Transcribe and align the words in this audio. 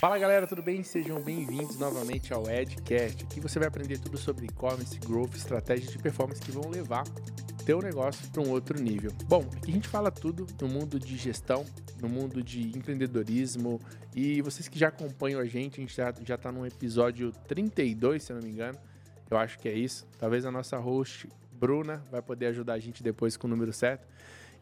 Fala 0.00 0.18
galera, 0.18 0.46
tudo 0.46 0.62
bem? 0.62 0.82
Sejam 0.82 1.20
bem-vindos 1.20 1.78
novamente 1.78 2.32
ao 2.32 2.50
Edcast. 2.50 3.22
Aqui 3.22 3.38
você 3.38 3.58
vai 3.58 3.68
aprender 3.68 3.98
tudo 3.98 4.16
sobre 4.16 4.46
e-commerce, 4.46 4.98
growth, 4.98 5.34
estratégias 5.34 5.92
de 5.92 5.98
performance 5.98 6.40
que 6.40 6.50
vão 6.50 6.70
levar 6.70 7.04
teu 7.66 7.82
negócio 7.82 8.26
para 8.30 8.40
um 8.40 8.48
outro 8.48 8.82
nível. 8.82 9.12
Bom, 9.26 9.44
aqui 9.54 9.70
a 9.70 9.74
gente 9.74 9.88
fala 9.88 10.10
tudo 10.10 10.46
no 10.58 10.68
mundo 10.68 10.98
de 10.98 11.18
gestão, 11.18 11.66
no 12.00 12.08
mundo 12.08 12.42
de 12.42 12.68
empreendedorismo 12.68 13.78
e 14.16 14.40
vocês 14.40 14.68
que 14.68 14.78
já 14.78 14.88
acompanham 14.88 15.38
a 15.38 15.44
gente, 15.44 15.78
a 15.78 15.80
gente 15.82 15.94
já, 15.94 16.14
já 16.24 16.38
tá 16.38 16.50
no 16.50 16.66
episódio 16.66 17.30
32, 17.46 18.22
se 18.22 18.32
eu 18.32 18.36
não 18.36 18.42
me 18.42 18.50
engano. 18.50 18.78
Eu 19.30 19.36
acho 19.36 19.58
que 19.58 19.68
é 19.68 19.74
isso. 19.74 20.08
Talvez 20.18 20.46
a 20.46 20.50
nossa 20.50 20.78
host, 20.78 21.28
Bruna, 21.52 22.02
vai 22.10 22.22
poder 22.22 22.46
ajudar 22.46 22.72
a 22.72 22.78
gente 22.78 23.02
depois 23.02 23.36
com 23.36 23.46
o 23.46 23.50
número 23.50 23.70
certo. 23.70 24.08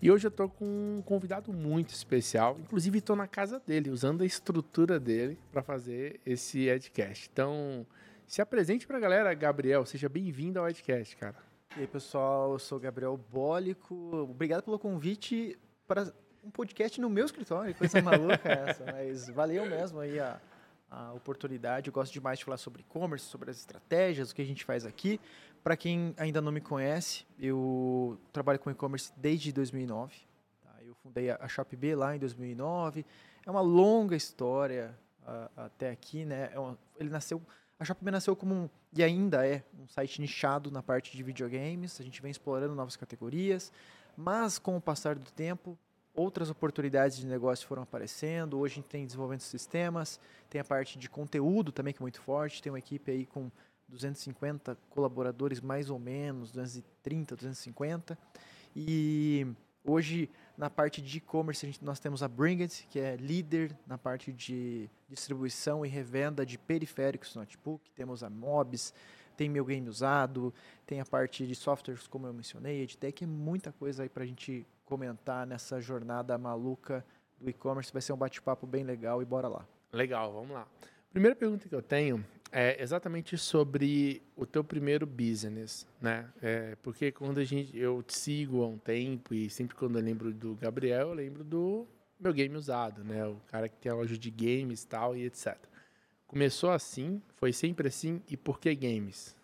E 0.00 0.12
hoje 0.12 0.28
eu 0.28 0.30
tô 0.30 0.48
com 0.48 0.64
um 0.64 1.02
convidado 1.02 1.52
muito 1.52 1.90
especial, 1.90 2.56
inclusive 2.60 2.98
estou 2.98 3.16
na 3.16 3.26
casa 3.26 3.60
dele, 3.66 3.90
usando 3.90 4.22
a 4.22 4.24
estrutura 4.24 5.00
dele 5.00 5.36
para 5.50 5.60
fazer 5.60 6.20
esse 6.24 6.68
Edcast. 6.68 7.28
Então, 7.32 7.84
se 8.24 8.40
apresente 8.40 8.86
para 8.86 8.96
a 8.96 9.00
galera, 9.00 9.34
Gabriel, 9.34 9.84
seja 9.84 10.08
bem-vindo 10.08 10.60
ao 10.60 10.68
Edcast, 10.68 11.16
cara. 11.16 11.34
E 11.76 11.80
aí, 11.80 11.86
pessoal, 11.88 12.52
eu 12.52 12.60
sou 12.60 12.78
Gabriel 12.78 13.18
Bólico. 13.32 13.94
Obrigado 14.30 14.62
pelo 14.62 14.78
convite 14.78 15.58
para 15.88 16.12
um 16.44 16.50
podcast 16.50 17.00
no 17.00 17.10
meu 17.10 17.24
escritório, 17.24 17.74
coisa 17.74 18.00
maluca 18.00 18.48
é 18.48 18.70
essa, 18.70 18.84
mas 18.92 19.28
valeu 19.28 19.66
mesmo 19.66 19.98
aí 19.98 20.20
a, 20.20 20.40
a 20.88 21.12
oportunidade. 21.12 21.88
Eu 21.88 21.92
gosto 21.92 22.12
demais 22.12 22.38
de 22.38 22.44
falar 22.44 22.56
sobre 22.56 22.82
e-commerce, 22.82 23.26
sobre 23.26 23.50
as 23.50 23.58
estratégias, 23.58 24.30
o 24.30 24.34
que 24.34 24.42
a 24.42 24.46
gente 24.46 24.64
faz 24.64 24.86
aqui. 24.86 25.20
Para 25.68 25.76
quem 25.76 26.14
ainda 26.16 26.40
não 26.40 26.50
me 26.50 26.62
conhece, 26.62 27.26
eu 27.38 28.18
trabalho 28.32 28.58
com 28.58 28.70
e-commerce 28.70 29.12
desde 29.14 29.52
2009. 29.52 30.16
Tá? 30.62 30.70
Eu 30.82 30.94
fundei 30.94 31.30
a 31.30 31.46
ShopB 31.46 31.94
lá 31.94 32.16
em 32.16 32.18
2009. 32.18 33.04
É 33.44 33.50
uma 33.50 33.60
longa 33.60 34.16
história 34.16 34.98
até 35.54 35.90
aqui, 35.90 36.24
né? 36.24 36.48
É 36.54 36.58
uma, 36.58 36.78
ele 36.98 37.10
nasceu, 37.10 37.42
a 37.78 37.84
ShopB 37.84 38.10
nasceu 38.10 38.34
como 38.34 38.54
um, 38.54 38.70
e 38.94 39.04
ainda 39.04 39.46
é 39.46 39.62
um 39.78 39.86
site 39.86 40.22
nichado 40.22 40.70
na 40.70 40.82
parte 40.82 41.14
de 41.14 41.22
videogames. 41.22 42.00
A 42.00 42.02
gente 42.02 42.22
vem 42.22 42.30
explorando 42.30 42.74
novas 42.74 42.96
categorias, 42.96 43.70
mas 44.16 44.58
com 44.58 44.74
o 44.74 44.80
passar 44.80 45.16
do 45.16 45.30
tempo, 45.32 45.78
outras 46.14 46.48
oportunidades 46.48 47.18
de 47.18 47.26
negócio 47.26 47.66
foram 47.66 47.82
aparecendo. 47.82 48.58
Hoje 48.58 48.72
a 48.72 48.76
gente 48.76 48.88
tem 48.88 49.04
desenvolvimento 49.04 49.42
de 49.42 49.48
sistemas, 49.48 50.18
tem 50.48 50.62
a 50.62 50.64
parte 50.64 50.98
de 50.98 51.10
conteúdo 51.10 51.72
também 51.72 51.92
que 51.92 52.00
é 52.00 52.04
muito 52.04 52.22
forte. 52.22 52.62
Tem 52.62 52.72
uma 52.72 52.78
equipe 52.78 53.10
aí 53.10 53.26
com 53.26 53.50
250 53.88 54.76
colaboradores, 54.90 55.60
mais 55.60 55.90
ou 55.90 55.98
menos, 55.98 56.50
230, 56.52 57.36
250. 57.36 58.18
E 58.76 59.46
hoje, 59.84 60.30
na 60.56 60.68
parte 60.68 61.00
de 61.00 61.18
e-commerce, 61.18 61.78
nós 61.82 61.98
temos 61.98 62.22
a 62.22 62.28
Bringit, 62.28 62.86
que 62.90 62.98
é 62.98 63.16
líder 63.16 63.76
na 63.86 63.96
parte 63.96 64.32
de 64.32 64.88
distribuição 65.08 65.84
e 65.84 65.88
revenda 65.88 66.44
de 66.44 66.58
periféricos 66.58 67.34
notebook. 67.34 67.90
Temos 67.92 68.22
a 68.22 68.30
Mobs, 68.30 68.92
tem 69.36 69.48
meu 69.48 69.64
game 69.64 69.88
usado, 69.88 70.52
tem 70.84 71.00
a 71.00 71.06
parte 71.06 71.46
de 71.46 71.54
softwares, 71.54 72.06
como 72.08 72.26
eu 72.26 72.32
mencionei, 72.32 72.82
EdTech, 72.82 73.24
é 73.24 73.26
muita 73.26 73.72
coisa 73.72 74.02
aí 74.02 74.08
para 74.08 74.24
a 74.24 74.26
gente 74.26 74.66
comentar 74.84 75.46
nessa 75.46 75.80
jornada 75.80 76.36
maluca 76.36 77.04
do 77.40 77.48
e-commerce. 77.48 77.92
Vai 77.92 78.02
ser 78.02 78.12
um 78.12 78.16
bate-papo 78.16 78.66
bem 78.66 78.82
legal 78.82 79.22
e 79.22 79.24
bora 79.24 79.48
lá. 79.48 79.64
Legal, 79.92 80.32
vamos 80.32 80.50
lá. 80.50 80.66
Primeira 81.10 81.34
pergunta 81.34 81.68
que 81.68 81.74
eu 81.74 81.82
tenho 81.82 82.24
é 82.50 82.82
exatamente 82.82 83.36
sobre 83.36 84.22
o 84.36 84.46
teu 84.46 84.64
primeiro 84.64 85.06
business, 85.06 85.86
né? 86.00 86.28
É, 86.40 86.76
porque 86.82 87.12
quando 87.12 87.38
a 87.38 87.44
gente, 87.44 87.76
eu 87.76 88.02
te 88.02 88.16
sigo 88.16 88.62
há 88.62 88.66
um 88.66 88.78
tempo 88.78 89.34
e 89.34 89.50
sempre 89.50 89.76
quando 89.76 89.98
eu 89.98 90.04
lembro 90.04 90.32
do 90.32 90.54
Gabriel, 90.54 91.08
eu 91.08 91.14
lembro 91.14 91.44
do 91.44 91.86
meu 92.18 92.32
game 92.32 92.54
usado, 92.56 93.04
né? 93.04 93.26
O 93.26 93.36
cara 93.48 93.68
que 93.68 93.76
tem 93.76 93.92
a 93.92 93.94
loja 93.94 94.16
de 94.16 94.30
games 94.30 94.84
tal 94.84 95.16
e 95.16 95.24
etc. 95.24 95.56
Começou 96.26 96.70
assim, 96.70 97.22
foi 97.36 97.52
sempre 97.52 97.88
assim 97.88 98.22
e 98.28 98.36
por 98.36 98.58
que 98.58 98.74
games? 98.74 99.36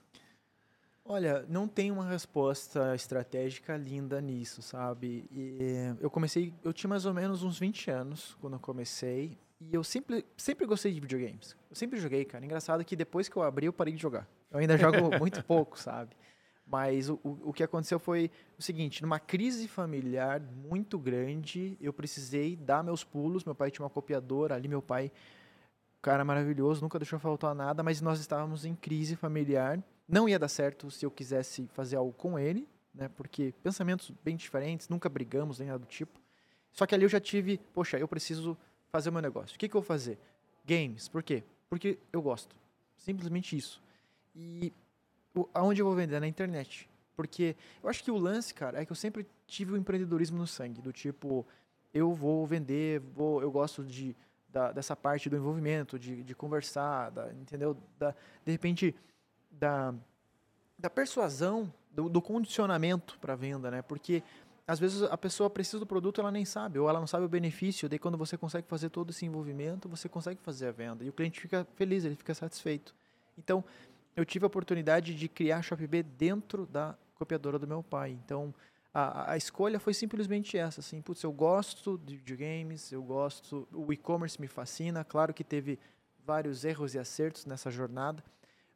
Olha, 1.07 1.45
não 1.51 1.69
tem 1.69 1.91
uma 1.91 2.09
resposta 2.09 2.95
estratégica 2.95 3.77
linda 3.77 4.23
nisso, 4.23 4.63
sabe? 4.63 5.29
E 5.31 5.95
eu 6.01 6.09
comecei, 6.09 6.53
eu 6.65 6.73
tinha 6.73 6.89
mais 6.89 7.05
ou 7.05 7.13
menos 7.13 7.43
uns 7.43 7.59
20 7.59 7.91
anos 7.91 8.35
quando 8.41 8.55
eu 8.55 8.61
comecei 8.61 9.37
e 9.71 9.75
eu 9.75 9.85
sempre, 9.85 10.25
sempre 10.37 10.67
gostei 10.67 10.93
de 10.93 11.01
videogames. 11.01 11.57
Eu 11.71 11.77
sempre 11.77 11.99
joguei, 11.99 12.25
cara. 12.25 12.45
Engraçado 12.45 12.85
que 12.85 12.97
depois 12.97 13.29
que 13.29 13.37
eu 13.37 13.43
abri, 13.43 13.67
eu 13.67 13.73
parei 13.73 13.95
de 13.95 14.03
jogar. 14.03 14.29
Eu 14.51 14.59
ainda 14.59 14.77
jogo 14.77 14.97
muito 15.19 15.43
pouco, 15.45 15.79
sabe? 15.79 16.17
Mas 16.67 17.11
o, 17.11 17.21
o, 17.23 17.53
que 17.53 17.63
aconteceu 17.63 17.99
foi 17.99 18.31
o 18.59 18.63
seguinte: 18.63 19.03
numa 19.03 19.19
crise 19.19 19.69
familiar 19.69 20.41
muito 20.41 20.99
grande, 20.99 21.77
eu 21.81 21.93
precisei 21.93 22.57
dar 22.57 22.83
meus 22.83 23.05
pulos. 23.05 23.45
Meu 23.45 23.55
pai 23.55 23.71
tinha 23.71 23.85
uma 23.85 23.91
copiadora 23.91 24.55
ali, 24.55 24.67
meu 24.67 24.81
pai, 24.81 25.13
cara 26.01 26.25
maravilhoso, 26.25 26.83
nunca 26.83 26.99
deixou 26.99 27.19
faltar 27.19 27.55
nada, 27.55 27.83
mas 27.83 28.01
nós 28.01 28.21
estávamos 28.21 28.65
em 28.65 28.75
crise 28.75 29.17
familiar. 29.17 29.83
Não 30.09 30.29
ia 30.29 30.39
dar 30.39 30.49
certo 30.49 30.91
se 30.91 31.05
eu 31.05 31.11
quisesse 31.11 31.67
fazer 31.73 31.97
algo 31.97 32.13
com 32.13 32.39
ele, 32.39 32.69
né? 32.95 33.09
Porque 33.09 33.55
pensamentos 33.63 34.11
bem 34.23 34.37
diferentes, 34.37 34.89
nunca 34.89 35.09
brigamos 35.09 35.59
nem 35.59 35.69
nada 35.69 35.79
do 35.81 35.87
tipo. 35.87 36.21
Só 36.73 36.87
que 36.87 36.95
ali 36.95 37.05
eu 37.05 37.09
já 37.09 37.21
tive, 37.21 37.59
poxa, 37.73 37.99
eu 37.99 38.09
preciso 38.09 38.57
fazer 38.95 39.11
o 39.11 39.13
meu 39.13 39.23
negócio. 39.23 39.57
O 39.57 39.59
que, 39.59 39.69
que 39.69 39.77
eu 39.77 39.81
vou 39.81 39.87
fazer? 39.87 40.17
Games. 40.65 41.09
Por 41.09 41.21
quê? 41.21 41.43
Porque 41.69 41.99
eu 42.13 42.23
gosto. 42.23 42.55
Simplesmente 42.97 43.57
isso. 43.57 43.83
E 44.37 44.73
o, 45.35 45.49
aonde 45.53 45.83
eu 45.83 45.87
vou 45.87 45.97
vender? 45.97 46.21
Na 46.21 46.29
internet. 46.29 46.89
Porque 47.17 47.57
eu 47.83 47.91
acho 47.91 48.05
que 48.05 48.11
o 48.13 48.17
lance, 48.17 48.55
cara, 48.55 48.81
é 48.81 48.87
que 48.87 48.93
eu 48.93 48.97
sempre 48.97 49.27
tive 49.49 49.73
o 49.73 49.77
empreendedorismo 49.77 50.39
no 50.39 50.47
sangue. 50.47 50.81
Do 50.81 50.93
tipo, 50.93 51.45
eu 51.93 52.13
vou 52.13 52.47
vender, 52.47 53.01
vou, 53.01 53.43
eu 53.43 53.51
gosto 53.51 53.83
de, 53.83 54.15
da, 54.49 54.71
dessa 54.71 54.95
parte 54.95 55.29
do 55.29 55.35
envolvimento, 55.35 55.99
de, 55.99 56.23
de 56.23 56.33
conversar, 56.33 57.11
da, 57.11 57.33
entendeu? 57.33 57.77
Da, 57.99 58.15
de 58.45 58.53
repente, 58.53 58.95
da, 59.51 59.93
da 60.79 60.89
persuasão, 60.89 61.73
do, 61.91 62.09
do 62.09 62.23
condicionamento 62.23 63.19
para 63.19 63.35
venda, 63.35 63.73
né? 63.73 63.83
Porque 63.83 64.23
às 64.67 64.79
vezes 64.79 65.03
a 65.03 65.17
pessoa 65.19 65.51
precisa 65.51 65.79
do 65.79 65.87
produto 65.87 66.21
ela 66.21 66.31
nem 66.31 66.45
sabe, 66.45 66.79
ou 66.79 66.89
ela 66.89 66.99
não 66.99 67.07
sabe 67.07 67.27
o 67.27 67.29
benefício, 67.29 67.89
daí 67.89 67.99
quando 67.99 68.17
você 68.17 68.37
consegue 68.37 68.67
fazer 68.67 68.89
todo 68.89 69.11
esse 69.11 69.27
envolvimento, 69.27 69.89
você 69.89 70.09
consegue 70.09 70.41
fazer 70.41 70.69
a 70.69 70.73
venda. 70.73 71.05
E 71.05 71.09
o 71.09 71.13
cliente 71.13 71.41
fica 71.41 71.67
feliz, 71.77 72.05
ele 72.05 72.17
fica 72.17 72.35
satisfeito. 72.35 72.95
Então, 73.37 73.63
eu 74.17 74.25
tive 74.25 74.45
a 74.45 74.47
oportunidade 74.47 75.15
de 75.15 75.29
criar 75.29 75.59
a 75.59 75.63
ShopB 75.63 76.03
dentro 76.03 76.67
da 76.67 76.97
copiadora 77.15 77.59
do 77.59 77.67
meu 77.67 77.83
pai. 77.83 78.13
Então, 78.25 78.55
a, 78.93 79.33
a 79.33 79.37
escolha 79.37 79.79
foi 79.79 79.93
simplesmente 79.93 80.57
essa, 80.57 80.81
assim, 80.81 81.03
putz, 81.03 81.23
eu 81.23 81.33
gosto 81.33 81.99
de 81.99 82.17
videogames, 82.17 82.91
eu 82.93 83.03
gosto, 83.03 83.69
o 83.73 83.93
e-commerce 83.93 84.41
me 84.41 84.47
fascina, 84.47 85.05
claro 85.05 85.35
que 85.35 85.45
teve 85.45 85.79
vários 86.25 86.65
erros 86.65 86.95
e 86.95 86.99
acertos 86.99 87.45
nessa 87.45 87.71
jornada, 87.71 88.25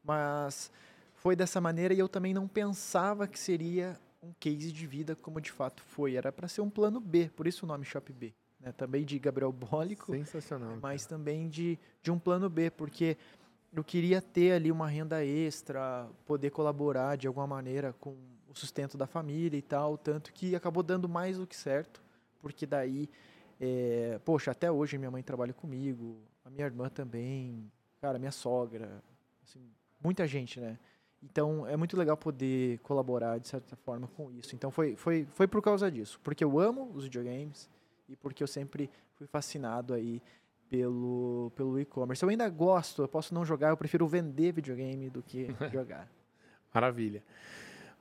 mas 0.04 0.70
foi 1.14 1.34
dessa 1.34 1.60
maneira 1.60 1.94
e 1.94 1.98
eu 1.98 2.08
também 2.08 2.34
não 2.34 2.46
pensava 2.46 3.26
que 3.26 3.38
seria 3.38 3.98
um 4.22 4.32
case 4.38 4.72
de 4.72 4.86
vida 4.86 5.14
como 5.16 5.40
de 5.40 5.50
fato 5.50 5.82
foi. 5.82 6.14
Era 6.14 6.32
para 6.32 6.48
ser 6.48 6.60
um 6.60 6.70
plano 6.70 7.00
B, 7.00 7.30
por 7.34 7.46
isso 7.46 7.64
o 7.64 7.68
nome 7.68 7.84
Shop 7.84 8.12
B. 8.12 8.34
Né? 8.60 8.72
Também 8.72 9.04
de 9.04 9.18
Gabriel 9.18 9.52
Bólico. 9.52 10.12
Sensacional. 10.12 10.78
Mas 10.80 11.06
também 11.06 11.48
de, 11.48 11.78
de 12.02 12.10
um 12.10 12.18
plano 12.18 12.48
B, 12.48 12.70
porque 12.70 13.16
eu 13.72 13.84
queria 13.84 14.20
ter 14.20 14.52
ali 14.52 14.72
uma 14.72 14.88
renda 14.88 15.24
extra, 15.24 16.08
poder 16.26 16.50
colaborar 16.50 17.16
de 17.16 17.26
alguma 17.26 17.46
maneira 17.46 17.92
com 17.94 18.16
o 18.48 18.54
sustento 18.54 18.96
da 18.96 19.06
família 19.06 19.58
e 19.58 19.62
tal. 19.62 19.96
Tanto 19.96 20.32
que 20.32 20.54
acabou 20.56 20.82
dando 20.82 21.08
mais 21.08 21.38
do 21.38 21.46
que 21.46 21.56
certo, 21.56 22.02
porque 22.40 22.66
daí, 22.66 23.08
é, 23.60 24.18
poxa, 24.24 24.50
até 24.50 24.70
hoje 24.70 24.98
minha 24.98 25.10
mãe 25.10 25.22
trabalha 25.22 25.52
comigo, 25.52 26.20
a 26.44 26.50
minha 26.50 26.66
irmã 26.66 26.88
também, 26.88 27.70
cara, 28.00 28.18
minha 28.18 28.32
sogra, 28.32 29.02
assim, 29.42 29.60
muita 30.02 30.26
gente, 30.26 30.60
né? 30.60 30.78
Então 31.22 31.66
é 31.66 31.76
muito 31.76 31.96
legal 31.96 32.16
poder 32.16 32.78
colaborar 32.78 33.38
de 33.38 33.48
certa 33.48 33.76
forma 33.76 34.08
com 34.08 34.30
isso. 34.30 34.54
Então 34.54 34.70
foi, 34.70 34.94
foi, 34.96 35.26
foi 35.32 35.46
por 35.46 35.60
causa 35.62 35.90
disso, 35.90 36.20
porque 36.22 36.44
eu 36.44 36.58
amo 36.58 36.90
os 36.94 37.04
videogames 37.04 37.68
e 38.08 38.16
porque 38.16 38.42
eu 38.42 38.46
sempre 38.46 38.90
fui 39.16 39.26
fascinado 39.26 39.92
aí 39.94 40.22
pelo, 40.70 41.50
pelo 41.56 41.78
e-commerce. 41.80 42.22
Eu 42.22 42.28
ainda 42.28 42.48
gosto, 42.48 43.02
eu 43.02 43.08
posso 43.08 43.34
não 43.34 43.44
jogar, 43.44 43.70
eu 43.70 43.76
prefiro 43.76 44.06
vender 44.06 44.52
videogame 44.52 45.10
do 45.10 45.22
que 45.22 45.48
jogar. 45.72 46.08
Maravilha. 46.72 47.22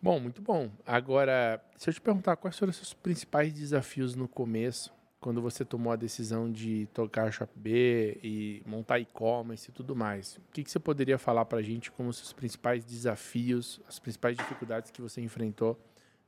Bom, 0.01 0.19
muito 0.19 0.41
bom. 0.41 0.69
Agora, 0.85 1.61
se 1.75 1.89
eu 1.89 1.93
te 1.93 1.99
perguntar 1.99 2.35
quais 2.35 2.57
foram 2.57 2.69
os 2.69 2.75
seus 2.75 2.93
principais 2.93 3.51
desafios 3.51 4.13
no 4.13 4.27
começo, 4.27 4.93
quando 5.19 5.41
você 5.41 5.65
tomou 5.65 5.91
a 5.91 5.95
decisão 5.95 6.51
de 6.51 6.87
tocar 6.93 7.31
Shop 7.31 7.51
B 7.55 8.19
e 8.23 8.61
montar 8.65 8.99
e-commerce 8.99 9.69
e 9.69 9.73
tudo 9.73 9.95
mais, 9.95 10.37
o 10.37 10.51
que, 10.51 10.63
que 10.63 10.71
você 10.71 10.79
poderia 10.79 11.17
falar 11.17 11.45
para 11.45 11.59
a 11.59 11.61
gente 11.61 11.91
como 11.91 12.09
os 12.09 12.33
principais 12.33 12.85
desafios, 12.85 13.81
as 13.87 13.97
principais 13.99 14.37
dificuldades 14.37 14.91
que 14.91 15.01
você 15.01 15.21
enfrentou 15.21 15.79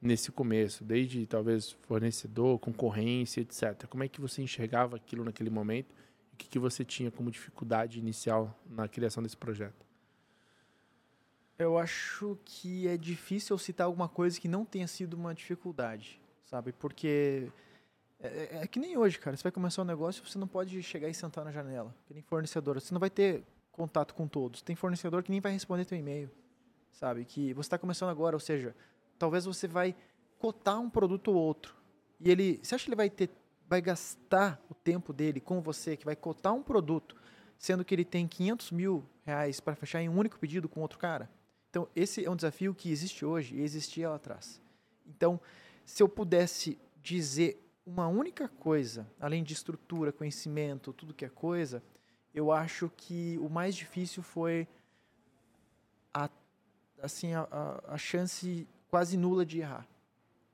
nesse 0.01 0.31
começo, 0.31 0.83
desde 0.83 1.25
talvez 1.25 1.71
fornecedor, 1.83 2.57
concorrência, 2.59 3.41
etc. 3.41 3.85
Como 3.87 4.03
é 4.03 4.07
que 4.07 4.21
você 4.21 4.41
enxergava 4.41 4.95
aquilo 4.95 5.23
naquele 5.23 5.49
momento? 5.49 5.93
O 6.33 6.37
que, 6.37 6.47
que 6.47 6.57
você 6.59 6.85
tinha 6.85 7.11
como 7.11 7.29
dificuldade 7.29 7.99
inicial 7.99 8.57
na 8.67 8.87
criação 8.87 9.21
desse 9.21 9.37
projeto? 9.37 9.85
Eu 11.57 11.77
acho 11.77 12.39
que 12.45 12.87
é 12.87 12.95
difícil 12.95 13.57
citar 13.57 13.85
alguma 13.85 14.07
coisa 14.07 14.39
que 14.39 14.47
não 14.47 14.63
tenha 14.63 14.87
sido 14.87 15.15
uma 15.15 15.35
dificuldade, 15.35 16.21
sabe? 16.45 16.71
Porque 16.71 17.51
É, 18.21 18.27
é, 18.27 18.49
é, 18.63 18.67
que 18.67 18.79
nem 18.79 18.97
hoje, 18.97 19.17
cara. 19.17 19.35
Você 19.35 19.43
vai 19.43 19.51
começar 19.51 19.81
um 19.81 19.85
negócio, 19.85 20.25
você 20.25 20.37
não 20.37 20.47
pode 20.47 20.81
chegar 20.83 21.07
e 21.07 21.13
sentar 21.13 21.45
na 21.45 21.51
janela. 21.51 21.95
Que 22.05 22.13
nem 22.13 22.21
fornecedor. 22.21 22.79
Você 22.79 22.93
não 22.93 22.99
vai 22.99 23.09
ter 23.09 23.43
contato 23.71 24.13
com 24.13 24.27
todos. 24.27 24.61
Tem 24.61 24.75
fornecedor 24.75 25.23
que 25.23 25.31
nem 25.31 25.39
vai 25.39 25.53
responder 25.53 25.85
teu 25.85 25.97
e-mail. 25.97 26.29
Sabe? 26.91 27.23
Que 27.23 27.53
você 27.53 27.67
está 27.67 27.77
começando 27.77 28.09
agora, 28.09 28.35
ou 28.35 28.39
seja, 28.39 28.75
talvez 29.17 29.45
você 29.45 29.67
vai 29.67 29.95
cotar 30.37 30.79
um 30.79 30.89
produto 30.89 31.29
ou 31.29 31.35
outro. 31.35 31.75
E 32.19 32.29
ele. 32.29 32.59
Você 32.61 32.75
acha 32.75 32.83
que 32.83 32.89
ele 32.89 32.95
vai 32.95 33.09
ter. 33.09 33.29
Vai 33.67 33.81
gastar 33.81 34.59
o 34.67 34.73
tempo 34.73 35.13
dele 35.13 35.39
com 35.39 35.61
você, 35.61 35.95
que 35.95 36.03
vai 36.03 36.15
cotar 36.15 36.53
um 36.53 36.63
produto, 36.63 37.15
sendo 37.57 37.85
que 37.85 37.93
ele 37.93 38.03
tem 38.03 38.27
500 38.27 38.71
mil 38.71 39.05
reais 39.23 39.59
para 39.59 39.75
fechar 39.75 40.01
em 40.01 40.09
um 40.09 40.17
único 40.17 40.39
pedido 40.39 40.67
com 40.67 40.81
outro 40.81 40.97
cara? 40.97 41.29
Então, 41.69 41.87
esse 41.95 42.25
é 42.25 42.29
um 42.29 42.35
desafio 42.35 42.73
que 42.73 42.89
existe 42.91 43.23
hoje 43.23 43.55
e 43.55 43.61
existia 43.61 44.09
lá 44.09 44.15
atrás. 44.15 44.59
Então, 45.07 45.39
se 45.85 46.01
eu 46.01 46.09
pudesse 46.09 46.79
dizer 47.03 47.63
uma 47.89 48.07
única 48.07 48.47
coisa, 48.47 49.07
além 49.19 49.43
de 49.43 49.53
estrutura, 49.53 50.11
conhecimento, 50.11 50.93
tudo 50.93 51.13
que 51.13 51.25
é 51.25 51.29
coisa, 51.29 51.81
eu 52.35 52.51
acho 52.51 52.91
que 52.95 53.37
o 53.39 53.49
mais 53.49 53.75
difícil 53.75 54.21
foi 54.21 54.67
a, 56.13 56.29
assim, 57.01 57.33
a, 57.33 57.47
a, 57.49 57.93
a 57.95 57.97
chance 57.97 58.67
quase 58.89 59.17
nula 59.17 59.43
de 59.43 59.59
errar. 59.59 59.87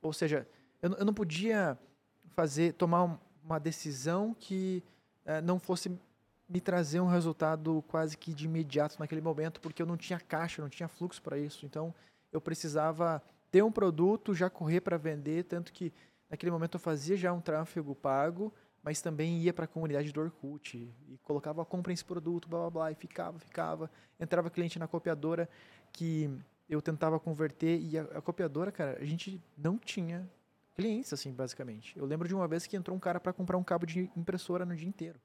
Ou 0.02 0.14
seja, 0.14 0.48
eu, 0.82 0.94
eu 0.94 1.06
não 1.06 1.14
podia 1.14 1.78
fazer, 2.36 2.74
tomar 2.74 3.20
uma 3.44 3.60
decisão 3.60 4.34
que 4.40 4.82
é, 5.26 5.42
não 5.42 5.60
fosse 5.60 5.92
me 6.48 6.62
trazer 6.62 7.02
um 7.02 7.08
resultado 7.08 7.84
quase 7.90 8.18
que 8.18 8.34
de 8.34 8.46
imediato 8.46 8.96
naquele 8.98 9.22
momento, 9.22 9.60
porque 9.60 9.82
eu 9.82 9.86
não 9.86 9.98
tinha 9.98 10.20
caixa, 10.20 10.62
não 10.62 10.70
tinha 10.70 10.88
fluxo 10.88 11.22
para 11.22 11.38
isso. 11.38 11.66
Então, 11.66 11.94
eu 12.32 12.40
precisava 12.40 13.22
ter 13.52 13.62
um 13.62 13.72
produto, 13.72 14.34
já 14.34 14.50
correr 14.50 14.80
para 14.80 14.98
vender, 14.98 15.44
tanto 15.44 15.74
que 15.74 15.92
naquele 16.30 16.52
momento 16.52 16.76
eu 16.76 16.80
fazia 16.80 17.16
já 17.16 17.32
um 17.34 17.42
tráfego 17.42 17.96
pago, 17.96 18.54
mas 18.84 19.02
também 19.02 19.40
ia 19.40 19.54
para 19.54 19.66
a 19.66 19.68
comunidade 19.68 20.12
do 20.12 20.22
Orkut 20.22 20.78
e 20.78 21.18
colocava 21.24 21.66
compra 21.66 21.92
esse 21.92 22.06
produto, 22.06 22.48
blá 22.48 22.60
blá 22.60 22.70
blá, 22.70 22.92
e 22.92 22.96
ficava, 22.96 23.40
ficava. 23.40 23.90
Entrava 24.20 24.50
cliente 24.50 24.78
na 24.78 24.88
copiadora 24.88 25.50
que 25.92 26.30
eu 26.70 26.82
tentava 26.82 27.20
converter 27.20 27.80
e 27.80 27.98
a, 27.98 28.04
a 28.04 28.22
copiadora, 28.22 28.72
cara, 28.72 28.98
a 29.00 29.06
gente 29.06 29.42
não 29.58 29.78
tinha 29.78 30.30
clientes 30.76 31.12
assim, 31.14 31.32
basicamente. 31.32 31.98
Eu 31.98 32.06
lembro 32.06 32.28
de 32.28 32.36
uma 32.36 32.48
vez 32.48 32.68
que 32.68 32.76
entrou 32.76 32.96
um 32.96 33.00
cara 33.00 33.20
para 33.20 33.34
comprar 33.34 33.58
um 33.58 33.64
cabo 33.64 33.86
de 33.86 34.12
impressora 34.16 34.66
no 34.66 34.76
dia 34.76 34.88
inteiro. 34.88 35.20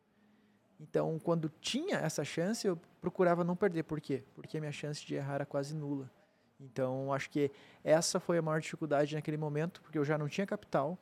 Então, 0.81 1.19
quando 1.19 1.51
tinha 1.61 1.99
essa 1.99 2.25
chance, 2.25 2.67
eu 2.67 2.81
procurava 3.01 3.45
não 3.45 3.55
perder. 3.55 3.83
Por 3.83 4.01
quê? 4.01 4.25
Porque 4.35 4.57
a 4.57 4.61
minha 4.61 4.73
chance 4.73 5.05
de 5.05 5.15
errar 5.15 5.35
era 5.35 5.47
quase 5.47 5.75
nula. 5.75 6.11
Então, 6.61 7.13
acho 7.13 7.31
que 7.31 7.51
essa 7.83 8.21
foi 8.21 8.39
a 8.39 8.43
maior 8.43 8.61
dificuldade 8.61 9.15
naquele 9.15 9.37
momento, 9.37 9.81
porque 9.81 9.99
eu 9.99 10.05
já 10.05 10.19
não 10.19 10.29
tinha 10.29 10.47
capital. 10.47 10.99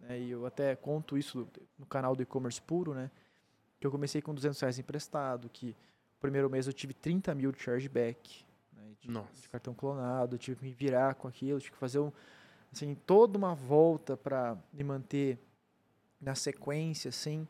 Né, 0.00 0.18
e 0.18 0.30
eu 0.30 0.46
até 0.46 0.76
conto 0.76 1.18
isso 1.18 1.48
no 1.78 1.86
canal 1.86 2.14
do 2.14 2.22
e-commerce 2.22 2.60
puro, 2.62 2.94
né? 2.94 3.10
Que 3.78 3.86
eu 3.86 3.90
comecei 3.90 4.22
com 4.22 4.34
200 4.34 4.60
reais 4.60 4.78
emprestado, 4.78 5.48
que 5.48 5.70
o 6.16 6.20
primeiro 6.20 6.48
mês 6.48 6.66
eu 6.66 6.72
tive 6.72 6.94
30 6.94 7.34
mil 7.34 7.50
de 7.50 7.60
chargeback, 7.60 8.44
né, 8.72 8.82
de, 9.00 9.08
de, 9.08 9.48
cartão 9.48 9.74
clonado, 9.74 10.36
eu 10.36 10.38
tive 10.38 10.58
que 10.58 10.64
me 10.64 10.72
virar 10.72 11.14
com 11.14 11.26
aquilo, 11.26 11.58
tive 11.58 11.72
que 11.72 11.78
fazer 11.78 11.98
um, 11.98 12.12
assim, 12.72 12.94
toda 12.94 13.36
uma 13.36 13.54
volta 13.54 14.16
para 14.16 14.56
me 14.72 14.84
manter 14.84 15.38
na 16.20 16.34
sequência, 16.34 17.08
assim. 17.08 17.48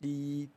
E 0.00 0.50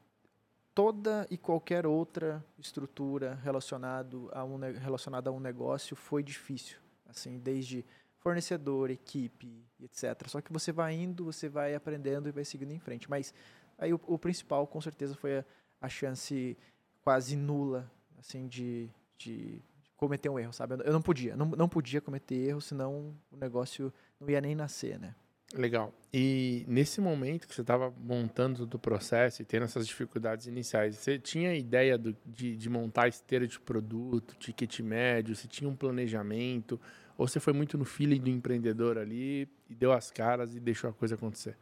toda 0.79 1.27
e 1.29 1.37
qualquer 1.37 1.85
outra 1.85 2.41
estrutura 2.57 3.37
relacionado 3.43 4.29
a 4.31 4.45
um, 4.45 4.57
relacionada 4.57 5.29
a 5.29 5.33
um 5.33 5.39
negócio 5.39 5.93
foi 5.93 6.23
difícil. 6.23 6.77
Assim, 7.05 7.37
desde 7.37 7.85
fornecedor, 8.19 8.89
equipe, 8.89 9.61
etc. 9.81 10.25
Só 10.27 10.39
que 10.39 10.53
você 10.53 10.71
vai 10.71 10.93
indo, 10.93 11.25
você 11.25 11.49
vai 11.49 11.75
aprendendo 11.75 12.29
e 12.29 12.31
vai 12.31 12.45
seguindo 12.45 12.71
em 12.71 12.79
frente. 12.79 13.09
Mas 13.09 13.33
aí 13.77 13.93
o, 13.93 13.99
o 14.07 14.17
principal, 14.17 14.65
com 14.67 14.79
certeza, 14.79 15.15
foi 15.15 15.39
a, 15.39 15.45
a, 15.81 15.89
chance 15.89 16.57
quase 17.01 17.35
nula, 17.35 17.91
assim, 18.17 18.47
de, 18.47 18.89
de 19.17 19.61
cometer 19.97 20.29
um 20.29 20.39
erro, 20.39 20.53
sabe? 20.53 20.75
Eu 20.85 20.93
não 20.93 21.01
podia, 21.01 21.35
não, 21.35 21.45
não 21.47 21.67
podia 21.67 21.99
cometer 21.99 22.35
erro, 22.35 22.61
senão 22.61 23.13
o 23.29 23.35
negócio 23.35 23.93
não 24.17 24.29
ia 24.29 24.39
nem 24.39 24.55
nascer, 24.55 24.97
né? 24.97 25.13
Legal. 25.53 25.93
E 26.13 26.63
nesse 26.67 27.01
momento 27.01 27.47
que 27.47 27.53
você 27.53 27.61
estava 27.61 27.93
montando 27.99 28.59
todo 28.59 28.75
o 28.75 28.79
processo 28.79 29.41
e 29.41 29.45
tendo 29.45 29.63
essas 29.63 29.87
dificuldades 29.87 30.47
iniciais, 30.47 30.95
você 30.95 31.17
tinha 31.17 31.55
ideia 31.55 31.97
do, 31.97 32.15
de, 32.25 32.55
de 32.55 32.69
montar 32.69 33.07
esteira 33.07 33.47
de 33.47 33.59
produto, 33.59 34.35
ticket 34.37 34.79
médio? 34.79 35.35
Você 35.35 35.47
tinha 35.47 35.69
um 35.69 35.75
planejamento? 35.75 36.79
Ou 37.17 37.27
você 37.27 37.39
foi 37.39 37.53
muito 37.53 37.77
no 37.77 37.85
feeling 37.85 38.19
do 38.19 38.29
empreendedor 38.29 38.97
ali 38.97 39.47
e 39.69 39.75
deu 39.75 39.91
as 39.91 40.11
caras 40.11 40.55
e 40.55 40.59
deixou 40.59 40.89
a 40.89 40.93
coisa 40.93 41.15
acontecer? 41.15 41.57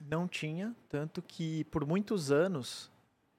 Não 0.00 0.28
tinha, 0.28 0.74
tanto 0.88 1.20
que 1.20 1.64
por 1.64 1.86
muitos 1.86 2.30
anos 2.30 2.90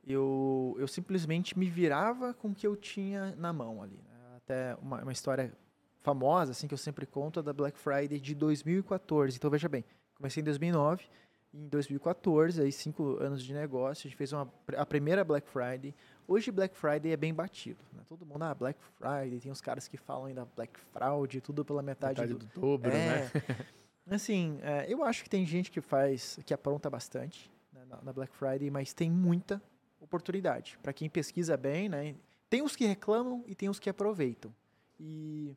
eu, 0.05 0.75
eu 0.79 0.87
simplesmente 0.87 1.57
me 1.57 1.69
virava 1.69 2.33
com 2.33 2.49
o 2.49 2.55
que 2.55 2.65
eu 2.65 2.75
tinha 2.75 3.35
na 3.37 3.53
mão 3.53 3.81
ali. 3.81 3.97
Né? 3.97 4.35
Até 4.37 4.75
uma, 4.81 5.01
uma 5.01 5.11
história 5.11 5.53
famosa, 6.01 6.51
assim, 6.51 6.67
que 6.67 6.73
eu 6.73 6.77
sempre 6.77 7.05
conto, 7.05 7.39
é 7.39 7.43
da 7.43 7.53
Black 7.53 7.77
Friday 7.77 8.19
de 8.19 8.33
2014. 8.35 9.37
Então, 9.37 9.49
veja 9.49 9.67
bem, 9.67 9.83
comecei 10.15 10.41
em 10.41 10.43
2009, 10.43 11.05
em 11.53 11.67
2014, 11.67 12.61
aí 12.61 12.71
cinco 12.71 13.17
anos 13.19 13.43
de 13.43 13.53
negócio, 13.53 14.07
a 14.07 14.09
gente 14.09 14.15
fez 14.15 14.31
uma, 14.31 14.51
a 14.77 14.85
primeira 14.85 15.23
Black 15.23 15.49
Friday. 15.49 15.95
Hoje, 16.27 16.51
Black 16.51 16.75
Friday 16.75 17.11
é 17.11 17.17
bem 17.17 17.33
batido. 17.33 17.83
Né? 17.91 18.03
Todo 18.07 18.25
mundo, 18.25 18.43
ah, 18.43 18.53
Black 18.53 18.79
Friday, 18.97 19.39
tem 19.39 19.51
uns 19.51 19.61
caras 19.61 19.87
que 19.87 19.97
falam 19.97 20.25
ainda 20.25 20.45
Black 20.55 20.79
Fraud, 20.91 21.41
tudo 21.41 21.65
pela 21.65 21.81
metade, 21.81 22.21
metade 22.21 22.37
do, 22.37 22.45
do 22.45 22.61
dobro, 22.61 22.91
é, 22.91 22.93
né? 22.93 23.31
assim, 24.15 24.59
é, 24.61 24.85
eu 24.87 25.03
acho 25.03 25.23
que 25.23 25.29
tem 25.29 25.45
gente 25.45 25.71
que 25.71 25.81
faz, 25.81 26.39
que 26.45 26.53
apronta 26.53 26.89
bastante 26.89 27.51
né, 27.73 27.83
na, 27.85 28.01
na 28.03 28.13
Black 28.13 28.35
Friday, 28.35 28.69
mas 28.69 28.93
tem 28.93 29.09
muita 29.09 29.61
oportunidade. 29.99 30.77
Para 30.81 30.93
quem 30.93 31.09
pesquisa 31.09 31.57
bem, 31.57 31.89
né? 31.89 32.15
Tem 32.49 32.61
os 32.61 32.75
que 32.75 32.85
reclamam 32.85 33.43
e 33.47 33.55
tem 33.55 33.69
os 33.69 33.79
que 33.79 33.89
aproveitam. 33.89 34.53
E 34.99 35.55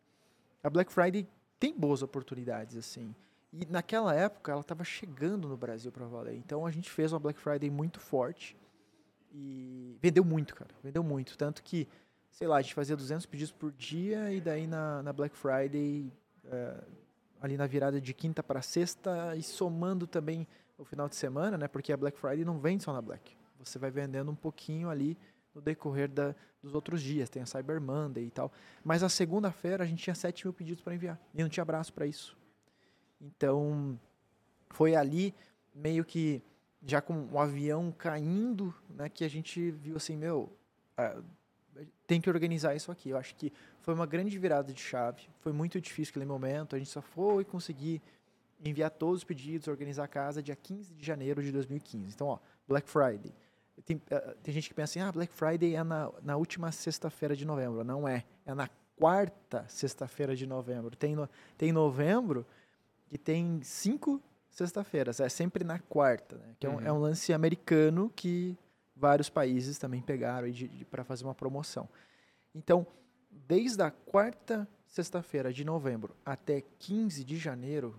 a 0.63 0.71
Black 0.71 0.93
Friday 0.93 1.27
tem 1.59 1.77
boas 1.77 2.03
oportunidades, 2.03 2.77
assim. 2.77 3.15
E 3.53 3.67
naquela 3.67 4.15
época 4.15 4.51
ela 4.51 4.63
estava 4.63 4.83
chegando 4.85 5.49
no 5.49 5.57
Brasil 5.57 5.93
para 5.93 6.07
valer. 6.07 6.37
Então 6.37 6.65
a 6.65 6.71
gente 6.71 6.91
fez 6.91 7.13
uma 7.13 7.19
Black 7.19 7.39
Friday 7.39 7.69
muito 7.69 8.01
forte 8.01 8.57
e 9.33 9.97
vendeu 10.01 10.25
muito, 10.25 10.55
cara. 10.55 10.71
Vendeu 10.83 11.03
muito. 11.03 11.37
Tanto 11.37 11.63
que, 11.63 11.87
sei 12.31 12.47
lá, 12.47 12.57
a 12.57 12.63
gente 12.63 12.75
fazia 12.75 12.97
200 12.97 13.27
pedidos 13.27 13.53
por 13.53 13.71
dia 13.73 14.33
e 14.33 14.41
daí 14.41 14.67
na, 14.67 15.03
na 15.03 15.13
Black 15.13 15.37
Friday, 15.37 16.11
é, 16.45 16.85
ali 17.41 17.57
na 17.57 17.67
virada 17.67 18.01
de 18.01 18.15
quinta 18.15 18.43
para 18.43 18.63
sexta 18.63 19.37
e 19.37 19.43
somando 19.43 20.07
também 20.07 20.47
o 20.79 20.85
final 20.85 21.09
de 21.09 21.17
semana, 21.17 21.59
né? 21.59 21.69
Porque 21.69 21.93
a 21.93 21.97
Black 21.97 22.19
Friday 22.19 22.45
não 22.45 22.59
vende 22.59 22.83
só 22.85 22.93
na 22.93 23.03
Black. 23.03 23.37
Você 23.59 23.79
vai 23.79 23.91
vendendo 23.91 24.31
um 24.31 24.35
pouquinho 24.35 24.89
ali 24.89 25.17
no 25.55 25.61
decorrer 25.61 26.09
da, 26.09 26.35
dos 26.63 26.75
outros 26.75 27.03
dias. 27.03 27.29
Tem 27.29 27.43
a 27.43 27.47
Cyber 27.47 27.81
Monday 27.81 28.27
e 28.27 28.31
tal. 28.31 28.53
Mas 28.85 29.03
a 29.03 29.09
segunda-feira 29.09 29.85
a 29.85 29.87
gente 29.87 30.03
tinha 30.03 30.15
7 30.15 30.47
mil 30.47 30.53
pedidos 30.53 30.83
para 30.83 30.95
enviar. 30.95 31.21
E 31.35 31.43
não 31.43 31.49
tinha 31.49 31.65
braço 31.65 31.93
para 31.93 32.07
isso. 32.07 32.37
Então, 33.21 33.99
foi 34.71 34.95
ali 34.95 35.35
meio 35.75 36.05
que 36.05 36.43
já 36.85 37.01
com 37.01 37.29
o 37.31 37.39
avião 37.39 37.93
caindo, 37.93 38.75
né, 38.91 39.09
que 39.09 39.25
a 39.25 39.29
gente 39.29 39.71
viu 39.71 39.97
assim, 39.97 40.17
meu, 40.17 40.53
uh, 40.99 41.25
tem 42.07 42.21
que 42.21 42.29
organizar 42.29 42.75
isso 42.75 42.91
aqui. 42.91 43.11
Eu 43.11 43.17
acho 43.17 43.35
que 43.37 43.53
foi 43.81 43.95
uma 43.95 44.07
grande 44.07 44.37
virada 44.39 44.73
de 44.73 44.81
chave. 44.81 45.29
Foi 45.41 45.53
muito 45.53 45.81
difícil 45.81 46.13
aquele 46.13 46.27
momento. 46.27 46.75
A 46.75 46.79
gente 46.79 46.91
só 46.91 47.01
foi 47.01 47.45
conseguir 47.45 48.03
enviar 48.65 48.91
todos 48.91 49.19
os 49.19 49.25
pedidos, 49.25 49.69
organizar 49.69 50.05
a 50.05 50.09
casa 50.09 50.43
dia 50.43 50.57
15 50.57 50.95
de 50.95 51.05
janeiro 51.05 51.43
de 51.43 51.51
2015. 51.51 52.15
Então, 52.15 52.27
ó, 52.29 52.39
Black 52.67 52.89
Friday, 52.89 53.33
tem, 53.83 53.97
uh, 53.97 54.35
tem 54.43 54.55
gente 54.55 54.69
que 54.69 54.75
pensa 54.75 54.99
assim, 54.99 55.01
ah, 55.01 55.13
Black 55.13 55.33
Friday 55.33 55.75
é 55.75 55.83
na, 55.83 56.11
na 56.23 56.37
última 56.37 56.71
sexta-feira 56.73 57.37
de 57.37 57.45
novembro. 57.45 57.85
Não 57.85 58.07
é. 58.07 58.25
É 58.45 58.55
na 58.55 58.69
quarta 58.97 59.65
sexta-feira 59.69 60.37
de 60.37 60.47
novembro. 60.47 60.97
Tem, 60.97 61.15
no, 61.15 61.29
tem 61.57 61.73
novembro 61.73 62.47
que 63.09 63.19
tem 63.19 63.61
cinco 63.63 64.23
sexta-feiras. 64.51 65.21
É 65.21 65.29
sempre 65.29 65.65
na 65.65 65.79
quarta, 65.79 66.37
né? 66.37 66.55
Que 66.59 66.67
uhum. 66.67 66.75
é, 66.75 66.77
um, 66.77 66.81
é, 66.87 66.93
um, 66.93 66.97
uhum. 66.97 67.03
lance 67.03 67.33
americano 67.33 68.13
que 68.15 68.57
vários 68.95 69.29
países 69.29 69.79
também 69.79 70.01
pegaram 70.01 70.47
para 70.91 71.03
fazer 71.03 71.25
uma 71.25 71.35
promoção. 71.35 71.89
Então, 72.55 72.87
desde 73.31 73.83
a 73.83 73.91
quarta 73.91 74.69
sexta-feira 74.87 75.53
de 75.53 75.65
novembro 75.65 76.15
até 76.25 76.63
15 76.79 77.25
de 77.25 77.37
janeiro, 77.37 77.99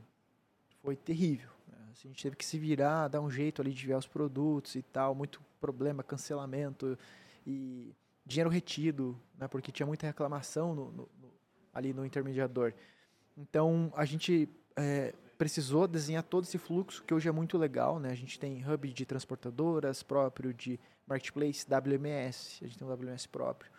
foi 0.82 0.96
terrível. 0.96 1.50
Né? 1.94 2.00
A 2.04 2.08
gente 2.08 2.24
teve 2.24 2.36
que 2.36 2.46
se 2.46 2.58
virar, 2.58 3.08
dar 3.08 3.22
um 3.22 3.30
jeito 3.30 3.62
ali 3.62 3.72
de 3.72 3.86
ver 3.86 3.96
os 3.96 4.08
produtos 4.08 4.76
e 4.76 4.82
tal, 4.82 5.14
muito 5.14 5.42
problema, 5.60 6.04
cancelamento 6.04 6.98
e 7.46 7.94
dinheiro 8.26 8.50
retido, 8.50 9.20
né, 9.38 9.48
porque 9.48 9.72
tinha 9.72 9.86
muita 9.86 10.08
reclamação 10.08 10.74
no, 10.74 10.92
no, 10.92 11.10
no, 11.22 11.32
ali 11.74 11.94
no 11.94 12.06
intermediador. 12.06 12.74
Então 13.38 13.92
a 13.96 14.06
gente 14.06 14.50
é, 14.76 15.14
precisou 15.38 15.88
desenhar 15.88 16.24
todo 16.24 16.46
esse 16.46 16.58
fluxo 16.58 17.04
que 17.04 17.14
hoje 17.14 17.28
é 17.28 17.32
muito 17.32 17.58
legal, 17.58 18.00
né? 18.00 18.12
A 18.12 18.16
gente 18.16 18.40
tem 18.40 18.64
hub 18.66 18.94
de 18.94 19.06
transportadoras 19.06 20.02
próprio, 20.02 20.54
de 20.54 20.80
marketplace, 21.06 21.66
WMS, 21.68 22.64
a 22.64 22.68
gente 22.68 22.78
tem 22.78 22.88
um 22.88 22.92
WMS 22.92 23.28
próprio. 23.28 23.72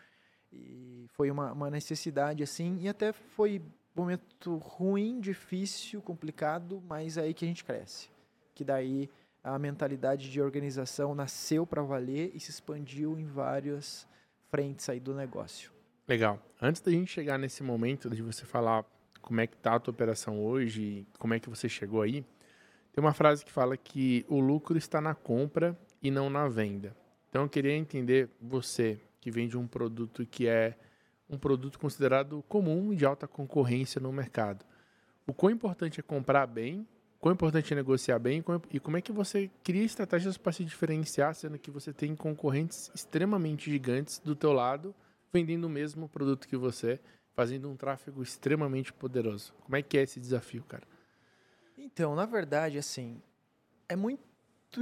E 0.53 1.07
foi 1.13 1.31
uma, 1.31 1.53
uma 1.53 1.71
necessidade 1.71 2.43
assim, 2.43 2.79
e 2.81 2.89
até 2.89 3.13
foi 3.13 3.63
momento 3.95 4.57
ruim, 4.57 5.21
difícil, 5.21 6.03
complicado, 6.03 6.83
mas 6.89 7.17
é 7.17 7.23
aí 7.23 7.35
que 7.35 7.45
a 7.45 7.49
gente 7.49 7.65
cresce. 7.65 8.09
Que 8.55 8.65
daí 8.65 9.09
a 9.43 9.59
mentalidade 9.59 10.31
de 10.31 10.41
organização 10.41 11.15
nasceu 11.15 11.67
para 11.67 11.83
valer 11.83 12.31
e 12.35 12.41
se 12.41 12.51
expandiu 12.51 13.19
em 13.19 13.27
várias 13.27 14.07
frentes 14.51 14.89
aí 14.89 14.99
do 14.99 15.15
negócio. 15.15 15.73
Legal. 16.09 16.41
Antes 16.61 16.81
da 16.81 16.91
gente 16.91 17.11
chegar 17.11 17.39
nesse 17.39 17.63
momento 17.63 18.11
de 18.11 18.23
você 18.23 18.45
falar 18.45 18.85
como 19.21 19.41
é 19.41 19.47
que 19.47 19.57
tá 19.57 19.75
a 19.75 19.81
tua 19.81 19.93
operação 19.93 20.45
hoje, 20.45 21.07
como 21.19 21.35
é 21.35 21.41
que 21.41 21.49
você 21.49 21.69
chegou 21.69 22.03
aí, 22.03 22.25
tem 22.93 23.03
uma 23.03 23.13
frase 23.13 23.45
que 23.45 23.51
fala 23.51 23.77
que 23.77 24.25
o 24.29 24.39
lucro 24.39 24.79
está 24.79 25.01
na 25.01 25.15
compra 25.15 25.77
e 26.03 26.11
não 26.11 26.31
na 26.31 26.47
venda. 26.49 26.95
Então 27.29 27.43
eu 27.43 27.49
queria 27.49 27.73
entender 27.73 28.29
você 28.41 29.01
que 29.21 29.31
vende 29.31 29.57
um 29.57 29.67
produto 29.67 30.25
que 30.27 30.47
é 30.47 30.77
um 31.29 31.39
produto 31.39 31.79
considerado 31.79 32.45
comum 32.49 32.93
e 32.93 32.97
de 32.97 33.05
alta 33.05 33.27
concorrência 33.27 34.01
no 34.01 34.13
mercado. 34.13 34.65
O 35.27 35.33
quão 35.33 35.51
importante 35.51 36.01
é 36.01 36.03
comprar 36.03 36.47
bem 36.47 36.87
quão 37.25 37.33
importante 37.33 37.73
é 37.73 37.77
negociar 37.77 38.19
bem 38.19 38.45
e 38.71 38.79
como 38.79 38.99
é 38.99 39.01
que 39.01 39.11
você 39.11 39.51
cria 39.63 39.83
estratégias 39.83 40.37
para 40.37 40.53
se 40.53 40.63
diferenciar, 40.63 41.35
sendo 41.35 41.59
que 41.59 41.71
você 41.71 41.91
tem 41.91 42.15
concorrentes 42.15 42.91
extremamente 42.95 43.71
gigantes 43.71 44.19
do 44.19 44.37
teu 44.37 44.53
lado, 44.53 44.95
vendendo 45.33 45.65
o 45.65 45.71
mesmo 45.71 46.07
produto 46.07 46.47
que 46.47 46.55
você, 46.55 47.01
fazendo 47.33 47.71
um 47.71 47.77
tráfego 47.77 48.23
extremamente 48.23 48.93
poderoso. 48.93 49.55
Como 49.65 49.75
é 49.75 49.81
que 49.81 49.97
é 49.97 50.03
esse 50.03 50.21
desafio, 50.21 50.65
cara? 50.65 50.87
Então, 51.79 52.15
na 52.15 52.27
verdade, 52.27 52.77
assim, 52.77 53.23
é 53.89 53.97
muito 53.97 54.23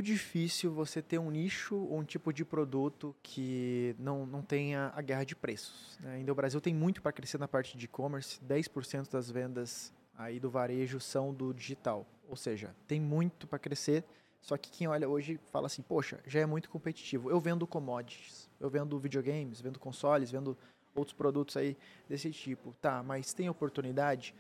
difícil 0.01 0.73
você 0.73 1.03
ter 1.03 1.19
um 1.19 1.31
nicho 1.31 1.77
ou 1.77 1.99
um 1.99 2.05
tipo 2.05 2.33
de 2.33 2.45
produto 2.45 3.15
que 3.23 3.95
não, 3.99 4.25
não 4.25 4.41
tenha 4.41 4.93
a 4.95 5.03
guerra 5.03 5.25
de 5.25 5.35
preços. 5.35 5.99
Né? 6.01 6.15
Ainda 6.15 6.33
o 6.33 6.35
Brasil 6.35 6.61
tem 6.61 6.73
muito 6.73 7.03
para 7.03 7.13
crescer 7.13 7.39
na 7.39 7.49
parte 7.49 7.77
de 7.77 7.85
e-commerce, 7.85 8.41
10% 8.41 9.11
das 9.11 9.31
vendas 9.31 9.93
aí 10.17 10.39
do 10.39 10.51
varejo 10.51 11.01
são 11.01 11.35
do 11.35 11.53
digital. 11.53 12.07
Ou 12.29 12.37
seja, 12.37 12.75
tem 12.87 13.01
muito 13.01 13.47
para 13.47 13.59
crescer, 13.59 14.05
só 14.41 14.57
que 14.57 14.71
quem 14.71 14.89
olha 14.89 15.09
hoje 15.09 15.39
fala 15.51 15.67
assim, 15.67 15.83
poxa, 15.83 16.21
já 16.27 16.41
é 16.41 16.47
muito 16.47 16.71
competitivo. 16.71 17.31
Eu 17.31 17.41
vendo 17.41 17.67
commodities, 17.67 18.49
eu 18.61 18.71
vendo 18.71 18.99
videogames, 18.99 19.61
vendo 19.61 19.79
consoles, 19.79 20.31
vendo 20.31 20.57
outros 20.95 21.17
produtos 21.17 21.57
aí 21.57 21.77
desse 22.09 22.31
tipo. 22.31 22.75
Tá, 22.81 23.03
mas 23.03 23.33
tem 23.33 23.49
oportunidade? 23.49 24.35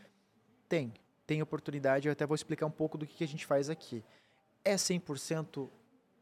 Tem. 0.68 0.92
Tem 1.26 1.40
oportunidade, 1.40 2.08
eu 2.08 2.12
até 2.12 2.26
vou 2.26 2.34
explicar 2.34 2.66
um 2.66 2.70
pouco 2.70 2.98
do 2.98 3.06
que, 3.06 3.14
que 3.14 3.24
a 3.24 3.28
gente 3.28 3.46
faz 3.46 3.70
aqui. 3.70 4.04
É 4.64 4.74
100% 4.74 5.58
uh, 5.58 5.70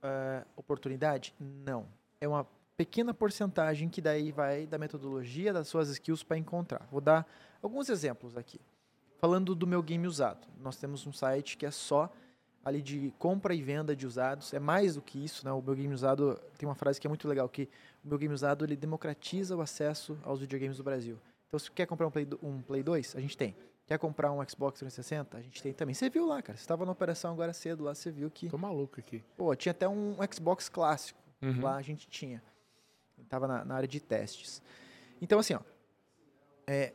eh, 0.02 0.44
oportunidade? 0.56 1.34
Não. 1.38 1.86
É 2.20 2.26
uma 2.26 2.46
pequena 2.76 3.12
porcentagem 3.12 3.88
que 3.88 4.00
daí 4.00 4.32
vai 4.32 4.66
da 4.66 4.78
metodologia, 4.78 5.52
das 5.52 5.68
suas 5.68 5.88
skills 5.90 6.22
para 6.22 6.38
encontrar. 6.38 6.88
Vou 6.90 7.00
dar 7.00 7.26
alguns 7.62 7.88
exemplos 7.90 8.36
aqui. 8.36 8.60
Falando 9.18 9.54
do 9.54 9.66
meu 9.66 9.82
game 9.82 10.06
usado, 10.06 10.48
nós 10.58 10.76
temos 10.76 11.06
um 11.06 11.12
site 11.12 11.58
que 11.58 11.66
é 11.66 11.70
só 11.70 12.10
ali 12.64 12.80
de 12.80 13.12
compra 13.18 13.54
e 13.54 13.62
venda 13.62 13.94
de 13.94 14.06
usados. 14.06 14.54
É 14.54 14.58
mais 14.58 14.94
do 14.94 15.02
que 15.02 15.22
isso, 15.22 15.44
né? 15.44 15.52
O 15.52 15.60
meu 15.60 15.74
game 15.74 15.92
usado 15.92 16.40
tem 16.56 16.68
uma 16.68 16.74
frase 16.74 17.00
que 17.00 17.06
é 17.06 17.08
muito 17.10 17.28
legal 17.28 17.48
que 17.48 17.68
o 18.04 18.08
meu 18.08 18.16
game 18.16 18.32
usado 18.32 18.64
ele 18.64 18.76
democratiza 18.76 19.56
o 19.56 19.60
acesso 19.60 20.18
aos 20.22 20.40
videogames 20.40 20.78
do 20.78 20.82
Brasil. 20.82 21.18
Então, 21.48 21.58
se 21.58 21.70
quer 21.70 21.86
comprar 21.86 22.06
um 22.06 22.10
Play, 22.10 22.28
um 22.42 22.62
Play 22.62 22.82
2, 22.82 23.16
a 23.16 23.20
gente 23.20 23.36
tem. 23.36 23.54
Quer 23.90 23.98
comprar 23.98 24.30
um 24.30 24.36
Xbox 24.48 24.78
360? 24.78 25.36
A 25.36 25.42
gente 25.42 25.60
tem 25.60 25.72
também. 25.72 25.92
Você 25.92 26.08
viu 26.08 26.24
lá, 26.24 26.40
cara. 26.40 26.56
Você 26.56 26.62
estava 26.62 26.86
na 26.86 26.92
operação 26.92 27.32
agora 27.32 27.52
cedo 27.52 27.82
lá, 27.82 27.92
você 27.92 28.08
viu 28.08 28.30
que. 28.30 28.48
Tô 28.48 28.56
maluco 28.56 29.00
aqui. 29.00 29.20
Pô, 29.36 29.52
tinha 29.56 29.72
até 29.72 29.88
um 29.88 30.14
Xbox 30.32 30.68
clássico. 30.68 31.18
Uhum. 31.42 31.60
Lá 31.60 31.74
a 31.74 31.82
gente 31.82 32.08
tinha. 32.08 32.40
Tava 33.28 33.48
na, 33.48 33.64
na 33.64 33.74
área 33.74 33.88
de 33.88 33.98
testes. 33.98 34.62
Então, 35.20 35.40
assim, 35.40 35.54
ó. 35.54 35.60
É, 36.68 36.92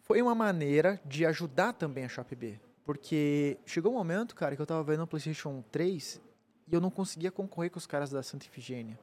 foi 0.00 0.20
uma 0.20 0.34
maneira 0.34 1.00
de 1.04 1.24
ajudar 1.24 1.74
também 1.74 2.04
a 2.04 2.08
Shopee 2.08 2.60
Porque 2.84 3.56
chegou 3.64 3.92
um 3.92 3.94
momento, 3.94 4.34
cara, 4.34 4.56
que 4.56 4.62
eu 4.62 4.66
tava 4.66 4.82
vendo 4.82 5.04
o 5.04 5.06
PlayStation 5.06 5.62
3 5.70 6.20
e 6.66 6.74
eu 6.74 6.80
não 6.80 6.90
conseguia 6.90 7.30
concorrer 7.30 7.70
com 7.70 7.78
os 7.78 7.86
caras 7.86 8.10
da 8.10 8.20
Santa 8.20 8.46
Ifigênia. 8.46 8.98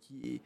Que 0.00 0.42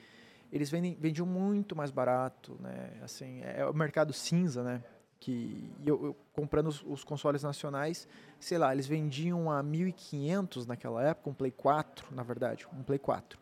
eles 0.53 0.69
vendem, 0.69 0.99
vendiam 1.01 1.27
muito 1.27 1.75
mais 1.75 1.91
barato, 1.91 2.59
né? 2.61 3.01
Assim, 3.03 3.41
é 3.43 3.65
o 3.65 3.73
mercado 3.73 4.13
cinza, 4.13 4.63
né? 4.63 4.85
Que 5.21 5.71
eu, 5.85 6.07
eu 6.07 6.17
comprando 6.33 6.69
os, 6.69 6.83
os, 6.83 7.05
consoles 7.05 7.43
nacionais, 7.43 8.09
sei 8.41 8.57
lá, 8.57 8.73
eles 8.73 8.87
vendiam 8.87 9.53
a 9.53 9.63
1.500 9.63 10.67
naquela 10.67 11.03
época, 11.05 11.29
um 11.29 11.35
Play 11.35 11.51
4, 11.51 12.15
na 12.15 12.23
verdade, 12.23 12.67
um 12.73 12.83
Play 12.83 12.99
4. 12.99 13.39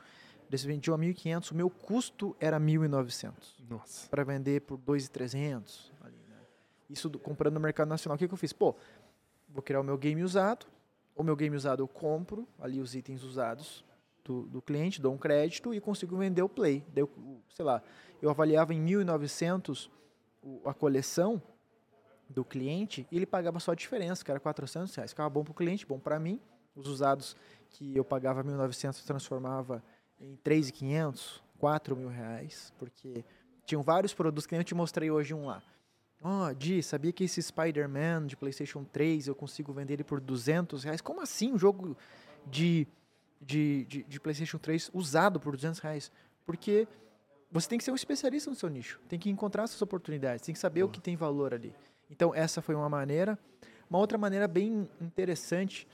Eles 0.48 0.64
vendiam 0.64 0.94
a 0.94 0.98
1.500, 0.98 1.52
o 1.52 1.54
meu 1.54 1.70
custo 1.70 2.36
era 2.40 2.58
1.900. 2.58 3.32
Nossa. 3.70 4.08
Para 4.08 4.24
vender 4.24 4.62
por 4.62 4.76
2.300 4.78 5.92
ali. 6.02 6.18
Isso 6.90 7.08
do, 7.08 7.18
comprando 7.18 7.54
no 7.54 7.60
mercado 7.60 7.88
nacional. 7.88 8.16
O 8.16 8.18
que, 8.18 8.26
que 8.26 8.34
eu 8.34 8.38
fiz? 8.38 8.52
Pô, 8.52 8.74
vou 9.48 9.62
criar 9.62 9.80
o 9.80 9.84
meu 9.84 9.96
game 9.96 10.22
usado. 10.22 10.66
O 11.14 11.22
meu 11.22 11.36
game 11.36 11.54
usado 11.54 11.82
eu 11.82 11.88
compro 11.88 12.46
ali 12.60 12.80
os 12.80 12.94
itens 12.94 13.22
usados 13.22 13.84
do, 14.24 14.42
do 14.42 14.62
cliente, 14.62 15.00
dou 15.00 15.12
um 15.12 15.18
crédito 15.18 15.74
e 15.74 15.80
consigo 15.80 16.16
vender 16.16 16.42
o 16.42 16.48
Play. 16.48 16.84
Deu, 16.92 17.10
sei 17.48 17.64
lá, 17.64 17.82
eu 18.22 18.30
avaliava 18.30 18.72
em 18.72 18.84
1.900 18.84 19.90
a 20.64 20.72
coleção 20.72 21.42
do 22.28 22.44
cliente 22.44 23.06
e 23.10 23.16
ele 23.16 23.26
pagava 23.26 23.58
só 23.58 23.72
a 23.72 23.74
diferença, 23.74 24.24
que 24.24 24.30
era 24.30 24.38
400 24.38 24.94
reais. 24.94 25.10
Ficava 25.10 25.30
bom 25.30 25.42
para 25.42 25.52
o 25.52 25.54
cliente, 25.54 25.86
bom 25.86 25.98
para 25.98 26.18
mim. 26.18 26.40
Os 26.74 26.86
usados 26.86 27.36
que 27.70 27.96
eu 27.96 28.04
pagava 28.04 28.44
1.900 28.44 29.04
transformava 29.04 29.82
em 30.20 30.36
3.500, 30.44 31.40
4 31.58 31.96
mil 31.96 32.08
reais, 32.08 32.72
porque 32.78 33.24
tinham 33.64 33.82
vários 33.82 34.14
produtos 34.14 34.46
que 34.46 34.52
nem 34.52 34.60
eu 34.60 34.64
te 34.64 34.74
mostrei 34.74 35.10
hoje 35.10 35.34
um 35.34 35.46
lá. 35.46 35.62
Ó, 36.22 36.48
oh, 36.48 36.54
Di, 36.54 36.82
sabia 36.82 37.12
que 37.12 37.24
esse 37.24 37.40
Spider-Man 37.40 38.26
de 38.26 38.36
PlayStation 38.36 38.84
3 38.84 39.28
eu 39.28 39.34
consigo 39.34 39.72
vender 39.72 39.94
ele 39.94 40.04
por 40.04 40.20
200 40.20 40.82
reais? 40.84 41.00
Como 41.00 41.20
assim 41.20 41.52
um 41.52 41.58
jogo 41.58 41.96
de, 42.46 42.86
de, 43.40 43.84
de, 43.84 44.02
de 44.02 44.20
PlayStation 44.20 44.58
3 44.58 44.90
usado 44.92 45.38
por 45.38 45.54
200 45.54 45.78
reais? 45.78 46.10
Porque 46.44 46.88
você 47.50 47.68
tem 47.68 47.78
que 47.78 47.84
ser 47.84 47.92
um 47.92 47.96
especialista 47.96 48.50
no 48.50 48.56
seu 48.56 48.68
nicho, 48.68 49.00
tem 49.08 49.18
que 49.18 49.30
encontrar 49.30 49.62
essas 49.62 49.80
oportunidades, 49.80 50.44
tem 50.44 50.52
que 50.52 50.58
saber 50.58 50.82
o 50.82 50.88
que 50.88 51.00
tem 51.00 51.16
valor 51.16 51.54
ali. 51.54 51.72
Então, 52.10 52.34
essa 52.34 52.62
foi 52.62 52.74
uma 52.74 52.88
maneira. 52.88 53.38
Uma 53.88 53.98
outra 53.98 54.18
maneira 54.18 54.46
bem 54.46 54.88
interessante, 55.00 55.88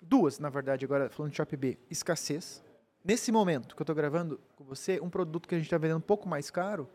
duas, 0.00 0.38
na 0.38 0.48
verdade, 0.48 0.84
agora 0.84 1.10
falando 1.10 1.32
de 1.32 1.36
Shopee 1.36 1.78
escassez. 1.90 2.62
Nesse 3.04 3.32
momento 3.32 3.74
que 3.74 3.80
eu 3.80 3.84
estou 3.84 3.96
gravando 3.96 4.40
com 4.54 4.64
você, 4.64 5.00
um 5.00 5.10
produto 5.10 5.48
que 5.48 5.54
a 5.54 5.58
gente 5.58 5.66
está 5.66 5.78
vendendo 5.78 5.98
um 5.98 6.02
pouco 6.02 6.28
mais 6.28 6.50
caro 6.50 6.88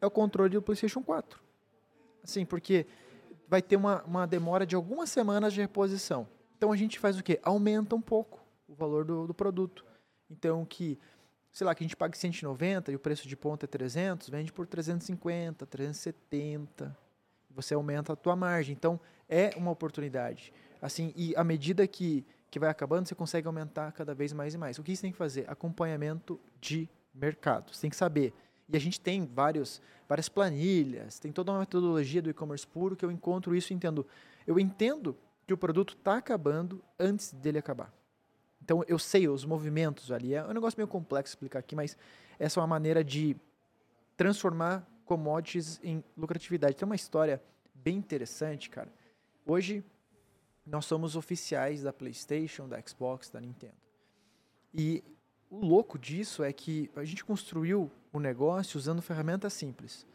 é 0.00 0.06
o 0.06 0.10
controle 0.10 0.54
do 0.54 0.62
PlayStation 0.62 1.02
4. 1.02 1.40
Assim, 2.22 2.46
porque 2.46 2.86
vai 3.48 3.60
ter 3.60 3.76
uma, 3.76 4.02
uma 4.04 4.26
demora 4.26 4.64
de 4.64 4.74
algumas 4.74 5.10
semanas 5.10 5.52
de 5.52 5.60
reposição. 5.60 6.26
Então 6.56 6.72
a 6.72 6.76
gente 6.76 6.98
faz 6.98 7.18
o 7.18 7.22
quê? 7.22 7.38
Aumenta 7.42 7.94
um 7.94 8.00
pouco 8.00 8.42
o 8.68 8.74
valor 8.74 9.04
do, 9.04 9.26
do 9.26 9.34
produto. 9.34 9.84
Então 10.30 10.64
que, 10.64 10.98
sei 11.52 11.66
lá, 11.66 11.74
que 11.74 11.82
a 11.82 11.86
gente 11.86 11.96
pague 11.96 12.16
190 12.16 12.92
e 12.92 12.94
o 12.96 12.98
preço 12.98 13.28
de 13.28 13.36
ponta 13.36 13.66
é 13.66 13.68
300, 13.68 14.28
vende 14.28 14.52
por 14.52 14.66
350, 14.66 15.66
370. 15.66 16.96
Você 17.54 17.74
aumenta 17.74 18.12
a 18.12 18.16
tua 18.16 18.36
margem. 18.36 18.74
Então 18.74 19.00
é 19.28 19.52
uma 19.56 19.70
oportunidade. 19.70 20.52
Assim, 20.80 21.12
e 21.16 21.34
à 21.36 21.44
medida 21.44 21.86
que, 21.86 22.26
que 22.50 22.58
vai 22.58 22.68
acabando, 22.68 23.06
você 23.08 23.14
consegue 23.14 23.46
aumentar 23.46 23.92
cada 23.92 24.14
vez 24.14 24.32
mais 24.32 24.54
e 24.54 24.58
mais. 24.58 24.78
O 24.78 24.82
que 24.82 24.94
você 24.94 25.02
tem 25.02 25.12
que 25.12 25.18
fazer? 25.18 25.48
Acompanhamento 25.48 26.40
de 26.60 26.88
mercado. 27.14 27.74
Você 27.74 27.82
tem 27.82 27.90
que 27.90 27.96
saber 27.96 28.34
e 28.68 28.76
a 28.76 28.80
gente 28.80 29.00
tem 29.00 29.26
vários, 29.26 29.80
várias 30.08 30.28
planilhas, 30.28 31.18
tem 31.18 31.30
toda 31.30 31.52
uma 31.52 31.60
metodologia 31.60 32.22
do 32.22 32.30
e-commerce 32.30 32.66
puro 32.66 32.96
que 32.96 33.04
eu 33.04 33.10
encontro 33.10 33.54
isso 33.54 33.72
e 33.72 33.76
entendo. 33.76 34.06
Eu 34.46 34.58
entendo 34.58 35.16
que 35.46 35.52
o 35.52 35.56
produto 35.56 35.94
está 35.94 36.16
acabando 36.16 36.82
antes 36.98 37.32
dele 37.32 37.58
acabar. 37.58 37.92
Então 38.62 38.82
eu 38.88 38.98
sei 38.98 39.28
os 39.28 39.44
movimentos 39.44 40.10
ali. 40.10 40.34
É 40.34 40.42
um 40.44 40.52
negócio 40.52 40.78
meio 40.78 40.88
complexo 40.88 41.32
explicar 41.32 41.58
aqui, 41.58 41.76
mas 41.76 41.96
essa 42.38 42.58
é 42.58 42.60
uma 42.62 42.66
maneira 42.66 43.04
de 43.04 43.36
transformar 44.16 44.86
commodities 45.04 45.80
em 45.82 46.02
lucratividade. 46.16 46.76
Tem 46.76 46.86
uma 46.86 46.94
história 46.94 47.42
bem 47.74 47.96
interessante, 47.96 48.70
cara. 48.70 48.92
Hoje 49.46 49.84
nós 50.66 50.84
somos 50.86 51.16
oficiais 51.16 51.82
da 51.82 51.92
PlayStation, 51.92 52.68
da 52.68 52.80
Xbox, 52.80 53.30
da 53.30 53.40
Nintendo. 53.40 53.76
E 54.72 55.04
o 55.50 55.64
louco 55.64 55.98
disso 55.98 56.42
é 56.42 56.52
que 56.52 56.90
a 56.96 57.04
gente 57.04 57.24
construiu 57.24 57.90
o 58.12 58.18
negócio 58.18 58.78
usando 58.78 59.02
ferramentas 59.02 59.52
simples. 59.52 60.06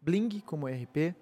Bling 0.00 0.40
como 0.40 0.68
ERP 0.68 1.14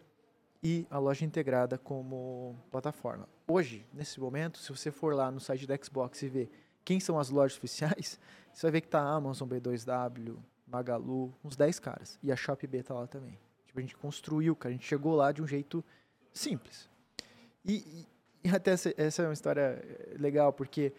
e 0.63 0.87
a 0.91 0.99
loja 0.99 1.25
integrada 1.25 1.77
como 1.77 2.57
plataforma. 2.71 3.29
Hoje, 3.47 3.87
nesse 3.93 4.21
momento, 4.21 4.59
se 4.59 4.71
você 4.71 4.91
for 4.91 5.15
lá 5.15 5.31
no 5.31 5.41
site 5.41 5.67
da 5.67 5.77
Xbox 5.77 6.23
e 6.23 6.29
ver 6.29 6.51
quem 6.85 7.01
são 7.01 7.19
as 7.19 7.31
lojas 7.31 7.57
oficiais, 7.57 8.19
você 8.53 8.63
vai 8.63 8.73
ver 8.73 8.81
que 8.83 8.89
tá 8.89 9.01
a 9.01 9.15
Amazon, 9.15 9.49
B2W, 9.49 10.39
Magalu, 10.71 11.35
uns 11.45 11.57
10 11.57 11.79
caras. 11.79 12.19
E 12.23 12.31
a 12.31 12.37
Shopee 12.37 12.69
está 12.77 12.95
lá 12.95 13.07
também. 13.07 13.39
Tipo, 13.67 13.79
a 13.79 13.83
gente 13.83 13.97
construiu, 13.97 14.55
cara, 14.57 14.71
a 14.71 14.77
gente 14.77 14.87
chegou 14.87 15.15
lá 15.15 15.33
de 15.33 15.43
um 15.43 15.47
jeito 15.47 15.85
simples. 16.33 16.89
E, 17.65 17.75
e, 17.75 18.09
e 18.45 18.49
até 18.49 18.73
essa, 18.73 18.95
essa 18.97 19.23
é 19.23 19.27
uma 19.27 19.33
história 19.33 19.83
legal, 20.19 20.53
porque 20.53 20.93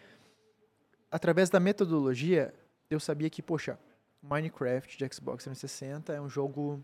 através 1.10 1.50
da 1.50 1.60
metodologia, 1.60 2.54
eu 2.88 3.00
sabia 3.00 3.28
que, 3.28 3.42
poxa, 3.42 3.78
Minecraft 4.22 4.96
de 4.96 5.14
Xbox 5.14 5.44
360 5.44 6.12
é 6.12 6.20
um 6.20 6.28
jogo 6.28 6.82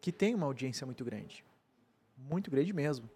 que 0.00 0.12
tem 0.12 0.34
uma 0.34 0.46
audiência 0.46 0.86
muito 0.86 1.04
grande. 1.04 1.44
Muito 2.16 2.50
grande 2.50 2.72
mesmo. 2.72 3.10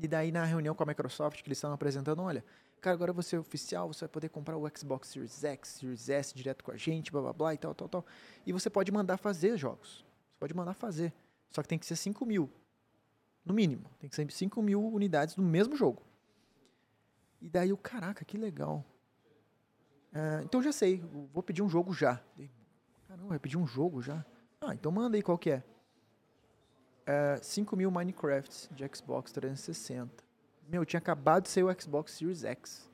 E 0.00 0.06
daí 0.06 0.30
na 0.30 0.44
reunião 0.44 0.74
com 0.74 0.82
a 0.82 0.86
Microsoft 0.86 1.42
que 1.42 1.48
eles 1.48 1.58
estavam 1.58 1.74
apresentando, 1.74 2.22
olha, 2.22 2.44
Cara, 2.80 2.94
agora 2.94 3.12
você 3.12 3.36
é 3.36 3.38
oficial, 3.38 3.92
você 3.92 4.00
vai 4.00 4.08
poder 4.08 4.28
comprar 4.28 4.56
o 4.56 4.68
Xbox 4.76 5.08
Series 5.08 5.42
X, 5.42 5.68
Series 5.68 6.08
S 6.08 6.34
direto 6.34 6.62
com 6.62 6.70
a 6.70 6.76
gente, 6.76 7.10
blá 7.10 7.20
blá 7.20 7.32
blá 7.32 7.54
e 7.54 7.58
tal, 7.58 7.74
tal, 7.74 7.88
tal. 7.88 8.06
E 8.46 8.52
você 8.52 8.70
pode 8.70 8.92
mandar 8.92 9.16
fazer 9.16 9.56
jogos. 9.56 10.04
Você 10.30 10.38
pode 10.38 10.54
mandar 10.54 10.74
fazer. 10.74 11.12
Só 11.50 11.62
que 11.62 11.68
tem 11.68 11.78
que 11.78 11.86
ser 11.86 11.96
5 11.96 12.24
mil. 12.24 12.50
No 13.44 13.52
mínimo. 13.52 13.90
Tem 13.98 14.08
que 14.08 14.14
ser 14.14 14.30
5 14.30 14.62
mil 14.62 14.80
unidades 14.86 15.34
do 15.34 15.42
mesmo 15.42 15.74
jogo. 15.74 16.02
E 17.40 17.48
daí 17.48 17.72
o 17.72 17.76
caraca, 17.76 18.24
que 18.24 18.36
legal. 18.36 18.84
É, 20.12 20.42
então 20.44 20.62
já 20.62 20.72
sei, 20.72 21.02
vou 21.32 21.42
pedir 21.42 21.62
um 21.62 21.68
jogo 21.68 21.92
já. 21.92 22.22
Caramba, 23.06 23.28
vai 23.28 23.38
pedir 23.38 23.56
um 23.56 23.66
jogo 23.66 24.02
já? 24.02 24.24
Ah, 24.60 24.74
então 24.74 24.90
manda 24.92 25.16
aí 25.16 25.22
qual 25.22 25.38
que 25.38 25.50
é. 25.50 25.62
é 27.06 27.38
5 27.42 27.76
mil 27.76 27.90
Minecrafts 27.90 28.68
de 28.72 28.84
Xbox 28.94 29.32
360. 29.32 30.27
Meu, 30.68 30.84
tinha 30.84 30.98
acabado 30.98 31.44
de 31.44 31.48
sair 31.48 31.64
o 31.64 31.80
Xbox 31.80 32.12
Series 32.12 32.44
X. 32.44 32.90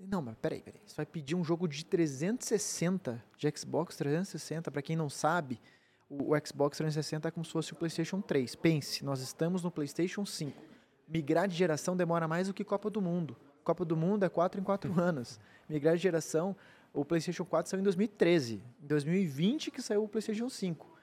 Não, 0.00 0.22
mas 0.22 0.34
peraí, 0.36 0.62
peraí. 0.62 0.80
Você 0.86 0.96
vai 0.96 1.04
pedir 1.04 1.34
um 1.34 1.44
jogo 1.44 1.68
de 1.68 1.84
360 1.84 3.22
de 3.36 3.52
Xbox 3.54 3.94
360, 3.96 4.70
para 4.70 4.80
quem 4.80 4.96
não 4.96 5.10
sabe, 5.10 5.60
o, 6.08 6.32
o, 6.34 6.46
Xbox 6.46 6.78
360 6.78 7.28
é 7.28 7.30
como 7.30 7.44
se 7.44 7.52
fosse 7.52 7.74
o 7.74 7.76
PlayStation 7.76 8.22
3. 8.22 8.54
Pense, 8.54 9.04
nós 9.04 9.20
estamos 9.20 9.62
no 9.62 9.70
PlayStation 9.70 10.24
5. 10.24 10.60
Migrar 11.06 11.46
de 11.46 11.54
geração 11.54 11.94
demora 11.94 12.26
mais 12.26 12.48
do 12.48 12.54
que 12.54 12.64
Copa 12.64 12.88
do 12.88 13.02
Mundo. 13.02 13.36
Copa 13.62 13.84
do 13.84 13.96
Mundo 13.96 14.24
é 14.24 14.28
4 14.30 14.58
em 14.58 14.64
4 14.64 14.92
anos. 14.98 15.38
Migrar 15.68 15.96
de 15.96 16.02
geração, 16.02 16.56
o 16.92 17.04
PlayStation 17.04 17.44
4 17.44 17.70
saiu 17.70 17.80
em 17.80 17.84
2013. 17.84 18.62
Em 18.82 18.86
2020 18.86 19.70
que 19.70 19.82
saiu 19.82 20.04
o 20.04 20.08
PlayStation 20.08 20.48
5. 20.48 20.98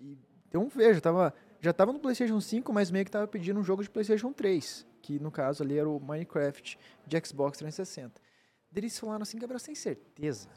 E, 0.00 0.16
então 0.48 0.66
veja, 0.74 0.98
tava, 0.98 1.34
já 1.60 1.72
estava 1.72 1.92
no 1.92 1.98
PlayStation 1.98 2.40
5, 2.40 2.72
mas 2.72 2.90
meio 2.90 3.04
que 3.04 3.10
estava 3.10 3.28
pedindo 3.28 3.60
um 3.60 3.64
jogo 3.64 3.82
de 3.82 3.90
PlayStation 3.90 4.32
3, 4.32 4.86
que 5.02 5.18
no 5.18 5.30
caso 5.30 5.62
ali 5.62 5.76
era 5.76 5.88
o 5.88 6.00
Minecraft 6.00 6.78
de 7.06 7.26
Xbox 7.26 7.58
360. 7.58 8.20
Eles 8.74 8.98
falaram 8.98 9.22
assim, 9.22 9.38
Gabriel, 9.38 9.58
sem 9.58 9.74
certeza. 9.74 10.48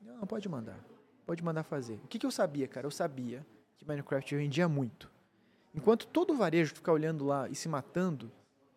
Não, 0.00 0.18
não, 0.18 0.26
pode 0.26 0.48
mandar. 0.48 0.78
Pode 1.26 1.44
mandar 1.44 1.64
fazer. 1.64 1.94
O 2.04 2.08
que, 2.08 2.18
que 2.18 2.24
eu 2.24 2.30
sabia, 2.30 2.66
cara? 2.66 2.86
Eu 2.86 2.90
sabia 2.90 3.44
que 3.76 3.86
Minecraft 3.86 4.36
vendia 4.36 4.68
muito. 4.68 5.10
Enquanto 5.74 6.06
todo 6.06 6.32
o 6.32 6.36
varejo 6.36 6.74
fica 6.74 6.90
olhando 6.92 7.24
lá 7.24 7.48
e 7.48 7.54
se 7.54 7.68
matando 7.68 8.30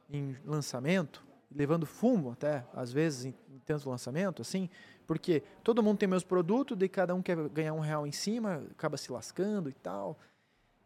em 0.09 0.35
lançamento, 0.43 1.25
levando 1.53 1.85
fumo 1.85 2.31
até, 2.31 2.65
às 2.73 2.91
vezes, 2.91 3.25
em, 3.25 3.35
em 3.49 3.59
tanto 3.59 3.89
lançamento, 3.89 4.41
assim, 4.41 4.69
porque 5.07 5.43
todo 5.63 5.83
mundo 5.83 5.97
tem 5.97 6.07
meus 6.07 6.23
produtos, 6.23 6.77
e 6.81 6.89
cada 6.89 7.13
um 7.13 7.21
quer 7.21 7.37
ganhar 7.49 7.73
um 7.73 7.79
real 7.79 8.05
em 8.05 8.11
cima, 8.11 8.63
acaba 8.71 8.97
se 8.97 9.11
lascando 9.11 9.69
e 9.69 9.73
tal. 9.73 10.17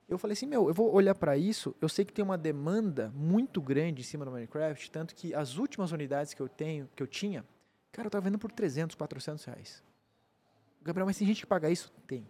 Eu 0.10 0.18
falei 0.18 0.34
assim, 0.34 0.48
meu, 0.48 0.68
eu 0.68 0.74
vou 0.74 0.92
olhar 0.92 1.14
para 1.14 1.38
isso, 1.38 1.76
eu 1.80 1.88
sei 1.88 2.04
que 2.04 2.12
tem 2.12 2.26
uma 2.26 2.38
demanda 2.38 3.12
muito 3.16 3.62
grande 3.62 4.02
em 4.02 4.04
cima 4.04 4.26
do 4.26 4.32
Minecraft, 4.32 4.90
tanto 4.90 5.14
que 5.14 5.36
as 5.36 5.58
últimas 5.58 5.92
unidades 5.92 6.34
que 6.34 6.42
eu 6.42 6.50
tenho, 6.50 6.90
que 6.96 7.04
eu 7.04 7.08
tinha, 7.08 7.46
cara, 7.92 8.08
eu 8.08 8.10
tava 8.10 8.24
vendo 8.24 8.40
por 8.40 8.52
300, 8.52 8.96
400 8.96 9.46
reais. 9.46 9.84
Gabriel, 10.82 11.06
mas 11.06 11.18
tem 11.18 11.28
gente 11.28 11.42
que 11.42 11.46
paga 11.46 11.70
isso? 11.70 11.94
Tem. 12.08 12.28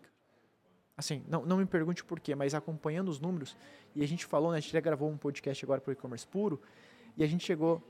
Assim, 0.97 1.23
não, 1.29 1.45
não 1.45 1.55
me 1.55 1.65
pergunte 1.65 2.03
por 2.03 2.19
quê, 2.19 2.35
mas 2.35 2.53
acompanhando 2.53 3.07
os 3.07 3.21
números, 3.21 3.55
e 3.95 4.03
a 4.03 4.07
gente 4.07 4.25
falou, 4.25 4.51
né, 4.51 4.57
a 4.57 4.59
gente 4.59 4.73
já 4.73 4.81
gravou 4.81 5.09
um 5.09 5.17
podcast 5.17 5.63
agora 5.63 5.79
para 5.79 5.91
o 5.91 5.93
e-commerce 5.93 6.27
puro, 6.27 6.61
e 7.15 7.23
a 7.23 7.27
gente 7.27 7.45
chegou 7.45 7.81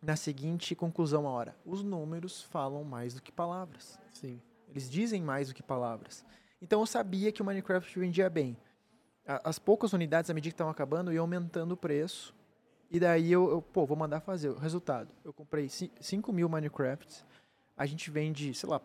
na 0.00 0.16
seguinte 0.16 0.74
conclusão 0.74 1.28
a 1.28 1.30
hora. 1.30 1.56
Os 1.66 1.82
números 1.82 2.42
falam 2.44 2.82
mais 2.82 3.12
do 3.12 3.20
que 3.20 3.30
palavras. 3.30 3.98
Sim. 4.10 4.40
Eles 4.70 4.90
dizem 4.90 5.20
mais 5.20 5.48
do 5.48 5.54
que 5.54 5.62
palavras. 5.62 6.24
Então 6.62 6.80
eu 6.80 6.86
sabia 6.86 7.30
que 7.30 7.42
o 7.42 7.44
Minecraft 7.44 7.98
vendia 7.98 8.30
bem. 8.30 8.56
As 9.26 9.58
poucas 9.58 9.92
unidades, 9.92 10.30
à 10.30 10.34
medida 10.34 10.50
que 10.50 10.54
estavam 10.54 10.72
acabando, 10.72 11.12
iam 11.12 11.22
aumentando 11.22 11.72
o 11.72 11.76
preço. 11.76 12.34
E 12.90 12.98
daí 12.98 13.30
eu, 13.32 13.48
eu, 13.50 13.62
pô, 13.62 13.86
vou 13.86 13.96
mandar 13.96 14.20
fazer. 14.20 14.50
O 14.50 14.58
resultado, 14.58 15.08
eu 15.24 15.32
comprei 15.32 15.68
5 15.68 16.32
mil 16.32 16.48
Minecrafts. 16.48 17.24
A 17.76 17.86
gente 17.86 18.10
vende, 18.10 18.52
sei 18.52 18.68
lá, 18.68 18.80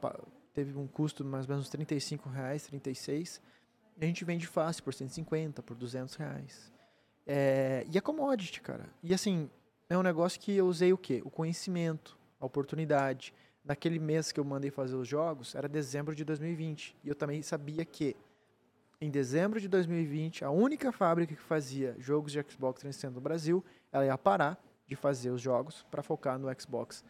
teve 0.54 0.78
um 0.78 0.88
custo 0.88 1.24
de 1.24 1.30
mais 1.30 1.46
ou 1.46 1.52
menos 1.52 1.70
35 1.70 2.30
reais, 2.30 2.64
36. 2.68 3.42
E 4.00 4.06
a 4.06 4.08
gente 4.08 4.24
vende 4.24 4.48
fácil 4.48 4.84
por 4.84 4.94
150, 4.94 5.62
por 5.64 5.76
200 5.76 6.16
reais. 6.16 6.72
É, 7.26 7.86
e 7.92 7.98
é 7.98 8.02
commodity, 8.02 8.62
cara. 8.62 8.88
E 9.04 9.14
assim, 9.14 9.50
é 9.90 9.98
um 9.98 10.04
negócio 10.04 10.40
que 10.40 10.56
eu 10.56 10.68
usei 10.68 10.94
o 10.94 10.98
quê? 10.98 11.22
O 11.26 11.30
conhecimento, 11.30 12.18
a 12.40 12.46
oportunidade. 12.46 13.34
Naquele 13.66 14.00
mês 14.00 14.32
que 14.32 14.40
eu 14.40 14.46
mandei 14.46 14.72
fazer 14.72 14.96
os 14.96 15.08
jogos, 15.08 15.54
era 15.56 15.68
dezembro 15.68 16.16
de 16.16 16.24
2020. 16.24 16.96
E 17.04 17.10
eu 17.10 17.16
também 17.16 17.42
sabia 17.42 17.84
que 17.84 18.16
em 19.00 19.12
dezembro 19.12 19.60
de 19.60 19.68
2020, 19.68 20.44
a 20.44 20.50
única 20.50 20.92
fábrica 20.92 21.36
que 21.36 21.42
fazia 21.42 21.96
jogos 22.00 22.32
de 22.32 22.40
Xbox 22.42 22.82
360 22.82 23.14
no 23.14 23.22
Brasil, 23.22 23.64
ela 23.92 24.06
ia 24.06 24.18
parar 24.18 24.60
de 24.88 24.96
fazer 24.96 25.30
os 25.30 25.42
jogos 25.42 25.86
para 25.92 26.02
focar 26.02 26.40
no 26.40 26.48
Xbox 26.60 27.04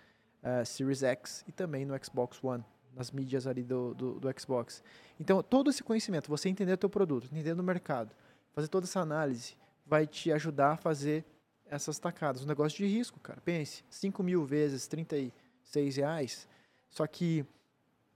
uh, 0.44 0.66
Series 0.66 1.04
X 1.04 1.46
e 1.48 1.52
também 1.52 1.86
no 1.86 1.96
Xbox 2.04 2.44
One, 2.44 2.64
nas 2.94 3.12
mídias 3.12 3.48
ali 3.48 3.64
do, 3.64 3.94
do, 3.94 4.20
do 4.20 4.40
Xbox. 4.40 4.84
Então, 5.20 5.42
todo 5.42 5.70
esse 5.70 5.82
conhecimento, 5.82 6.28
você 6.28 6.50
entender 6.50 6.74
o 6.74 6.78
teu 6.78 6.90
produto, 6.90 7.26
entender 7.32 7.54
o 7.54 7.64
mercado, 7.64 8.14
fazer 8.52 8.68
toda 8.68 8.86
essa 8.86 9.00
análise, 9.00 9.56
vai 9.86 10.06
te 10.06 10.32
ajudar 10.32 10.74
a 10.74 10.78
fazer 10.78 11.24
essas 11.70 11.98
tacadas. 12.00 12.44
Um 12.44 12.48
negócio 12.48 12.78
de 12.78 12.86
risco, 12.86 13.20
cara. 13.20 13.40
Pense, 13.42 13.86
5 13.90 14.22
mil 14.24 14.46
vezes 14.46 14.88
36 14.88 15.98
reais, 15.98 16.48
só 16.90 17.08
que 17.08 17.46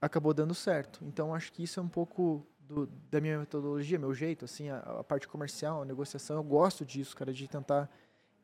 acabou 0.00 0.34
dando 0.34 0.54
certo. 0.54 1.02
Então, 1.06 1.34
acho 1.34 1.52
que 1.52 1.62
isso 1.62 1.80
é 1.80 1.82
um 1.82 1.88
pouco 1.88 2.46
do, 2.72 2.86
da 3.10 3.20
minha 3.20 3.38
metodologia, 3.38 3.98
meu 3.98 4.14
jeito, 4.14 4.44
assim, 4.44 4.68
a, 4.68 4.78
a, 4.78 5.04
parte 5.04 5.28
comercial, 5.28 5.82
a 5.82 5.84
negociação. 5.84 6.36
Eu 6.36 6.44
gosto 6.44 6.84
disso, 6.84 7.16
cara, 7.16 7.32
de 7.32 7.46
tentar... 7.46 7.90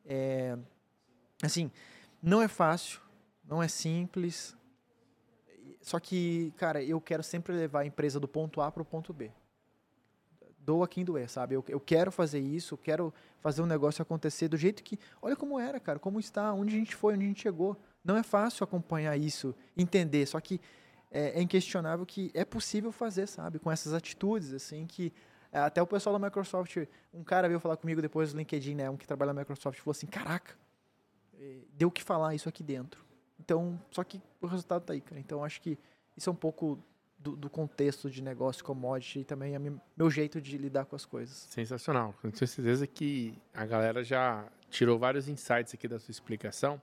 É, 0.04 0.56
assim, 1.42 1.70
não 2.22 2.40
é 2.40 2.48
fácil, 2.48 3.00
não 3.44 3.62
é 3.62 3.68
simples, 3.68 4.56
só 5.82 5.98
que, 5.98 6.52
cara, 6.56 6.82
eu 6.82 7.00
quero 7.00 7.22
sempre 7.22 7.52
levar 7.52 7.80
a 7.80 7.86
empresa 7.86 8.20
do 8.20 8.28
ponto 8.28 8.60
A 8.60 8.70
para 8.70 8.82
o 8.82 8.84
ponto 8.84 9.12
B 9.12 9.30
doa 10.68 10.86
quem 10.86 11.02
doer, 11.02 11.30
sabe? 11.30 11.54
Eu, 11.54 11.64
eu 11.66 11.80
quero 11.80 12.12
fazer 12.12 12.40
isso, 12.40 12.74
eu 12.74 12.78
quero 12.78 13.14
fazer 13.40 13.62
um 13.62 13.66
negócio 13.66 14.02
acontecer 14.02 14.48
do 14.48 14.56
jeito 14.58 14.82
que. 14.82 14.98
Olha 15.22 15.34
como 15.34 15.58
era, 15.58 15.80
cara, 15.80 15.98
como 15.98 16.20
está, 16.20 16.52
onde 16.52 16.76
a 16.76 16.78
gente 16.78 16.94
foi, 16.94 17.14
onde 17.14 17.24
a 17.24 17.28
gente 17.28 17.40
chegou. 17.40 17.74
Não 18.04 18.18
é 18.18 18.22
fácil 18.22 18.64
acompanhar 18.64 19.16
isso, 19.16 19.54
entender, 19.74 20.26
só 20.26 20.38
que 20.40 20.60
é, 21.10 21.38
é 21.38 21.42
inquestionável 21.42 22.04
que 22.04 22.30
é 22.34 22.44
possível 22.44 22.92
fazer, 22.92 23.26
sabe? 23.26 23.58
Com 23.58 23.70
essas 23.70 23.92
atitudes, 23.92 24.52
assim, 24.52 24.86
que. 24.86 25.12
É, 25.50 25.58
até 25.60 25.80
o 25.80 25.86
pessoal 25.86 26.18
da 26.18 26.26
Microsoft, 26.26 26.76
um 27.12 27.24
cara 27.24 27.48
veio 27.48 27.58
falar 27.58 27.78
comigo 27.78 28.02
depois 28.02 28.32
do 28.32 28.38
LinkedIn, 28.38 28.74
né? 28.74 28.90
Um 28.90 28.96
que 28.96 29.06
trabalha 29.06 29.32
na 29.32 29.40
Microsoft, 29.40 29.78
falou 29.78 29.92
assim: 29.92 30.06
caraca, 30.06 30.54
é, 31.40 31.60
deu 31.72 31.88
o 31.88 31.90
que 31.90 32.02
falar 32.02 32.34
isso 32.34 32.48
aqui 32.48 32.62
dentro. 32.62 33.02
Então, 33.40 33.80
só 33.90 34.04
que 34.04 34.20
o 34.40 34.46
resultado 34.46 34.82
tá 34.82 34.92
aí, 34.92 35.00
cara. 35.00 35.18
Então, 35.18 35.42
acho 35.42 35.60
que 35.62 35.78
isso 36.16 36.28
é 36.28 36.32
um 36.32 36.36
pouco 36.36 36.78
do, 37.18 37.34
do, 37.34 37.48
contexto 37.48 38.10
de 38.10 38.22
negócio 38.22 38.62
commodity 38.62 39.20
e 39.20 39.24
também 39.24 39.54
é 39.54 39.58
meu 39.58 40.10
jeito 40.10 40.40
de 40.40 40.58
lidar 40.58 40.84
com 40.84 40.94
as 40.94 41.06
coisas. 41.06 41.48
Sensacional. 41.50 42.14
Com 42.20 42.30
certeza 42.32 42.86
que 42.86 43.34
a 43.54 43.64
galera 43.64 44.04
já 44.04 44.46
tirou 44.68 44.98
vários 44.98 45.28
insights 45.28 45.72
aqui 45.72 45.88
da 45.88 45.98
sua 45.98 46.12
explicação. 46.12 46.80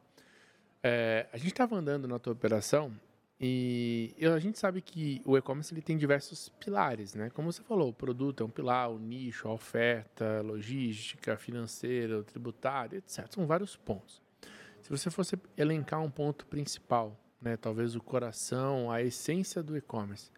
É, 0.82 1.28
a 1.32 1.38
gente 1.38 1.52
estava 1.52 1.76
andando 1.76 2.08
na 2.08 2.18
tua 2.18 2.34
operação 2.34 2.92
e 3.40 4.16
a 4.22 4.40
gente 4.40 4.58
sabe 4.58 4.82
que 4.82 5.22
o 5.26 5.38
e-commerce 5.38 5.74
ele 5.74 5.82
tem 5.82 5.98
diversos 5.98 6.50
pilares, 6.50 7.14
né? 7.16 7.30
Como 7.32 7.52
você 7.52 7.62
falou, 7.62 7.90
o 7.90 7.94
produto 7.94 8.44
é 8.44 8.46
um 8.46 8.50
pilar, 8.50 8.90
o 8.90 8.98
nicho, 8.98 9.48
a 9.48 9.54
oferta, 9.54 10.42
logística, 10.42 11.36
financeira, 11.38 12.24
tributário, 12.24 12.98
etc. 12.98 13.28
São 13.30 13.46
vários 13.46 13.76
pontos. 13.76 14.22
Se 14.82 14.90
você 14.90 15.10
fosse 15.10 15.38
elencar 15.58 16.02
um 16.02 16.10
ponto 16.10 16.46
principal 16.46 17.20
né, 17.46 17.56
talvez 17.56 17.96
o 17.96 18.02
coração, 18.02 18.92
a 18.92 19.04
essência 19.04 19.62
do 19.62 19.78
e-commerce. 19.78 20.32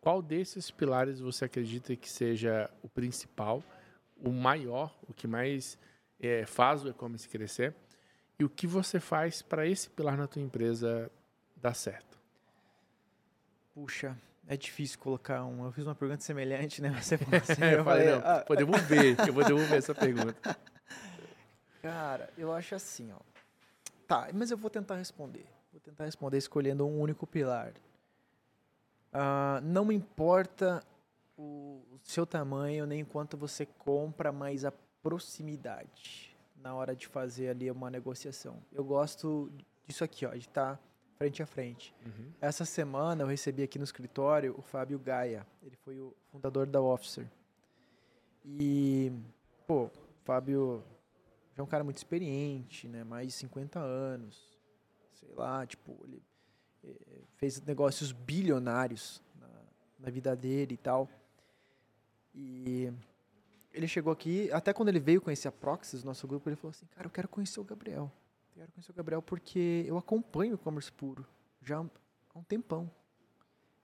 Qual 0.00 0.22
desses 0.22 0.70
pilares 0.70 1.18
você 1.18 1.46
acredita 1.46 1.96
que 1.96 2.08
seja 2.08 2.70
o 2.80 2.88
principal, 2.88 3.62
o 4.16 4.30
maior, 4.30 4.96
o 5.08 5.12
que 5.12 5.26
mais 5.26 5.76
é, 6.20 6.46
faz 6.46 6.84
o 6.84 6.88
e-commerce 6.88 7.28
crescer? 7.28 7.74
E 8.38 8.44
o 8.44 8.48
que 8.48 8.68
você 8.68 9.00
faz 9.00 9.42
para 9.42 9.66
esse 9.66 9.90
pilar 9.90 10.16
na 10.16 10.28
tua 10.28 10.42
empresa 10.42 11.10
dar 11.56 11.74
certo? 11.74 12.13
Puxa, 13.74 14.16
é 14.46 14.56
difícil 14.56 14.98
colocar 15.00 15.44
um. 15.44 15.64
Eu 15.64 15.72
fiz 15.72 15.84
uma 15.84 15.94
pergunta 15.94 16.22
semelhante, 16.22 16.80
né? 16.80 16.90
Você 16.90 17.16
assim, 17.36 17.62
eu, 17.62 17.78
eu 17.78 17.84
falei, 17.84 18.10
não, 18.10 18.22
ah, 18.24 18.44
podemos 18.46 18.80
ver, 18.82 19.16
eu 19.26 19.32
vou 19.32 19.44
devolver 19.44 19.78
essa 19.78 19.94
pergunta. 19.94 20.56
Cara, 21.82 22.30
eu 22.38 22.52
acho 22.52 22.74
assim, 22.74 23.12
ó. 23.12 23.18
Tá, 24.06 24.28
mas 24.32 24.50
eu 24.50 24.56
vou 24.56 24.70
tentar 24.70 24.96
responder. 24.96 25.44
Vou 25.72 25.80
tentar 25.80 26.04
responder 26.04 26.38
escolhendo 26.38 26.86
um 26.86 27.00
único 27.00 27.26
pilar. 27.26 27.72
Uh, 29.12 29.60
não 29.62 29.90
importa 29.90 30.82
o, 31.36 31.82
o 31.92 31.98
seu 32.02 32.24
tamanho 32.24 32.86
nem 32.86 33.04
quanto 33.04 33.36
você 33.36 33.66
compra, 33.66 34.30
mas 34.30 34.64
a 34.64 34.72
proximidade 35.02 36.34
na 36.56 36.74
hora 36.74 36.96
de 36.96 37.06
fazer 37.06 37.48
ali 37.48 37.70
uma 37.70 37.90
negociação. 37.90 38.56
Eu 38.72 38.84
gosto 38.84 39.52
disso 39.86 40.02
aqui, 40.02 40.24
ó, 40.24 40.30
de 40.30 40.38
estar 40.38 40.76
tá 40.76 40.82
frente 41.16 41.42
a 41.42 41.46
frente. 41.46 41.94
Uhum. 42.04 42.32
Essa 42.40 42.64
semana 42.64 43.22
eu 43.22 43.26
recebi 43.26 43.62
aqui 43.62 43.78
no 43.78 43.84
escritório 43.84 44.54
o 44.58 44.62
Fábio 44.62 44.98
Gaia. 44.98 45.46
Ele 45.62 45.76
foi 45.76 45.98
o 45.98 46.14
fundador 46.30 46.66
da 46.66 46.80
Officer. 46.80 47.26
E, 48.44 49.12
pô, 49.66 49.84
o 49.84 49.90
Fábio 50.24 50.82
já 51.56 51.62
é 51.62 51.64
um 51.64 51.68
cara 51.68 51.84
muito 51.84 51.96
experiente, 51.96 52.88
né? 52.88 53.04
Mais 53.04 53.28
de 53.28 53.32
50 53.34 53.78
anos 53.78 54.54
sei 55.24 55.34
lá, 55.34 55.66
tipo, 55.66 55.98
ele 56.04 56.22
eh, 56.84 57.22
fez 57.36 57.60
negócios 57.62 58.12
bilionários 58.12 59.22
na, 59.40 59.48
na 59.98 60.10
vida 60.10 60.36
dele 60.36 60.74
e 60.74 60.76
tal. 60.76 61.08
E 62.34 62.92
ele 63.72 63.88
chegou 63.88 64.12
aqui, 64.12 64.50
até 64.52 64.72
quando 64.72 64.88
ele 64.88 65.00
veio 65.00 65.20
conhecer 65.20 65.48
a 65.48 65.52
Proxys, 65.52 66.04
nosso 66.04 66.26
grupo, 66.26 66.48
ele 66.48 66.56
falou 66.56 66.70
assim, 66.70 66.86
cara, 66.86 67.06
eu 67.06 67.10
quero 67.10 67.28
conhecer 67.28 67.60
o 67.60 67.64
Gabriel. 67.64 68.10
Quero 68.54 68.70
conhecer 68.70 68.92
o 68.92 68.94
Gabriel 68.94 69.20
porque 69.20 69.84
eu 69.84 69.98
acompanho 69.98 70.54
o 70.54 70.58
commerce 70.58 70.92
puro 70.92 71.26
já 71.60 71.78
há 71.78 72.38
um 72.38 72.44
tempão. 72.44 72.88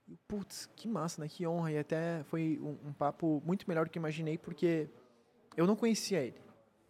E, 0.07 0.17
putz, 0.29 0.67
que 0.77 0.87
massa, 0.87 1.21
né? 1.21 1.29
Que 1.29 1.45
honra. 1.45 1.73
E 1.73 1.79
até 1.79 2.23
foi 2.25 2.59
um, 2.63 2.89
um, 2.89 2.93
papo 2.93 3.43
muito 3.45 3.65
melhor 3.69 3.87
do 3.87 3.91
que 3.91 3.99
imaginei, 3.99 4.39
porque 4.39 4.89
eu 5.57 5.67
não 5.67 5.75
conhecia 5.75 6.21
ele. 6.23 6.41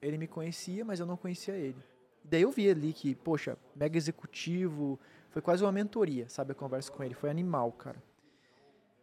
Ele 0.03 0.19
me 0.19 0.27
conhecia, 0.27 0.85
mas 0.85 1.01
eu 1.01 1.07
não 1.07 1.16
conhecia 1.16 1.55
ele. 1.55 1.77
Daí 2.23 2.43
eu 2.43 2.51
vi 2.51 2.69
ali 2.69 2.93
que, 2.93 3.14
poxa, 3.14 3.57
mega 3.75 3.97
executivo, 3.97 5.01
foi 5.31 5.40
quase 5.40 5.62
uma 5.64 5.73
mentoria, 5.73 6.29
sabe? 6.29 6.53
A 6.53 6.55
conversa 6.55 6.93
com 6.93 7.03
ele. 7.03 7.14
Foi 7.14 7.31
animal, 7.31 7.73
cara. 7.73 8.03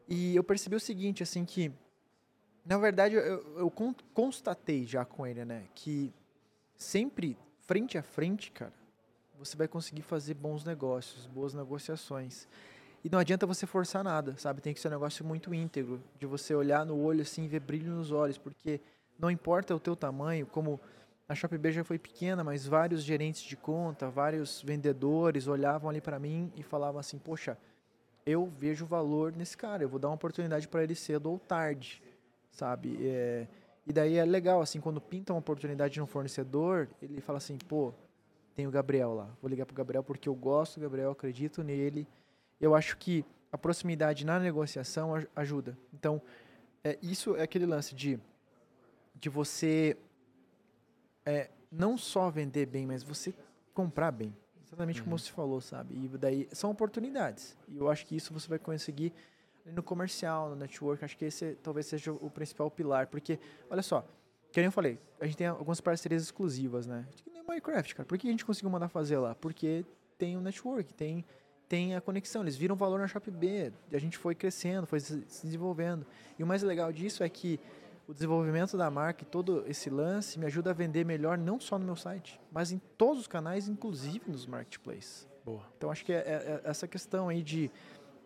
E 0.07 0.35
eu 0.35 0.43
percebi 0.43 0.75
o 0.75 0.79
seguinte, 0.79 1.23
assim, 1.23 1.45
que, 1.45 1.71
na 2.63 2.77
verdade, 2.77 3.15
eu, 3.15 3.57
eu 3.57 3.73
constatei 4.13 4.85
já 4.85 5.03
com 5.03 5.25
ele, 5.25 5.43
né? 5.45 5.67
Que 5.73 6.13
sempre, 6.75 7.37
frente 7.67 7.97
a 7.97 8.01
frente, 8.01 8.49
cara, 8.49 8.73
você 9.37 9.57
vai 9.57 9.67
conseguir 9.67 10.01
fazer 10.01 10.33
bons 10.33 10.63
negócios, 10.63 11.27
boas 11.27 11.53
negociações. 11.53 12.47
E 13.03 13.09
não 13.09 13.19
adianta 13.19 13.45
você 13.45 13.67
forçar 13.67 14.03
nada, 14.03 14.35
sabe? 14.37 14.61
Tem 14.61 14.73
que 14.73 14.79
ser 14.79 14.87
um 14.87 14.91
negócio 14.91 15.23
muito 15.23 15.53
íntegro, 15.53 16.01
de 16.17 16.25
você 16.25 16.55
olhar 16.55 16.85
no 16.85 16.97
olho 16.97 17.21
assim 17.21 17.43
e 17.43 17.47
ver 17.47 17.59
brilho 17.59 17.91
nos 17.91 18.11
olhos, 18.11 18.37
porque 18.37 18.79
não 19.19 19.29
importa 19.29 19.75
o 19.75 19.79
teu 19.79 19.95
tamanho, 19.95 20.45
como 20.47 20.79
a 21.27 21.35
Shopee 21.35 21.71
já 21.71 21.83
foi 21.83 21.99
pequena, 21.99 22.41
mas 22.41 22.65
vários 22.65 23.03
gerentes 23.03 23.41
de 23.41 23.57
conta, 23.57 24.09
vários 24.09 24.61
vendedores 24.61 25.45
olhavam 25.45 25.89
ali 25.89 25.99
para 25.99 26.17
mim 26.17 26.51
e 26.55 26.63
falavam 26.63 26.99
assim: 26.99 27.17
"Poxa, 27.17 27.57
eu 28.25 28.45
vejo 28.45 28.85
valor 28.85 29.33
nesse 29.33 29.57
cara, 29.57 29.83
eu 29.83 29.89
vou 29.89 29.99
dar 29.99 30.07
uma 30.07 30.15
oportunidade 30.15 30.67
para 30.69 30.83
ele 30.83 30.95
cedo 30.95 31.29
ou 31.29 31.37
tarde", 31.37 32.01
sabe? 32.49 32.97
É... 33.01 33.45
e 33.87 33.93
daí 33.93 34.17
é 34.17 34.25
legal 34.25 34.61
assim, 34.61 34.81
quando 34.81 34.99
pinta 34.99 35.33
uma 35.33 35.39
oportunidade 35.39 35.99
no 35.99 36.05
fornecedor, 36.05 36.89
ele 37.01 37.21
fala 37.21 37.37
assim: 37.37 37.57
"Pô, 37.57 37.93
tem 38.57 38.65
o 38.65 38.71
Gabriel 38.71 39.13
lá. 39.13 39.29
Vou 39.39 39.47
ligar 39.47 39.67
pro 39.67 39.75
Gabriel 39.75 40.03
porque 40.03 40.27
eu 40.27 40.33
gosto 40.33 40.79
do 40.79 40.81
Gabriel, 40.81 41.11
acredito 41.11 41.63
nele. 41.63 42.07
Eu 42.59 42.73
acho 42.73 42.97
que 42.97 43.23
a 43.51 43.57
proximidade 43.57 44.25
na 44.25 44.39
negociação 44.39 45.13
ajuda. 45.35 45.77
Então, 45.93 46.19
é, 46.83 46.97
isso 47.01 47.35
é 47.35 47.43
aquele 47.43 47.67
lance 47.67 47.93
de, 47.93 48.19
de 49.13 49.29
você 49.29 49.95
é, 51.23 51.51
não 51.71 51.97
só 51.99 52.31
vender 52.31 52.65
bem, 52.65 52.87
mas 52.87 53.03
você 53.03 53.31
comprar 53.75 54.11
bem. 54.11 54.35
Exatamente 54.65 55.01
uhum. 55.01 55.05
como 55.05 55.19
você 55.19 55.31
falou, 55.31 55.61
sabe? 55.61 55.93
E 55.93 56.17
daí 56.17 56.49
são 56.51 56.71
oportunidades. 56.71 57.55
E 57.67 57.77
eu 57.77 57.87
acho 57.89 58.07
que 58.07 58.15
isso 58.15 58.33
você 58.33 58.47
vai 58.49 58.57
conseguir 58.57 59.13
no 59.73 59.83
comercial, 59.83 60.49
no 60.49 60.55
network. 60.55 61.03
Acho 61.03 61.17
que 61.17 61.25
esse 61.25 61.55
talvez 61.63 61.85
seja 61.85 62.11
o 62.11 62.29
principal 62.29 62.69
pilar. 62.69 63.07
Porque, 63.07 63.39
olha 63.69 63.81
só, 63.81 64.05
que 64.51 64.59
eu 64.59 64.71
falei, 64.71 64.99
a 65.19 65.25
gente 65.25 65.37
tem 65.37 65.47
algumas 65.47 65.81
parcerias 65.81 66.23
exclusivas, 66.23 66.87
né? 66.87 67.05
Minecraft, 67.47 67.95
cara. 67.95 68.07
Por 68.07 68.17
que 68.17 68.27
a 68.27 68.31
gente 68.31 68.45
conseguiu 68.45 68.69
mandar 68.69 68.89
fazer 68.89 69.17
lá? 69.17 69.33
Porque 69.35 69.85
tem 70.17 70.35
o 70.35 70.39
um 70.39 70.41
network, 70.41 70.93
tem, 70.93 71.23
tem 71.67 71.95
a 71.95 72.01
conexão. 72.01 72.41
Eles 72.41 72.55
viram 72.55 72.75
valor 72.75 72.99
na 72.99 73.07
Shop 73.07 73.29
B, 73.31 73.71
a 73.91 73.99
gente 73.99 74.17
foi 74.17 74.35
crescendo, 74.35 74.85
foi 74.85 74.99
se 74.99 75.23
desenvolvendo. 75.43 76.05
E 76.37 76.43
o 76.43 76.47
mais 76.47 76.61
legal 76.63 76.91
disso 76.91 77.23
é 77.23 77.29
que 77.29 77.59
o 78.07 78.13
desenvolvimento 78.13 78.77
da 78.77 78.89
marca 78.89 79.23
e 79.23 79.25
todo 79.25 79.63
esse 79.67 79.89
lance 79.89 80.39
me 80.39 80.45
ajuda 80.45 80.71
a 80.71 80.73
vender 80.73 81.05
melhor 81.05 81.37
não 81.37 81.59
só 81.59 81.77
no 81.77 81.85
meu 81.85 81.95
site, 81.95 82.39
mas 82.51 82.71
em 82.71 82.79
todos 82.97 83.21
os 83.21 83.27
canais, 83.27 83.67
inclusive 83.67 84.21
nos 84.29 84.45
marketplaces. 84.45 85.27
Boa. 85.43 85.63
Então 85.77 85.91
acho 85.91 86.03
que 86.03 86.11
é, 86.11 86.17
é, 86.17 86.61
é 86.65 86.69
essa 86.69 86.87
questão 86.87 87.29
aí 87.29 87.41
de, 87.41 87.71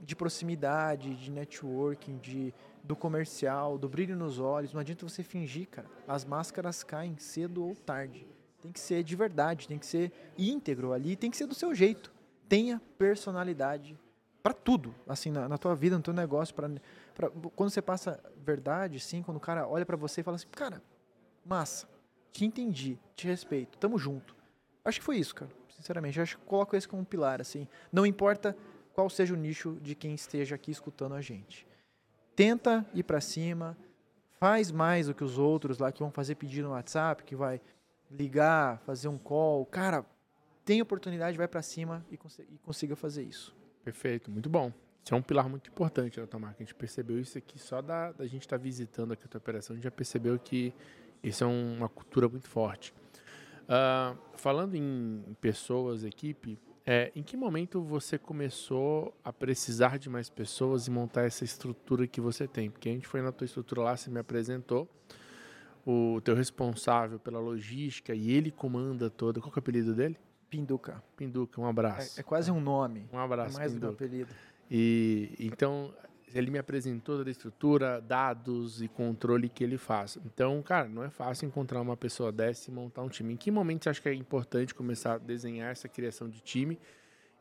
de 0.02 0.16
proximidade, 0.16 1.16
de 1.16 1.32
networking, 1.32 2.18
de, 2.18 2.54
do 2.84 2.96
comercial, 2.96 3.78
do 3.78 3.88
brilho 3.88 4.16
nos 4.16 4.40
olhos. 4.40 4.74
Não 4.74 4.82
adianta 4.82 5.08
você 5.08 5.24
fingir, 5.24 5.68
cara. 5.68 5.88
As 6.08 6.26
máscaras 6.26 6.84
caem 6.84 7.18
cedo 7.18 7.64
ou 7.64 7.76
tarde. 7.76 8.28
Tem 8.62 8.72
que 8.72 8.80
ser 8.80 9.04
de 9.04 9.16
verdade, 9.16 9.68
tem 9.68 9.80
que 9.80 9.86
ser 9.86 10.12
íntegro 10.38 10.94
ali, 10.94 11.16
tem 11.16 11.32
que 11.32 11.38
ser 11.38 11.48
do 11.48 11.56
seu 11.56 11.74
jeito. 11.74 12.12
Tenha 12.48 12.82
personalidade 12.98 13.98
para 14.42 14.54
tudo, 14.54 14.94
assim, 15.08 15.32
na, 15.32 15.48
na, 15.48 15.58
tua 15.58 15.76
vida, 15.76 15.96
no 15.96 16.04
teu 16.04 16.14
negócio. 16.14 16.54
Pra, 16.54 16.70
quando 17.56 17.70
você 17.70 17.82
passa 17.82 18.20
verdade, 18.38 19.00
sim, 19.00 19.22
quando 19.22 19.38
o 19.38 19.42
cara 19.42 19.68
olha 19.68 19.86
para 19.86 19.98
você 19.98 20.22
e 20.22 20.24
fala 20.24 20.36
assim, 20.36 20.48
cara, 20.52 20.82
massa, 21.46 21.88
te 22.32 22.46
entendi, 22.46 23.00
te 23.16 23.28
respeito, 23.28 23.78
tamo 23.78 23.98
junto. 23.98 24.36
Acho 24.84 25.00
que 25.00 25.06
foi 25.06 25.18
isso, 25.18 25.36
cara, 25.36 25.52
sinceramente. 25.70 26.20
Acho 26.20 26.38
que 26.38 26.46
coloco 26.46 26.76
esse 26.76 26.88
como 26.88 27.04
um 27.04 27.06
pilar, 27.06 27.40
assim. 27.40 27.68
Não 27.92 28.06
importa 28.06 28.56
qual 28.94 29.10
seja 29.10 29.34
o 29.34 29.38
nicho 29.38 29.78
de 29.82 29.96
quem 29.96 30.14
esteja 30.14 30.56
aqui 30.56 30.72
escutando 30.72 31.16
a 31.16 31.22
gente. 31.22 31.68
Tenta 32.36 32.86
ir 32.94 33.04
para 33.04 33.22
cima, 33.22 33.78
faz 34.40 34.72
mais 34.72 35.08
do 35.08 35.14
que 35.14 35.24
os 35.24 35.38
outros 35.38 35.78
lá 35.78 35.92
que 35.92 36.00
vão 36.00 36.12
fazer 36.12 36.36
pedido 36.36 36.68
no 36.68 36.74
WhatsApp, 36.74 37.24
que 37.24 37.36
vai 37.36 37.62
ligar, 38.10 38.80
fazer 38.80 39.08
um 39.08 39.18
call. 39.18 39.66
Cara, 39.66 40.06
tem 40.66 40.82
oportunidade, 40.82 41.38
vai 41.38 41.48
para 41.48 41.62
cima 41.62 42.06
e, 42.10 42.18
cons 42.18 42.40
consiga 42.64 42.96
fazer 42.96 43.24
isso. 43.24 43.56
Perfeito, 43.84 44.30
muito 44.30 44.50
bom. 44.50 44.72
Isso 45.04 45.14
é 45.14 45.18
um 45.18 45.22
pilar 45.22 45.50
muito 45.50 45.70
importante 45.70 46.20
da 46.20 46.28
tua 46.28 46.40
marca. 46.40 46.58
A 46.60 46.64
gente 46.64 46.76
percebeu 46.76 47.20
isso 47.20 47.38
aqui 47.38 47.58
só 47.58 47.82
da, 47.82 48.12
da 48.12 48.26
gente 48.28 48.42
estar 48.42 48.58
tá 48.58 48.64
visitando 48.64 49.14
aqui 49.14 49.26
a 49.26 49.28
tua 49.28 49.40
operação. 49.40 49.74
A 49.74 49.78
gente 49.78 49.84
já 49.84 49.92
percebeu 49.92 50.38
que 50.38 50.74
isso 51.24 51.44
é 51.44 51.48
um, 51.48 51.78
uma 51.78 51.90
cultura 51.90 52.30
muito 52.30 52.48
forte. 52.48 52.94
Uh, 53.64 54.18
falando 54.38 54.76
em 54.76 55.24
pessoas, 55.40 56.04
equipe, 56.04 56.60
é, 56.86 57.12
em 57.16 57.22
que 57.22 57.38
momento 57.38 57.82
você 57.82 58.18
começou 58.18 59.14
a 59.24 59.32
precisar 59.32 60.00
de 60.00 60.10
mais 60.10 60.30
pessoas 60.30 60.88
e 60.88 60.92
montar 60.92 61.24
essa 61.24 61.44
estrutura 61.44 62.08
que 62.08 62.20
você 62.20 62.48
tem? 62.48 62.72
Porque 62.72 62.90
a 62.90 62.92
gente 62.92 63.08
foi 63.08 63.22
na 63.22 63.32
tua 63.32 63.46
estrutura 63.46 63.82
lá, 63.82 63.98
você 63.98 64.10
me 64.10 64.20
apresentou 64.20 64.90
o 65.86 66.22
teu 66.22 66.36
responsável 66.36 67.20
pela 67.20 67.40
logística 67.40 68.14
e 68.14 68.32
ele 68.32 68.52
comanda 68.52 69.10
toda. 69.10 69.40
Qual 69.40 69.52
é 69.52 69.56
o 69.56 69.60
apelido 69.60 69.94
dele? 69.94 70.18
Pinduca. 70.50 71.04
Pinduca, 71.16 71.62
um 71.62 71.66
abraço. 71.66 72.20
É, 72.20 72.22
é 72.22 72.24
quase 72.24 72.52
um 72.52 72.60
nome. 72.60 73.08
Um 73.12 73.18
abraço, 73.18 73.56
é 73.58 73.60
mais 73.60 73.74
Pinduca. 73.74 73.92
um 73.92 73.96
apelido. 73.96 74.30
E 74.70 75.36
então 75.40 75.94
ele 76.36 76.52
me 76.52 76.58
apresentou 76.58 77.18
toda 77.18 77.30
a 77.30 77.32
estrutura, 77.32 78.02
dados 78.02 78.82
e 78.82 78.88
controle 78.88 79.50
que 79.50 79.64
ele 79.64 79.78
faz. 79.78 80.18
Então, 80.26 80.62
cara, 80.62 80.88
não 80.88 81.04
é 81.04 81.10
fácil 81.10 81.48
encontrar 81.48 81.82
uma 81.82 81.98
pessoa 81.98 82.32
dessa 82.32 82.70
e 82.70 82.74
montar 82.74 83.02
um 83.02 83.10
time. 83.10 83.34
Em 83.34 83.38
que 83.38 83.52
momento 83.52 83.84
você 83.84 83.90
acha 83.90 84.02
que 84.02 84.10
é 84.10 84.14
importante 84.14 84.74
começar 84.74 85.16
a 85.16 85.18
desenhar 85.18 85.72
essa 85.72 85.88
criação 85.88 86.30
de 86.30 86.42
time? 86.42 86.80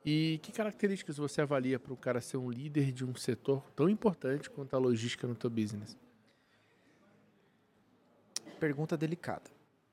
E 0.04 0.40
que 0.42 0.50
características 0.50 1.18
você 1.18 1.42
avalia 1.42 1.78
para 1.78 1.92
o 1.92 1.96
cara 1.96 2.20
ser 2.20 2.38
um 2.38 2.50
líder 2.50 2.90
de 2.92 3.04
um 3.04 3.14
setor 3.14 3.62
tão 3.76 3.88
importante 3.88 4.48
quanto 4.48 4.74
a 4.74 4.78
logística 4.78 5.26
no 5.26 5.34
teu 5.34 5.50
business? 5.50 5.96
pergunta 8.60 8.96
delicada. 8.96 9.50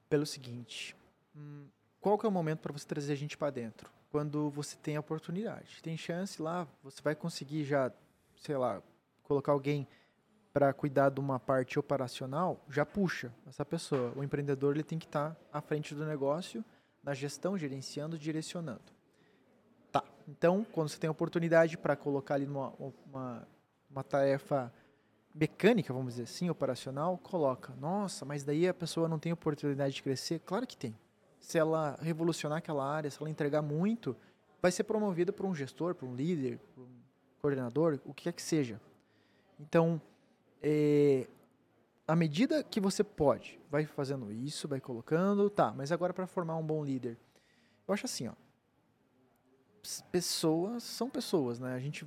Pelo 0.09 0.25
seguinte, 0.25 0.95
hum, 1.35 1.67
qual 2.01 2.17
que 2.17 2.25
é 2.25 2.29
o 2.29 2.31
momento 2.31 2.59
para 2.59 2.73
você 2.73 2.85
trazer 2.85 3.13
a 3.13 3.15
gente 3.15 3.37
para 3.37 3.49
dentro? 3.49 3.89
Quando 4.11 4.49
você 4.51 4.75
tem 4.77 4.97
a 4.97 4.99
oportunidade. 4.99 5.81
Tem 5.81 5.97
chance 5.97 6.41
lá, 6.41 6.67
você 6.83 7.01
vai 7.01 7.15
conseguir 7.15 7.63
já, 7.63 7.91
sei 8.41 8.57
lá, 8.57 8.81
colocar 9.23 9.51
alguém 9.51 9.87
para 10.53 10.73
cuidar 10.73 11.09
de 11.09 11.19
uma 11.19 11.39
parte 11.39 11.77
operacional, 11.77 12.63
já 12.67 12.85
puxa 12.85 13.31
essa 13.47 13.63
pessoa. 13.63 14.11
O 14.15 14.23
empreendedor 14.23 14.73
ele 14.73 14.83
tem 14.83 14.97
que 14.97 15.05
estar 15.05 15.31
tá 15.31 15.37
à 15.53 15.61
frente 15.61 15.93
do 15.93 16.05
negócio, 16.05 16.65
na 17.03 17.13
gestão, 17.13 17.57
gerenciando, 17.57 18.17
direcionando. 18.17 18.91
Tá. 19.91 20.03
Então, 20.27 20.65
quando 20.71 20.89
você 20.89 20.97
tem 20.97 21.09
oportunidade 21.09 21.77
para 21.77 21.95
colocar 21.95 22.35
ali 22.35 22.47
numa 22.47 22.73
uma, 23.05 23.47
uma 23.89 24.03
tarefa 24.03 24.73
mecânica, 25.33 25.93
vamos 25.93 26.13
dizer 26.13 26.23
assim, 26.23 26.49
operacional, 26.49 27.17
coloca. 27.19 27.73
Nossa, 27.79 28.25
mas 28.25 28.43
daí 28.43 28.67
a 28.67 28.73
pessoa 28.73 29.07
não 29.07 29.19
tem 29.19 29.31
oportunidade 29.31 29.93
de 29.93 30.01
crescer? 30.01 30.39
Claro 30.39 30.65
que 30.65 30.75
tem. 30.75 30.97
Se 31.39 31.57
ela 31.57 31.97
revolucionar 32.01 32.57
aquela 32.57 32.83
área, 32.83 33.11
se 33.11 33.21
ela 33.21 33.29
entregar 33.29 33.61
muito, 33.61 34.17
vai 34.59 34.71
ser 34.71 34.83
promovida 34.83 35.31
por 35.31 35.45
um 35.45 35.53
gestor, 35.53 35.93
por 35.93 36.07
um 36.09 36.15
líder, 36.15 36.57
por 36.73 36.81
um 36.81 36.96
coordenador, 37.47 37.99
o 38.05 38.13
que 38.13 38.23
quer 38.23 38.33
que 38.33 38.41
seja. 38.41 38.79
Então, 39.59 40.01
é, 40.61 41.27
à 42.07 42.15
medida 42.15 42.63
que 42.63 42.79
você 42.79 43.03
pode, 43.03 43.59
vai 43.69 43.85
fazendo 43.85 44.31
isso, 44.31 44.67
vai 44.67 44.79
colocando, 44.79 45.49
tá, 45.49 45.73
mas 45.75 45.91
agora 45.91 46.13
para 46.13 46.27
formar 46.27 46.57
um 46.57 46.65
bom 46.65 46.83
líder. 46.83 47.17
Eu 47.87 47.93
acho 47.93 48.05
assim, 48.05 48.27
ó. 48.27 48.33
Pessoas 50.11 50.83
são 50.83 51.09
pessoas, 51.09 51.59
né? 51.59 51.73
A 51.73 51.79
gente 51.79 52.05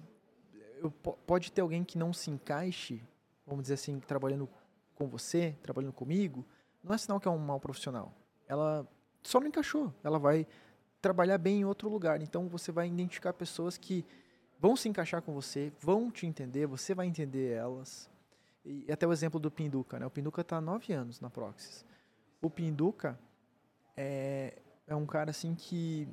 eu, 0.82 0.90
pode 0.90 1.50
ter 1.50 1.62
alguém 1.62 1.82
que 1.82 1.96
não 1.96 2.12
se 2.12 2.30
encaixe 2.30 3.02
vamos 3.50 3.64
dizer 3.64 3.74
assim, 3.74 3.98
trabalhando 3.98 4.48
com 4.94 5.08
você, 5.08 5.56
trabalhando 5.60 5.92
comigo, 5.92 6.46
não 6.82 6.94
é 6.94 6.98
sinal 6.98 7.18
que 7.18 7.26
é 7.26 7.30
um 7.30 7.38
mau 7.38 7.58
profissional. 7.58 8.14
Ela 8.46 8.86
só 9.22 9.40
não 9.40 9.48
encaixou. 9.48 9.92
Ela 10.04 10.18
vai 10.18 10.46
trabalhar 11.02 11.36
bem 11.36 11.60
em 11.60 11.64
outro 11.64 11.88
lugar. 11.88 12.22
Então 12.22 12.48
você 12.48 12.70
vai 12.70 12.86
identificar 12.86 13.32
pessoas 13.32 13.76
que 13.76 14.06
vão 14.60 14.76
se 14.76 14.88
encaixar 14.88 15.22
com 15.22 15.32
você, 15.32 15.72
vão 15.80 16.10
te 16.10 16.26
entender, 16.26 16.66
você 16.66 16.94
vai 16.94 17.06
entender 17.06 17.52
elas. 17.52 18.08
E 18.64 18.92
até 18.92 19.06
o 19.06 19.12
exemplo 19.12 19.40
do 19.40 19.50
Pinduca, 19.50 19.98
né? 19.98 20.06
O 20.06 20.10
Pinduca 20.10 20.42
está 20.42 20.58
há 20.58 20.60
nove 20.60 20.92
anos 20.92 21.18
na 21.18 21.30
Proxys. 21.30 21.84
O 22.42 22.50
Pinduca 22.50 23.18
é, 23.96 24.58
é 24.86 24.94
um 24.94 25.06
cara 25.06 25.30
assim 25.30 25.54
que 25.54 26.06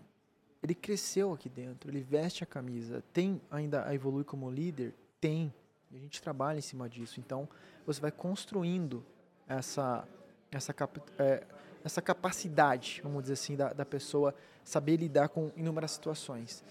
ele 0.64 0.74
cresceu 0.74 1.34
aqui 1.34 1.50
dentro, 1.50 1.92
ele 1.92 2.02
veste 2.02 2.44
a 2.44 2.48
camisa, 2.48 3.04
tem 3.12 3.42
ainda 3.52 3.82
a 3.84 4.24
como 4.24 4.50
líder, 4.50 4.96
tem. 5.20 5.54
E 5.92 5.98
a 5.98 6.00
gente 6.00 6.22
trabalha 6.22 6.58
em 6.58 6.62
cima 6.62 6.90
disso. 6.90 7.20
Então, 7.20 7.48
você 7.86 8.00
vai 8.00 8.12
construindo 8.12 9.06
essa 9.48 10.08
essa 10.50 10.74
é, 11.20 11.46
essa 11.84 12.02
capacidade, 12.02 13.02
vamos 13.04 13.24
dizer 13.24 13.34
assim, 13.34 13.56
da, 13.58 13.74
da 13.74 13.86
pessoa 13.86 14.34
saber 14.64 14.98
lidar 14.98 15.30
com 15.30 15.52
inúmeras 15.56 15.92
situações. 15.92 16.64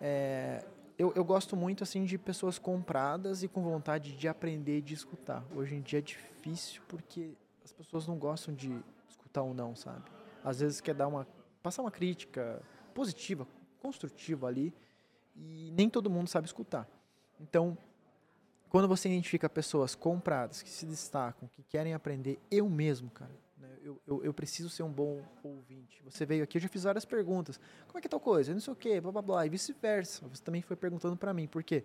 É, 0.00 0.64
eu, 1.02 1.12
eu 1.16 1.24
gosto 1.24 1.56
muito 1.56 1.82
assim 1.82 2.04
de 2.04 2.16
pessoas 2.16 2.60
compradas 2.60 3.42
e 3.42 3.48
com 3.48 3.60
vontade 3.60 4.16
de 4.16 4.28
aprender 4.28 4.78
e 4.78 4.80
de 4.80 4.94
escutar. 4.94 5.44
Hoje 5.52 5.74
em 5.74 5.80
dia 5.80 5.98
é 5.98 6.02
difícil 6.02 6.80
porque 6.86 7.32
as 7.64 7.72
pessoas 7.72 8.06
não 8.06 8.16
gostam 8.16 8.54
de 8.54 8.72
escutar 9.08 9.42
ou 9.42 9.52
não, 9.52 9.74
sabe? 9.74 10.04
Às 10.44 10.60
vezes 10.60 10.80
quer 10.80 10.94
dar 10.94 11.08
uma 11.08 11.26
passar 11.60 11.82
uma 11.82 11.90
crítica 11.90 12.62
positiva, 12.94 13.48
construtiva 13.80 14.46
ali 14.46 14.72
e 15.34 15.72
nem 15.76 15.90
todo 15.90 16.08
mundo 16.08 16.28
sabe 16.28 16.46
escutar. 16.46 16.88
Então, 17.40 17.76
quando 18.68 18.86
você 18.86 19.08
identifica 19.08 19.50
pessoas 19.50 19.96
compradas 19.96 20.62
que 20.62 20.70
se 20.70 20.86
destacam, 20.86 21.48
que 21.48 21.64
querem 21.64 21.94
aprender, 21.94 22.38
eu 22.48 22.68
mesmo, 22.68 23.10
cara, 23.10 23.32
eu, 23.82 24.00
eu, 24.06 24.24
eu, 24.24 24.34
preciso 24.34 24.68
ser 24.68 24.82
um 24.82 24.92
bom 24.92 25.22
ouvinte. 25.42 26.02
Você 26.04 26.24
veio 26.24 26.44
aqui, 26.44 26.58
eu 26.58 26.62
já 26.62 26.68
fiz 26.68 26.84
várias 26.84 27.04
perguntas. 27.04 27.58
Como 27.86 27.98
é 27.98 28.00
que 28.00 28.06
é 28.06 28.10
tal 28.10 28.20
coisa? 28.20 28.52
Não 28.52 28.60
sei 28.60 28.72
o 28.72 28.76
quê, 28.76 29.00
blá 29.00 29.12
blá 29.12 29.22
blá. 29.22 29.46
E 29.46 29.48
vice-versa. 29.48 30.26
Você 30.28 30.42
também 30.42 30.62
foi 30.62 30.76
perguntando 30.76 31.16
para 31.16 31.32
mim. 31.34 31.46
Por 31.46 31.62
quê? 31.62 31.84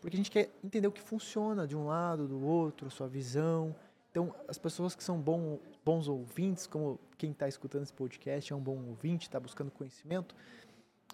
Porque 0.00 0.16
a 0.16 0.18
gente 0.18 0.30
quer 0.30 0.50
entender 0.62 0.86
o 0.86 0.92
que 0.92 1.00
funciona 1.00 1.66
de 1.66 1.76
um 1.76 1.86
lado, 1.86 2.28
do 2.28 2.44
outro, 2.44 2.90
sua 2.90 3.08
visão. 3.08 3.74
Então, 4.10 4.34
as 4.46 4.58
pessoas 4.58 4.94
que 4.94 5.02
são 5.02 5.20
bom, 5.20 5.58
bons 5.84 6.06
ouvintes, 6.06 6.66
como 6.66 7.00
quem 7.18 7.32
está 7.32 7.48
escutando 7.48 7.82
esse 7.82 7.92
podcast 7.92 8.52
é 8.52 8.56
um 8.56 8.60
bom 8.60 8.84
ouvinte, 8.86 9.26
está 9.26 9.40
buscando 9.40 9.72
conhecimento, 9.72 10.36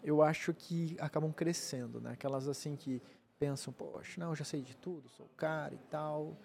eu 0.03 0.23
acho 0.23 0.53
que 0.53 0.97
acabam 1.01 1.33
crescendo, 1.33 2.01
né? 2.01 2.13
Aquelas 2.13 2.49
assim 2.49 2.77
que 2.77 3.03
pensam, 3.39 3.73
poxa, 3.73 4.21
não, 4.21 4.31
eu 4.31 4.37
já 4.37 4.45
sei 4.45 4.61
de 4.61 4.77
tudo, 4.77 5.09
sou 5.09 5.25
o 5.25 5.37
cara 5.37 5.75
e 5.75 5.79
tal, 5.91 6.37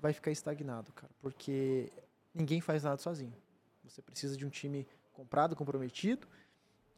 vai 0.00 0.14
ficar 0.14 0.30
estagnado, 0.30 0.92
cara, 0.92 1.12
porque 1.20 1.92
ninguém 2.34 2.60
faz 2.60 2.82
nada 2.84 2.98
sozinho. 2.98 3.34
Você 3.84 4.02
precisa 4.02 4.36
de 4.36 4.44
um 4.46 4.50
time 4.50 4.86
comprado, 5.12 5.56
comprometido, 5.56 6.26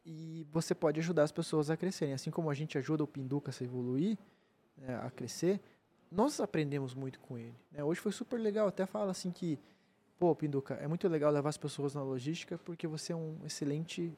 e 0.04 0.46
você 0.50 0.74
pode 0.74 0.98
ajudar 1.00 1.22
as 1.22 1.32
pessoas 1.32 1.70
a 1.70 1.76
crescerem. 1.76 2.14
Assim 2.14 2.30
como 2.30 2.50
a 2.50 2.54
gente 2.54 2.76
ajuda 2.76 3.04
o 3.04 3.06
Pinduca 3.06 3.50
a 3.50 3.64
evoluir, 3.64 4.18
né, 4.76 4.98
a 5.02 5.10
crescer, 5.10 5.60
nós 6.10 6.40
aprendemos 6.40 6.94
muito 6.94 7.20
com 7.20 7.38
ele. 7.38 7.54
Né? 7.70 7.84
Hoje 7.84 8.00
foi 8.00 8.12
super 8.12 8.38
legal, 8.38 8.66
até 8.66 8.84
fala 8.86 9.10
assim 9.12 9.30
que, 9.30 9.58
pô, 10.18 10.34
Pinduca, 10.34 10.74
é 10.74 10.88
muito 10.88 11.06
legal 11.08 11.30
levar 11.30 11.48
as 11.48 11.56
pessoas 11.56 11.94
na 11.94 12.02
logística 12.02 12.58
porque 12.58 12.86
você 12.86 13.12
é 13.12 13.16
um 13.16 13.38
excelente 13.44 14.12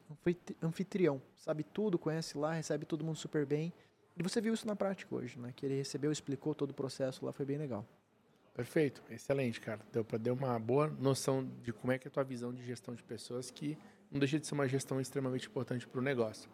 anfitrião, 0.62 1.20
sabe 1.37 1.62
tudo, 1.62 1.98
conhece 1.98 2.38
lá, 2.38 2.55
recebe 2.55 2.87
todo 2.87 3.05
mundo 3.05 3.16
super 3.16 3.44
bem. 3.44 3.72
E 4.16 4.22
você 4.22 4.40
viu 4.40 4.53
isso 4.53 4.66
na 4.66 4.77
prática 4.77 5.14
hoje, 5.14 5.38
né? 5.38 5.53
Que 5.55 5.64
ele 5.64 5.77
recebeu, 5.77 6.12
explicou 6.12 6.55
todo 6.55 6.70
o 6.70 6.75
processo 6.75 7.25
lá, 7.25 7.33
foi 7.33 7.46
bem 7.46 7.57
legal. 7.57 7.87
Perfeito, 8.55 9.03
excelente, 9.11 9.61
cara. 9.61 9.81
Deu 9.91 10.05
para 10.05 10.19
dar 10.19 10.33
uma 10.35 10.59
boa 10.59 10.87
noção 10.87 11.49
de 11.62 11.73
como 11.73 11.91
é 11.91 11.99
que 11.99 12.07
é 12.07 12.11
a 12.11 12.12
tua 12.12 12.23
visão 12.23 12.53
de 12.53 12.62
gestão 12.62 12.95
de 12.95 13.03
pessoas, 13.03 13.51
que 13.51 13.79
não 14.11 14.19
deixa 14.19 14.38
de 14.38 14.47
ser 14.47 14.53
uma 14.53 14.69
gestão 14.69 15.01
extremamente 15.01 15.47
importante 15.47 15.87
para 15.87 15.99
o 15.99 16.03
negócio. 16.03 16.51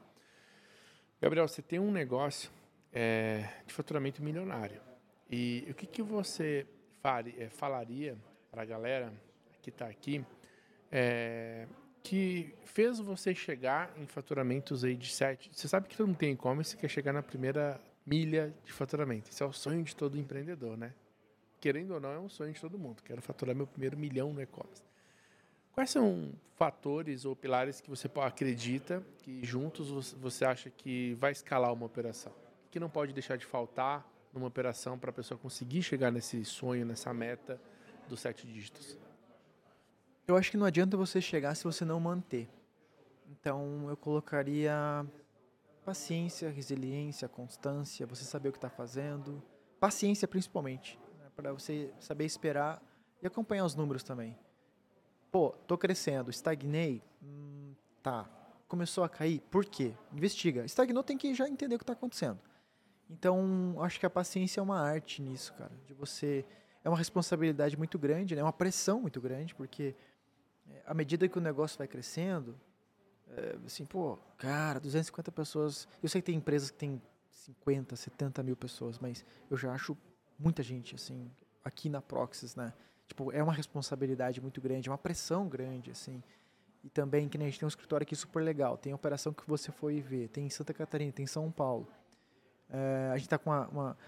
Gabriel, 1.21 1.49
você 1.49 1.61
tem 1.61 1.81
um 1.81 1.91
negócio 1.91 2.51
é, 2.93 3.49
de 3.67 3.75
faturamento 3.75 4.23
milionário. 4.23 4.81
E 5.29 5.67
o 5.69 5.75
que, 5.75 5.87
que 5.87 6.01
você 6.01 6.65
faria, 7.03 7.35
é, 7.37 7.49
falaria 7.49 8.17
para 8.49 8.63
a 8.63 8.65
galera 8.65 9.13
que 9.61 9.71
está 9.71 9.87
aqui 9.87 10.25
é, 10.93 11.67
que 12.01 12.55
fez 12.65 13.01
você 13.01 13.35
chegar 13.35 13.93
em 13.99 14.07
faturamentos 14.07 14.85
aí 14.85 14.95
de 14.95 15.11
7? 15.11 15.51
Você 15.53 15.67
sabe 15.67 15.89
que 15.89 15.97
todo 15.97 16.07
mundo 16.07 16.17
tem 16.17 16.33
e-commerce 16.33 16.77
e 16.77 16.79
quer 16.79 16.89
chegar 16.89 17.13
na 17.13 17.25
primeira 17.25 17.81
milha 18.07 18.55
de 18.65 18.73
faturamento. 18.73 19.33
Isso 19.33 19.43
é 19.43 19.47
o 19.47 19.53
sonho 19.53 19.83
de 19.83 19.97
todo 19.97 20.17
empreendedor, 20.17 20.79
né? 20.79 20.95
Querendo 21.61 21.93
ou 21.93 22.01
não, 22.01 22.11
é 22.11 22.19
um 22.19 22.29
sonho 22.29 22.53
de 22.53 22.61
todo 22.61 22.79
mundo. 22.79 23.03
Quero 23.03 23.21
faturar 23.21 23.55
meu 23.55 23.67
primeiro 23.67 23.97
milhão 23.97 24.33
no 24.33 24.41
e-commerce. 24.41 24.83
Quais 25.73 25.91
são 25.91 26.33
fatores 26.57 27.25
ou 27.25 27.37
pilares 27.37 27.81
que 27.81 27.89
você 27.89 28.11
acredita 28.17 29.05
que 29.19 29.45
juntos 29.45 30.13
você 30.15 30.45
acha 30.45 30.71
que 30.71 31.15
vai 31.15 31.31
escalar 31.33 31.73
uma 31.73 31.87
operação? 31.87 32.33
Que 32.71 32.81
não 32.81 32.91
pode 32.91 33.13
deixar 33.13 33.37
de 33.37 33.47
faltar 33.47 34.07
numa 34.33 34.47
operação 34.47 34.99
para 34.99 35.11
a 35.11 35.13
pessoa 35.13 35.39
conseguir 35.39 35.83
chegar 35.83 36.11
nesse 36.11 36.45
sonho, 36.45 36.85
nessa 36.85 37.15
meta 37.15 37.61
dos 38.09 38.21
sete 38.21 38.47
dígitos? 38.47 38.99
Eu 40.27 40.37
acho 40.37 40.51
que 40.51 40.57
não 40.57 40.67
adianta 40.67 40.97
você 40.97 41.21
chegar 41.21 41.55
se 41.55 41.65
você 41.65 41.85
não 41.85 42.01
manter. 42.01 42.49
Então 43.31 43.89
eu 43.89 43.97
colocaria 43.97 45.07
paciência, 45.85 46.51
resiliência, 46.51 47.29
constância, 47.29 48.07
você 48.07 48.25
saber 48.25 48.49
o 48.49 48.53
que 48.53 48.59
está 48.59 48.69
fazendo, 48.69 49.43
paciência 49.79 50.27
principalmente 50.27 50.99
para 51.39 51.53
você 51.53 51.95
saber 52.01 52.25
esperar 52.25 52.83
e 53.23 53.27
acompanhar 53.27 53.65
os 53.65 53.77
números 53.77 54.03
também. 54.03 54.37
Pô, 55.31 55.51
tô 55.69 55.79
crescendo, 55.79 56.31
estagnei, 56.31 57.01
hum, 57.23 57.75
tá. 58.03 58.29
Começou 58.67 59.05
a 59.05 59.09
cair, 59.09 59.41
por 59.49 59.65
quê? 59.65 59.95
Investiga. 60.13 60.65
Estagnou, 60.65 61.05
tem 61.05 61.17
que 61.17 61.33
já 61.37 61.49
entender 61.49 61.77
o 61.77 61.79
que 61.79 61.85
está 61.85 61.93
acontecendo. 61.93 62.41
Então, 63.09 63.77
acho 63.79 64.01
que 64.01 64.05
a 64.05 64.11
paciência 64.11 64.59
é 64.59 64.63
uma 64.63 64.81
arte 64.81 65.23
nisso, 65.23 65.55
cara. 65.55 65.71
De 65.87 65.95
você 65.95 66.45
é 66.83 66.89
uma 66.89 66.99
responsabilidade 66.99 67.77
muito 67.77 68.01
grande, 68.01 68.35
né? 68.35 68.41
É 68.41 68.45
uma 68.45 68.53
pressão 68.53 69.01
muito 69.01 69.21
grande, 69.21 69.55
porque 69.55 69.95
é, 70.69 70.83
à 70.87 70.93
medida 70.93 71.29
que 71.29 71.39
o 71.39 71.41
negócio 71.41 71.79
vai 71.79 71.87
crescendo, 71.87 72.59
é, 73.29 73.57
assim, 73.65 73.87
pô, 73.87 74.19
cara, 74.37 74.81
250 74.81 75.31
pessoas. 75.31 75.87
Eu 76.03 76.09
sei 76.09 76.21
que 76.21 76.27
tem 76.27 76.35
empresas 76.35 76.69
que 76.69 76.79
tem 76.79 77.01
50, 77.31 77.95
70 77.95 78.43
mil 78.43 78.57
pessoas, 78.57 78.99
mas 78.99 79.25
eu 79.49 79.57
já 79.57 79.73
acho 79.73 79.97
muita 80.39 80.63
gente, 80.63 80.95
assim, 80.95 81.31
aqui 81.65 81.89
na 81.89 82.01
Proxys, 82.01 82.55
né? 82.55 82.73
Tipo, 83.07 83.33
é 83.33 83.43
uma 83.43 83.53
responsabilidade 83.53 84.41
muito 84.41 84.61
grande, 84.61 84.89
é 84.89 84.93
uma 84.93 84.99
pressão 84.99 85.49
grande, 85.49 85.91
assim. 85.91 86.23
E 86.85 86.91
também, 86.91 87.29
que 87.29 87.37
nem 87.37 87.49
a 87.49 87.51
gente 87.51 87.59
tem 87.59 87.67
um 87.67 87.69
escritório 87.69 88.05
aqui 88.05 88.15
super 88.15 88.43
legal, 88.43 88.77
tem 88.77 88.93
operação 88.93 89.33
que 89.33 89.47
você 89.49 89.73
foi 89.73 90.01
ver, 90.01 90.29
tem 90.29 90.47
em 90.47 90.51
Santa 90.51 90.73
Catarina, 90.73 91.11
tem 91.13 91.25
em 91.25 91.27
São 91.27 91.51
Paulo. 91.51 91.89
É, 92.69 93.11
a 93.13 93.17
gente 93.17 93.27
está 93.27 93.39
com 93.39 93.51
uma, 93.51 93.69
uma, 93.69 93.99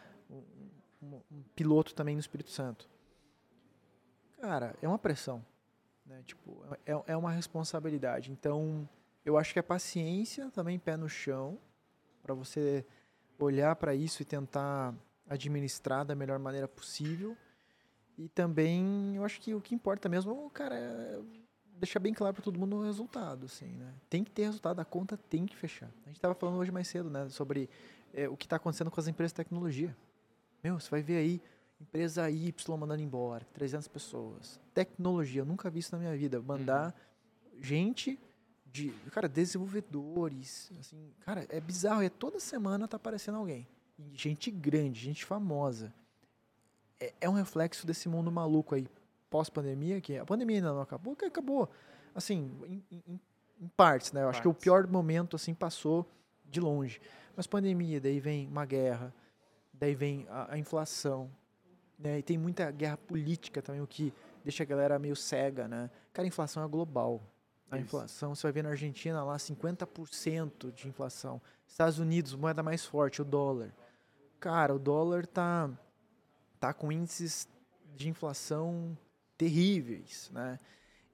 um, 1.02 1.20
um, 1.32 1.42
piloto 1.56 1.94
também 1.94 2.14
no 2.14 2.20
Espírito 2.20 2.50
Santo. 2.50 2.88
Cara, 4.40 4.76
é 4.80 4.86
uma 4.86 4.98
pressão. 4.98 5.44
Né? 6.04 6.22
Tipo, 6.24 6.62
é, 6.86 7.12
é 7.12 7.16
uma 7.16 7.30
responsabilidade. 7.32 8.30
Então, 8.30 8.88
eu 9.24 9.36
acho 9.36 9.52
que 9.52 9.58
a 9.58 9.62
paciência 9.62 10.50
também, 10.50 10.78
pé 10.78 10.96
no 10.96 11.08
chão, 11.08 11.58
para 12.22 12.34
você 12.34 12.84
olhar 13.38 13.74
para 13.76 13.94
isso 13.94 14.22
e 14.22 14.24
tentar 14.24 14.94
administrar 15.30 16.04
da 16.04 16.14
melhor 16.14 16.38
maneira 16.38 16.66
possível. 16.66 17.36
E 18.18 18.28
também, 18.28 19.16
eu 19.16 19.24
acho 19.24 19.40
que 19.40 19.54
o 19.54 19.60
que 19.60 19.74
importa 19.74 20.08
mesmo, 20.08 20.50
cara, 20.50 20.74
é 20.74 21.20
deixar 21.76 22.00
bem 22.00 22.12
claro 22.12 22.34
para 22.34 22.42
todo 22.42 22.58
mundo 22.58 22.76
o 22.76 22.84
resultado, 22.84 23.46
assim, 23.46 23.68
né? 23.68 23.94
Tem 24.10 24.22
que 24.22 24.30
ter 24.30 24.42
resultado, 24.42 24.80
a 24.80 24.84
conta 24.84 25.16
tem 25.16 25.46
que 25.46 25.56
fechar. 25.56 25.90
A 26.04 26.08
gente 26.08 26.16
estava 26.16 26.34
falando 26.34 26.58
hoje 26.58 26.70
mais 26.70 26.86
cedo, 26.88 27.08
né, 27.08 27.30
sobre 27.30 27.70
é, 28.12 28.28
o 28.28 28.36
que 28.36 28.44
está 28.44 28.56
acontecendo 28.56 28.90
com 28.90 29.00
as 29.00 29.08
empresas 29.08 29.30
de 29.32 29.36
tecnologia. 29.36 29.96
Meu, 30.62 30.78
você 30.78 30.90
vai 30.90 31.00
ver 31.00 31.16
aí 31.16 31.40
empresa 31.80 32.30
Y 32.30 32.76
mandando 32.76 33.00
embora, 33.00 33.46
300 33.54 33.88
pessoas. 33.88 34.60
Tecnologia, 34.74 35.40
eu 35.40 35.46
nunca 35.46 35.70
vi 35.70 35.78
isso 35.78 35.94
na 35.94 35.98
minha 35.98 36.14
vida. 36.14 36.42
Mandar 36.42 36.94
uhum. 37.54 37.62
gente 37.62 38.20
de, 38.66 38.90
cara, 39.10 39.26
desenvolvedores, 39.26 40.70
assim, 40.78 41.14
cara, 41.20 41.46
é 41.48 41.58
bizarro, 41.58 42.02
é 42.02 42.10
toda 42.10 42.38
semana 42.38 42.86
tá 42.86 42.98
aparecendo 42.98 43.38
alguém 43.38 43.66
gente 44.12 44.50
grande, 44.50 45.00
gente 45.00 45.24
famosa. 45.24 45.92
É, 46.98 47.12
é 47.22 47.28
um 47.28 47.32
reflexo 47.32 47.86
desse 47.86 48.08
mundo 48.08 48.30
maluco 48.30 48.74
aí, 48.74 48.86
pós-pandemia, 49.28 50.00
que 50.00 50.18
a 50.18 50.24
pandemia 50.24 50.56
ainda 50.56 50.72
não 50.72 50.80
acabou, 50.80 51.16
que 51.16 51.24
acabou, 51.24 51.68
assim, 52.14 52.50
em, 52.66 52.84
em, 52.90 53.20
em 53.60 53.68
partes, 53.68 54.12
né? 54.12 54.22
Eu 54.22 54.28
acho 54.28 54.42
que 54.42 54.48
o 54.48 54.54
pior 54.54 54.86
momento, 54.86 55.36
assim, 55.36 55.54
passou 55.54 56.06
de 56.44 56.60
longe. 56.60 57.00
Mas 57.36 57.46
pandemia, 57.46 58.00
daí 58.00 58.20
vem 58.20 58.48
uma 58.48 58.64
guerra, 58.64 59.14
daí 59.72 59.94
vem 59.94 60.26
a, 60.28 60.54
a 60.54 60.58
inflação, 60.58 61.30
né? 61.98 62.18
E 62.18 62.22
tem 62.22 62.36
muita 62.36 62.70
guerra 62.70 62.96
política 62.96 63.62
também, 63.62 63.80
o 63.80 63.86
que 63.86 64.12
deixa 64.42 64.62
a 64.62 64.66
galera 64.66 64.98
meio 64.98 65.16
cega, 65.16 65.68
né? 65.68 65.90
Cara, 66.12 66.26
a 66.26 66.28
inflação 66.28 66.64
é 66.64 66.68
global. 66.68 67.22
A 67.70 67.76
Isso. 67.76 67.84
inflação, 67.84 68.34
você 68.34 68.42
vai 68.42 68.52
ver 68.52 68.64
na 68.64 68.70
Argentina 68.70 69.22
lá 69.22 69.36
50% 69.36 70.72
de 70.72 70.88
inflação. 70.88 71.40
Estados 71.68 72.00
Unidos, 72.00 72.34
moeda 72.34 72.64
mais 72.64 72.84
forte, 72.84 73.22
o 73.22 73.24
dólar 73.24 73.72
cara, 74.40 74.74
o 74.74 74.78
dólar 74.78 75.26
tá, 75.26 75.70
tá 76.58 76.72
com 76.72 76.90
índices 76.90 77.46
de 77.94 78.08
inflação 78.08 78.96
terríveis, 79.36 80.30
né? 80.32 80.58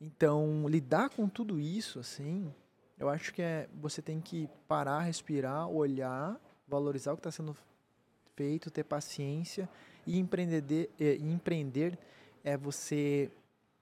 Então, 0.01 0.69
lidar 0.69 1.11
com 1.11 1.29
tudo 1.29 1.59
isso, 1.59 1.99
assim, 1.99 2.53
eu 2.99 3.09
acho 3.09 3.33
que 3.35 3.43
é, 3.43 3.69
você 3.75 4.01
tem 4.01 4.21
que 4.21 4.49
parar, 4.69 5.01
respirar, 5.01 5.69
olhar, 5.69 6.41
valorizar 6.69 7.13
o 7.13 7.17
que 7.17 7.21
está 7.21 7.31
sendo 7.31 7.57
feito, 8.35 8.71
ter 8.71 8.85
paciência 8.85 9.69
e 10.07 10.19
empreender, 10.19 10.91
e 10.99 11.25
empreender 11.25 11.99
é 12.45 12.57
você 12.57 13.31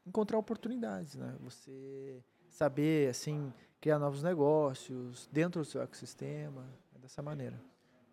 encontrar 0.07 0.38
oportunidades, 0.38 1.16
né? 1.16 1.35
Você 1.40 2.22
saber, 2.48 3.11
assim, 3.11 3.52
criar 3.80 3.98
novos 3.98 4.22
negócios 4.22 5.28
dentro 5.33 5.61
do 5.61 5.64
seu 5.64 5.83
ecossistema, 5.83 6.64
é 6.94 6.98
dessa 6.98 7.20
maneira. 7.20 7.61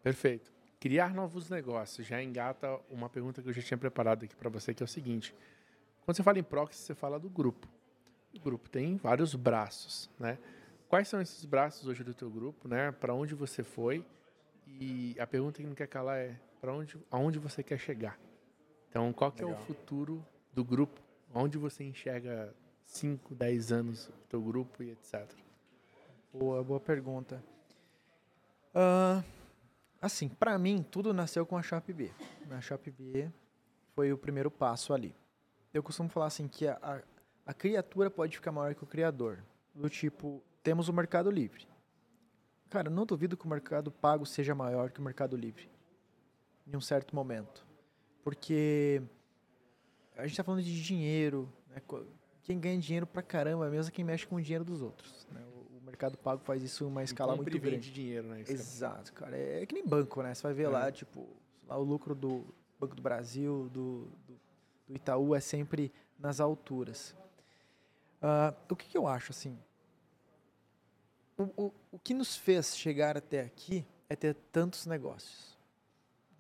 Perfeito. 0.02 0.52
Criar 0.82 1.14
novos 1.14 1.48
negócios 1.48 2.08
já 2.08 2.24
engata 2.24 2.80
uma 2.90 3.08
pergunta 3.08 3.40
que 3.40 3.48
eu 3.48 3.54
já 3.54 3.62
tinha 3.62 3.78
preparado 3.78 4.26
aqui 4.26 4.36
para 4.36 4.50
você, 4.50 4.74
que 4.74 4.82
é 4.82 4.86
o 4.86 4.88
seguinte: 4.88 5.32
quando 6.04 6.18
você 6.18 6.24
fala 6.24 6.40
em 6.40 6.44
proxy, 6.44 6.82
você 6.82 6.96
fala 6.96 7.20
do 7.20 7.30
grupo. 7.30 7.68
O 8.36 8.40
grupo 8.40 8.68
tem 8.68 8.98
vários 8.98 9.36
braços, 9.36 10.10
né? 10.20 10.40
Quais 10.90 11.08
são 11.08 11.22
esses 11.22 11.46
braços 11.46 11.88
hoje 11.88 12.04
do 12.04 12.16
teu 12.16 12.32
grupo, 12.32 12.68
né? 12.68 12.92
Para 12.94 13.14
onde 13.14 13.36
você 13.36 13.62
foi? 13.62 14.04
E 14.66 15.16
a 15.20 15.28
pergunta 15.28 15.62
que 15.62 15.68
não 15.68 15.76
quer 15.76 15.86
calar 15.86 16.18
é 16.18 16.36
para 16.60 16.74
onde, 16.74 16.98
aonde 17.12 17.38
você 17.38 17.62
quer 17.62 17.78
chegar? 17.78 18.20
Então, 18.90 19.14
qual 19.14 19.32
que 19.32 19.44
é 19.44 19.46
o 19.46 19.56
futuro 19.58 20.26
do 20.52 20.66
grupo? 20.66 21.00
Onde 21.32 21.60
você 21.60 21.84
enxerga 21.84 22.56
5, 22.88 23.36
10 23.36 23.72
anos 23.72 24.08
do 24.08 24.28
teu 24.28 24.42
grupo 24.42 24.82
e 24.82 24.90
etc? 24.90 25.30
Boa, 26.34 26.64
boa 26.64 26.80
pergunta. 26.80 27.44
Uh, 28.74 29.24
assim, 30.02 30.28
para 30.28 30.58
mim, 30.58 30.84
tudo 30.84 31.14
nasceu 31.14 31.46
com 31.46 31.58
a 31.58 31.62
Shop 31.62 31.94
B. 31.94 32.12
A 32.50 32.60
Shop 32.60 32.90
B 32.92 33.32
foi 33.96 34.12
o 34.12 34.18
primeiro 34.18 34.50
passo 34.50 34.94
ali. 34.94 35.16
Eu 35.74 35.84
costumo 35.84 36.10
falar 36.10 36.26
assim 36.26 36.48
que 36.48 36.68
a, 36.68 36.78
a, 36.82 37.02
a 37.46 37.54
criatura 37.54 38.10
pode 38.10 38.36
ficar 38.36 38.52
maior 38.52 38.74
que 38.76 38.84
o 38.84 38.88
criador. 38.88 39.44
Do 39.74 39.90
tipo, 39.90 40.44
temos 40.64 40.90
o 40.90 40.94
Mercado 40.94 41.30
Livre. 41.32 41.66
Cara, 42.70 42.90
não 42.90 43.06
duvido 43.06 43.38
que 43.38 43.46
o 43.46 43.50
mercado 43.50 43.92
pago 43.92 44.26
seja 44.26 44.56
maior 44.56 44.92
que 44.92 45.00
o 45.00 45.04
Mercado 45.04 45.36
Livre. 45.36 45.70
Em 46.66 46.76
um 46.76 46.82
certo 46.82 47.16
momento. 47.16 47.66
Porque 48.24 49.02
a 50.16 50.22
gente 50.24 50.32
está 50.32 50.44
falando 50.44 50.64
de 50.64 50.84
dinheiro. 50.84 51.52
Né? 51.70 51.82
Quem 52.44 52.60
ganha 52.60 52.80
dinheiro 52.80 53.06
pra 53.06 53.22
caramba 53.22 53.68
é 53.68 53.70
mesmo 53.70 53.92
quem 53.92 54.06
mexe 54.06 54.26
com 54.26 54.36
o 54.36 54.42
dinheiro 54.42 54.64
dos 54.64 54.82
outros. 54.82 55.28
Né? 55.32 55.42
Mercado 55.92 56.18
pago 56.18 56.42
faz 56.42 56.64
isso 56.64 56.86
em 56.86 56.88
uma 56.88 57.04
escala 57.04 57.36
muito 57.36 57.60
grande. 57.60 57.90
de 57.90 57.92
dinheiro, 57.92 58.30
né? 58.30 58.46
Exato, 58.48 59.12
cara. 59.12 59.38
É, 59.38 59.62
é, 59.62 59.66
que 59.66 59.76
nem 59.76 59.86
banco, 59.86 60.24
né? 60.24 60.34
Você 60.34 60.42
vai 60.42 60.54
ver 60.54 60.64
é. 60.64 60.70
lá, 60.70 60.90
tipo, 60.90 61.28
lá 61.68 61.78
o 61.78 61.84
lucro 61.84 62.16
do 62.16 62.46
Banco 62.80 62.96
do 62.96 63.02
Brasil, 63.02 63.70
do, 63.74 64.06
do, 64.26 64.40
do 64.88 64.96
Itaú 64.96 65.36
é 65.36 65.42
sempre 65.42 65.92
nas 66.18 66.40
alturas. 66.40 67.14
Uh, 68.22 68.56
o 68.70 68.76
que, 68.76 68.88
que, 68.88 68.98
eu 68.98 69.06
acho, 69.06 69.32
assim? 69.32 69.60
O, 71.38 71.44
o, 71.58 71.74
o 71.92 72.00
que 72.00 72.14
nos 72.14 72.38
fez 72.38 72.78
chegar 72.78 73.18
até 73.18 73.42
aqui 73.42 73.86
é 74.08 74.16
ter 74.16 74.34
tantos 74.34 74.86
negócios 74.86 75.58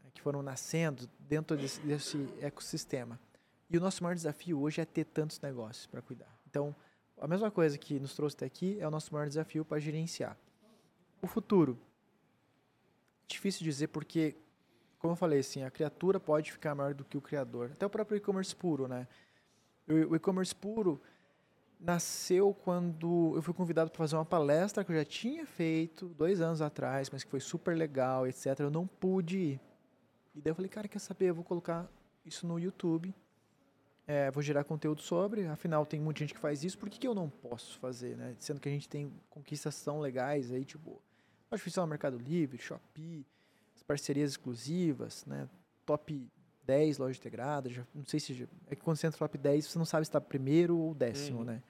né, 0.01 0.11
que 0.13 0.21
foram 0.21 0.41
nascendo 0.41 1.09
dentro 1.19 1.57
desse, 1.57 1.81
desse 1.81 2.29
ecossistema. 2.39 3.19
E 3.69 3.77
o 3.77 3.81
nosso 3.81 4.01
maior 4.01 4.15
desafio 4.15 4.61
hoje 4.61 4.79
é 4.79 4.85
ter 4.85 5.03
tantos 5.03 5.41
negócios 5.41 5.87
para 5.87 6.01
cuidar. 6.01 6.33
Então, 6.49 6.73
a 7.21 7.27
mesma 7.27 7.51
coisa 7.51 7.77
que 7.77 7.99
nos 7.99 8.15
trouxe 8.15 8.35
até 8.35 8.47
aqui 8.47 8.79
é 8.79 8.87
o 8.87 8.89
nosso 8.89 9.13
maior 9.13 9.27
desafio 9.27 9.63
para 9.63 9.79
gerenciar. 9.79 10.35
O 11.21 11.27
futuro. 11.27 11.77
Difícil 13.27 13.63
dizer 13.63 13.89
porque, 13.89 14.35
como 14.97 15.13
eu 15.13 15.15
falei, 15.15 15.39
assim, 15.39 15.61
a 15.61 15.69
criatura 15.69 16.19
pode 16.19 16.51
ficar 16.51 16.73
maior 16.73 16.95
do 16.95 17.05
que 17.05 17.15
o 17.15 17.21
criador. 17.21 17.69
Até 17.73 17.85
o 17.85 17.89
próprio 17.91 18.17
e-commerce 18.17 18.55
puro, 18.55 18.87
né? 18.87 19.07
O 19.87 20.15
e-commerce 20.15 20.53
puro 20.55 20.99
nasceu 21.79 22.55
quando 22.55 23.33
eu 23.35 23.41
fui 23.43 23.53
convidado 23.53 23.91
para 23.91 23.99
fazer 23.99 24.15
uma 24.15 24.25
palestra 24.25 24.83
que 24.83 24.91
eu 24.91 24.95
já 24.95 25.05
tinha 25.05 25.45
feito 25.45 26.07
dois 26.09 26.41
anos 26.41 26.59
atrás, 26.59 27.07
mas 27.11 27.23
que 27.23 27.29
foi 27.29 27.39
super 27.39 27.77
legal, 27.77 28.25
etc. 28.25 28.59
Eu 28.61 28.71
não 28.71 28.87
pude 28.87 29.37
ir. 29.37 29.61
E 30.33 30.41
daí 30.41 30.49
eu 30.49 30.55
falei, 30.55 30.69
cara, 30.69 30.87
quer 30.87 30.99
saber? 30.99 31.29
Eu 31.29 31.35
vou 31.35 31.43
colocar 31.43 31.87
isso 32.25 32.47
no 32.47 32.59
YouTube 32.59 33.13
é, 34.07 34.31
vou 34.31 34.41
gerar 34.41 34.63
conteúdo 34.63 35.01
sobre, 35.01 35.45
afinal 35.47 35.85
tem 35.85 35.99
muita 35.99 36.19
gente 36.19 36.33
que 36.33 36.39
faz 36.39 36.63
isso, 36.63 36.77
por 36.77 36.89
que, 36.89 36.99
que 36.99 37.07
eu 37.07 37.13
não 37.13 37.29
posso 37.29 37.77
fazer, 37.79 38.17
né? 38.17 38.35
Sendo 38.39 38.59
que 38.59 38.67
a 38.67 38.71
gente 38.71 38.89
tem 38.89 39.11
conquistas 39.29 39.81
tão 39.83 39.99
legais 39.99 40.51
aí, 40.51 40.65
tipo, 40.65 41.01
Artificial 41.49 41.85
Mercado 41.85 42.17
Livre, 42.17 42.57
Shopee, 42.57 43.25
as 43.75 43.83
parcerias 43.83 44.31
exclusivas, 44.31 45.25
né? 45.25 45.47
Top 45.85 46.29
10 46.65 46.97
loja 46.97 47.17
integrada, 47.17 47.69
já, 47.69 47.85
não 47.93 48.05
sei 48.05 48.19
se... 48.19 48.33
Já, 48.33 48.45
é 48.67 48.75
que 48.75 48.81
quando 48.81 48.97
você 48.97 49.07
entra 49.07 49.17
no 49.17 49.27
top 49.27 49.37
10, 49.37 49.67
você 49.67 49.77
não 49.77 49.85
sabe 49.85 50.05
se 50.05 50.09
está 50.09 50.19
primeiro 50.19 50.77
ou 50.77 50.93
décimo, 50.93 51.39
uhum. 51.39 51.45
né? 51.45 51.63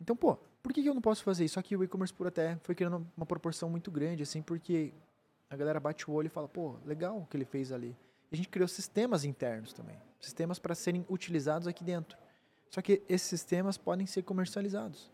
Então, 0.00 0.14
pô, 0.14 0.36
por 0.62 0.72
que, 0.72 0.82
que 0.82 0.88
eu 0.88 0.94
não 0.94 1.02
posso 1.02 1.24
fazer 1.24 1.44
isso? 1.44 1.54
Só 1.54 1.62
que 1.62 1.76
o 1.76 1.82
e-commerce 1.82 2.12
por 2.12 2.26
até 2.26 2.56
foi 2.62 2.74
criando 2.74 3.06
uma 3.16 3.26
proporção 3.26 3.70
muito 3.70 3.90
grande, 3.90 4.22
assim, 4.22 4.42
porque 4.42 4.92
a 5.48 5.56
galera 5.56 5.80
bate 5.80 6.08
o 6.10 6.14
olho 6.14 6.26
e 6.26 6.30
fala, 6.30 6.48
pô, 6.48 6.76
legal 6.84 7.18
o 7.18 7.26
que 7.26 7.36
ele 7.36 7.44
fez 7.44 7.72
ali. 7.72 7.96
E 8.30 8.34
a 8.34 8.36
gente 8.36 8.48
criou 8.48 8.68
sistemas 8.68 9.24
internos 9.24 9.72
também 9.72 9.96
sistemas 10.20 10.58
para 10.58 10.74
serem 10.74 11.04
utilizados 11.08 11.68
aqui 11.68 11.84
dentro. 11.84 12.16
Só 12.70 12.82
que 12.82 13.02
esses 13.08 13.28
sistemas 13.28 13.76
podem 13.76 14.06
ser 14.06 14.22
comercializados. 14.22 15.10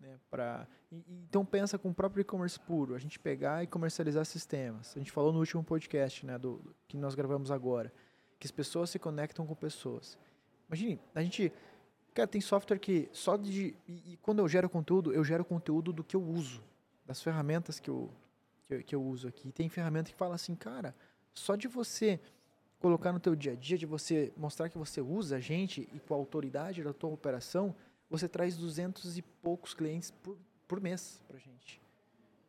Né, 0.00 0.18
pra, 0.30 0.66
e, 0.90 1.04
então 1.28 1.44
pensa 1.44 1.78
com 1.78 1.90
o 1.90 1.94
próprio 1.94 2.22
e-commerce 2.22 2.58
puro, 2.58 2.94
a 2.94 2.98
gente 2.98 3.18
pegar 3.18 3.62
e 3.62 3.66
comercializar 3.66 4.24
sistemas. 4.24 4.92
A 4.96 4.98
gente 4.98 5.12
falou 5.12 5.32
no 5.32 5.38
último 5.38 5.62
podcast 5.62 6.26
né, 6.26 6.38
do, 6.38 6.56
do, 6.58 6.74
que 6.88 6.96
nós 6.96 7.14
gravamos 7.14 7.50
agora, 7.50 7.92
que 8.38 8.46
as 8.46 8.50
pessoas 8.50 8.90
se 8.90 8.98
conectam 8.98 9.46
com 9.46 9.54
pessoas. 9.54 10.18
Imagine, 10.68 11.00
a 11.14 11.22
gente... 11.22 11.52
Cara, 12.14 12.28
tem 12.28 12.42
software 12.42 12.78
que 12.78 13.08
só 13.10 13.38
de... 13.38 13.74
E, 13.88 14.12
e 14.12 14.18
quando 14.20 14.40
eu 14.40 14.48
gero 14.48 14.68
conteúdo, 14.68 15.12
eu 15.12 15.24
gero 15.24 15.44
conteúdo 15.44 15.92
do 15.92 16.04
que 16.04 16.14
eu 16.14 16.22
uso, 16.22 16.62
das 17.06 17.22
ferramentas 17.22 17.80
que 17.80 17.88
eu, 17.88 18.10
que 18.62 18.74
eu, 18.74 18.82
que 18.82 18.94
eu 18.94 19.02
uso 19.02 19.28
aqui. 19.28 19.50
tem 19.50 19.68
ferramenta 19.68 20.10
que 20.10 20.16
fala 20.16 20.34
assim, 20.34 20.54
cara, 20.54 20.94
só 21.32 21.56
de 21.56 21.68
você 21.68 22.20
colocar 22.82 23.12
no 23.12 23.20
teu 23.20 23.36
dia 23.36 23.52
a 23.52 23.54
dia, 23.54 23.78
de 23.78 23.86
você 23.86 24.32
mostrar 24.36 24.68
que 24.68 24.76
você 24.76 25.00
usa 25.00 25.36
a 25.36 25.40
gente 25.40 25.88
e 25.94 26.00
com 26.00 26.14
a 26.14 26.16
autoridade 26.16 26.82
da 26.82 26.92
tua 26.92 27.10
operação, 27.10 27.74
você 28.10 28.28
traz 28.28 28.56
duzentos 28.56 29.16
e 29.16 29.22
poucos 29.22 29.72
clientes 29.72 30.10
por, 30.10 30.36
por 30.66 30.80
mês 30.80 31.22
pra 31.28 31.38
gente. 31.38 31.80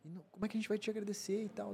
Não, 0.04 0.20
como 0.32 0.44
é 0.44 0.48
que 0.48 0.56
a 0.56 0.60
gente 0.60 0.68
vai 0.68 0.76
te 0.76 0.90
agradecer 0.90 1.44
e 1.44 1.48
tal? 1.48 1.72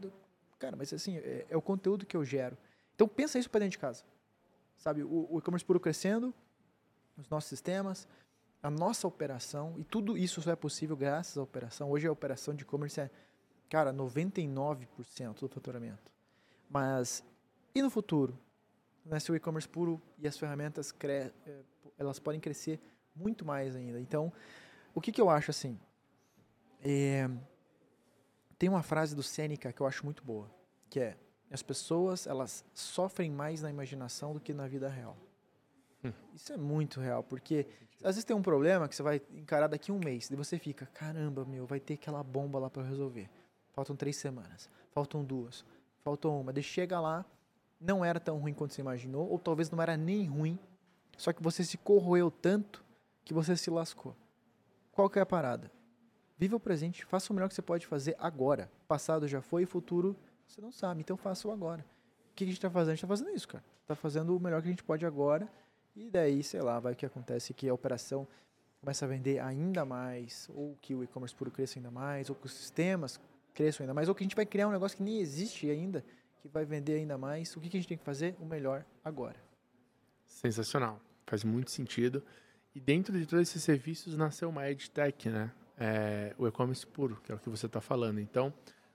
Cara, 0.59 0.77
mas 0.77 0.92
assim, 0.92 1.16
é, 1.16 1.46
é 1.49 1.57
o 1.57 1.62
conteúdo 1.62 2.05
que 2.05 2.14
eu 2.14 2.23
gero. 2.23 2.57
Então 2.94 3.09
pensa 3.09 3.38
isso 3.38 3.49
para 3.49 3.61
dentro 3.61 3.73
de 3.73 3.79
casa. 3.79 4.05
Sabe, 4.77 5.03
o, 5.03 5.27
o 5.31 5.38
e-commerce 5.38 5.64
puro 5.64 5.81
crescendo, 5.81 6.35
os 7.16 7.31
nossos 7.31 7.49
sistemas, 7.49 8.07
a 8.62 8.70
nossa 8.70 9.09
operação, 9.09 9.75
e 9.79 9.85
tudo 9.85 10.18
isso 10.18 10.42
só 10.42 10.51
é 10.51 10.57
possível 10.57 10.96
graças 10.96 11.38
à 11.38 11.42
operação. 11.42 11.90
Hoje 11.90 12.07
a 12.07 12.12
operação 12.12 12.55
de 12.55 12.62
e-commerce 12.62 13.01
é, 13.01 13.11
cara, 13.70 13.90
99% 13.90 15.40
do 15.40 15.49
faturamento. 15.49 16.12
Mas 16.68 17.25
e 17.75 17.81
no 17.81 17.88
futuro? 17.90 18.38
Se 19.18 19.33
o 19.33 19.35
e-commerce 19.35 19.68
puro 19.68 20.01
e 20.18 20.29
as 20.29 20.38
ferramentas 20.38 20.92
cre 20.92 21.33
eh, 21.46 21.62
elas 21.99 22.18
podem 22.18 22.40
crescer 22.40 22.81
muito 23.14 23.44
mais 23.44 23.75
ainda. 23.75 24.01
Então, 24.01 24.33
o 24.94 25.01
que, 25.01 25.11
que 25.12 25.20
eu 25.20 25.29
acho 25.29 25.51
assim? 25.51 25.79
É, 26.83 27.29
tem 28.59 28.68
uma 28.68 28.83
frase 28.83 29.14
do 29.14 29.23
Sêneca 29.23 29.73
que 29.73 29.81
eu 29.81 29.87
acho 29.87 30.05
muito 30.05 30.23
boa, 30.23 30.51
que 30.88 31.01
é 31.01 31.16
as 31.51 31.62
pessoas 31.62 32.27
elas 32.27 32.64
sofrem 32.73 33.31
mais 33.31 33.61
na 33.62 33.70
imaginação 33.70 34.33
do 34.33 34.40
que 34.40 34.55
na 34.55 34.68
vida 34.68 34.88
real. 34.88 35.16
Hum. 36.05 36.12
Isso 36.35 36.53
é 36.53 36.57
muito 36.57 37.01
real, 37.01 37.23
porque 37.23 37.66
às 38.03 38.14
vezes 38.14 38.25
tem 38.25 38.35
um 38.35 38.42
problema 38.42 38.88
que 38.88 38.94
você 38.94 39.03
vai 39.03 39.20
encarar 39.33 39.66
daqui 39.66 39.90
a 39.90 39.94
um 39.94 39.99
mês, 39.99 40.31
e 40.31 40.37
você 40.37 40.59
fica, 40.59 40.87
caramba, 40.87 41.44
meu, 41.44 41.66
vai 41.66 41.81
ter 41.81 41.94
aquela 41.94 42.23
bomba 42.23 42.59
lá 42.59 42.70
para 42.70 42.83
resolver. 42.83 43.29
Faltam 43.73 43.94
três 43.94 44.16
semanas, 44.16 44.70
faltam 44.92 45.25
duas, 45.25 45.64
faltam 46.03 46.40
uma. 46.40 46.53
Daí 46.53 46.62
chega 46.62 47.01
lá, 47.01 47.25
não 47.81 48.05
era 48.05 48.21
tão 48.21 48.38
ruim 48.38 48.53
quanto 48.53 48.75
você 48.75 48.81
imaginou, 48.81 49.29
ou 49.29 49.38
talvez 49.38 49.71
não 49.71 49.81
era 49.81 49.97
nem 49.97 50.27
ruim, 50.27 50.59
só 51.16 51.33
que 51.33 51.43
você 51.43 51.64
se 51.64 51.79
corroeu 51.79 52.31
tanto 52.31 52.85
que 53.25 53.33
você 53.33 53.57
se 53.57 53.71
lascou. 53.71 54.14
Qual 54.93 55.09
que 55.09 55.19
é 55.19 55.23
a 55.23 55.27
parada? 55.27 55.71
Viva 56.37 56.57
o 56.57 56.61
presente, 56.61 57.05
faça 57.05 57.33
o 57.33 57.37
melhor 57.37 57.49
que 57.49 57.55
você 57.55 57.62
pode 57.62 57.87
fazer 57.87 58.16
agora. 58.19 58.71
Passado 58.87 59.27
já 59.27 59.40
foi, 59.40 59.66
futuro 59.66 60.16
você 60.47 60.61
não 60.61 60.73
sabe, 60.73 61.01
então 61.01 61.16
faça 61.16 61.47
o 61.47 61.53
agora. 61.53 61.85
O 62.33 62.35
que 62.35 62.45
a 62.45 62.47
gente 62.47 62.57
está 62.57 62.69
fazendo? 62.69 62.90
A 62.90 62.95
gente 62.95 63.05
está 63.05 63.09
fazendo 63.09 63.31
isso, 63.31 63.47
cara. 63.47 63.64
Está 63.83 63.95
fazendo 63.95 64.37
o 64.37 64.40
melhor 64.40 64.61
que 64.61 64.69
a 64.69 64.71
gente 64.71 64.83
pode 64.83 65.07
agora, 65.07 65.49
e 65.95 66.11
daí, 66.11 66.43
sei 66.43 66.61
lá, 66.61 66.81
vai 66.81 66.95
que 66.95 67.07
acontece 67.07 67.55
que 67.55 67.69
a 67.69 67.75
operação 67.75 68.27
começa 68.81 69.05
a 69.05 69.09
vender 69.09 69.38
ainda 69.40 69.85
mais, 69.85 70.49
ou 70.55 70.77
que 70.81 70.95
o 70.95 71.05
e-commerce 71.05 71.35
puro 71.35 71.51
cresça 71.51 71.79
ainda 71.79 71.90
mais, 71.90 72.31
ou 72.31 72.35
que 72.35 72.47
os 72.47 72.53
sistemas 72.53 73.21
cresçam 73.53 73.85
ainda 73.85 73.95
mais, 73.95 74.09
ou 74.09 74.15
que 74.15 74.23
a 74.23 74.27
gente 74.27 74.35
vai 74.35 74.46
criar 74.46 74.69
um 74.69 74.73
negócio 74.73 74.96
que 74.96 75.02
nem 75.02 75.21
existe 75.21 75.69
ainda, 75.71 76.04
que 76.41 76.49
vai 76.49 76.65
vender 76.65 76.95
ainda 76.95 77.19
mais. 77.19 77.55
O 77.57 77.61
que, 77.61 77.69
a 77.69 77.71
gente 77.71 77.88
tem 77.88 77.99
que 77.99 78.05
fazer? 78.05 78.35
O 78.38 78.45
melhor 78.45 78.85
agora. 79.05 79.37
Sensacional. 80.27 81.01
Faz 81.27 81.45
muito 81.45 81.71
sentido. 81.71 82.23
E 82.75 82.81
dentro 82.81 83.19
de 83.19 83.27
todos 83.27 83.49
esses 83.49 83.63
serviços 83.63 84.17
nasceu 84.17 84.49
uma 84.49 84.69
EdTech, 84.69 85.29
né? 85.29 85.51
É, 85.77 86.35
o 86.38 86.47
e-commerce 86.47 86.87
puro, 86.87 87.21
que 87.25 87.33
é 87.33 87.35
o 87.35 87.38
que 87.38 87.49
você 87.49 87.67
está 87.67 87.81
falando. 87.81 88.21
Então, 88.21 88.53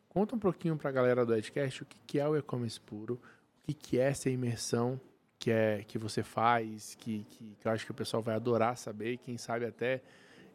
conta 0.08 0.36
um 0.36 0.40
pouquinho 0.40 0.78
para 0.78 0.90
a 0.90 0.94
galera 0.94 1.26
do 1.26 1.36
Edcast 1.36 1.84
o 1.84 1.86
que, 1.86 2.20
é 2.20 2.28
o 2.28 2.38
e-commerce 2.38 2.80
puro, 2.80 3.16
o 3.16 3.20
que, 3.64 3.74
que 3.74 4.00
é 4.00 4.04
essa 4.04 4.30
imersão 4.30 5.00
que, 5.40 5.52
é, 5.52 5.84
que 5.84 5.98
você 5.98 6.24
faz, 6.24 6.96
que, 6.96 7.26
que, 7.30 7.56
que 7.60 7.68
eu 7.68 7.72
acho 7.72 7.86
que 7.86 7.92
o 7.92 7.96
pessoal 7.96 8.22
vai 8.22 8.36
adorar 8.36 8.78
saber 8.78 9.14
e 9.14 9.18
quem 9.18 9.38
sabe 9.38 9.66
até 9.66 10.02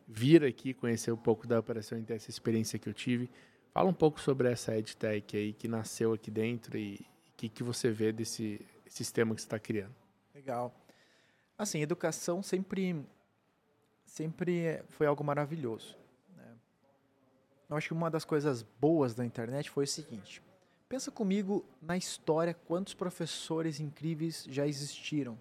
vir 0.07 0.45
aqui 0.45 0.75
conhecer 0.75 1.13
um 1.13 1.17
pouco 1.17 1.47
da 1.47 1.59
operação 1.59 1.99
e 1.99 2.03
ter 2.03 2.15
essa 2.15 2.31
experiência 2.31 2.79
que 2.79 2.89
eu 2.89 2.95
tive. 2.95 3.31
Fala 3.73 3.89
um 3.89 3.95
pouco 3.95 4.21
sobre 4.21 4.51
essa 4.51 4.77
EdTech 4.77 5.37
aí 5.37 5.53
que 5.53 5.69
nasceu 5.69 6.13
aqui 6.13 6.31
dentro 6.31 6.77
e 6.77 6.97
o 7.29 7.37
que, 7.37 7.49
que 7.49 7.63
você 7.63 7.91
vê 7.91 8.13
desse 8.13 8.61
sistema 8.87 9.35
que 9.35 9.41
você 9.41 9.47
está 9.47 9.59
criando. 9.61 9.95
Legal. 10.35 10.75
Assim, 11.57 11.81
educação 11.81 12.43
sempre, 12.43 13.07
sempre 14.05 14.83
foi 14.89 15.07
algo 15.07 15.23
maravilhoso. 15.23 15.97
Né? 16.37 16.57
eu 17.69 17.77
acho 17.77 17.89
que 17.89 17.95
uma 17.95 18.11
das 18.11 18.25
coisas 18.25 18.63
boas 18.63 19.15
da 19.15 19.25
internet 19.25 19.71
foi 19.71 19.85
o 19.85 19.89
seguinte. 19.89 20.43
Pensa 20.89 21.13
comigo 21.13 21.65
na 21.81 21.97
história 21.97 22.53
quantos 22.53 22.95
professores 22.95 23.79
incríveis 23.79 24.45
já 24.49 24.67
existiram. 24.67 25.39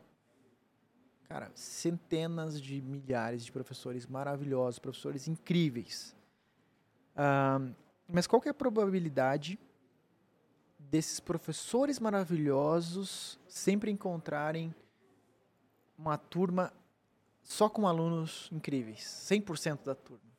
Cara, 1.28 1.52
centenas 1.56 2.62
de 2.62 2.80
milhares 2.82 3.44
de 3.44 3.52
professores 3.52 4.06
maravilhosos, 4.06 4.78
professores 4.78 5.28
incríveis. 5.28 6.16
Uh, 7.16 7.74
mas 8.12 8.26
qual 8.26 8.42
que 8.42 8.48
é 8.48 8.52
a 8.52 8.54
probabilidade 8.54 9.60
desses 10.80 11.20
professores 11.20 12.00
maravilhosos 12.00 13.40
sempre 13.48 13.92
encontrarem 13.92 14.74
uma 15.98 16.18
turma 16.18 16.74
só 17.44 17.70
com 17.70 17.88
alunos 17.88 18.50
incríveis, 18.52 19.02
100% 19.30 19.84
da 19.84 19.94
turma? 19.94 20.30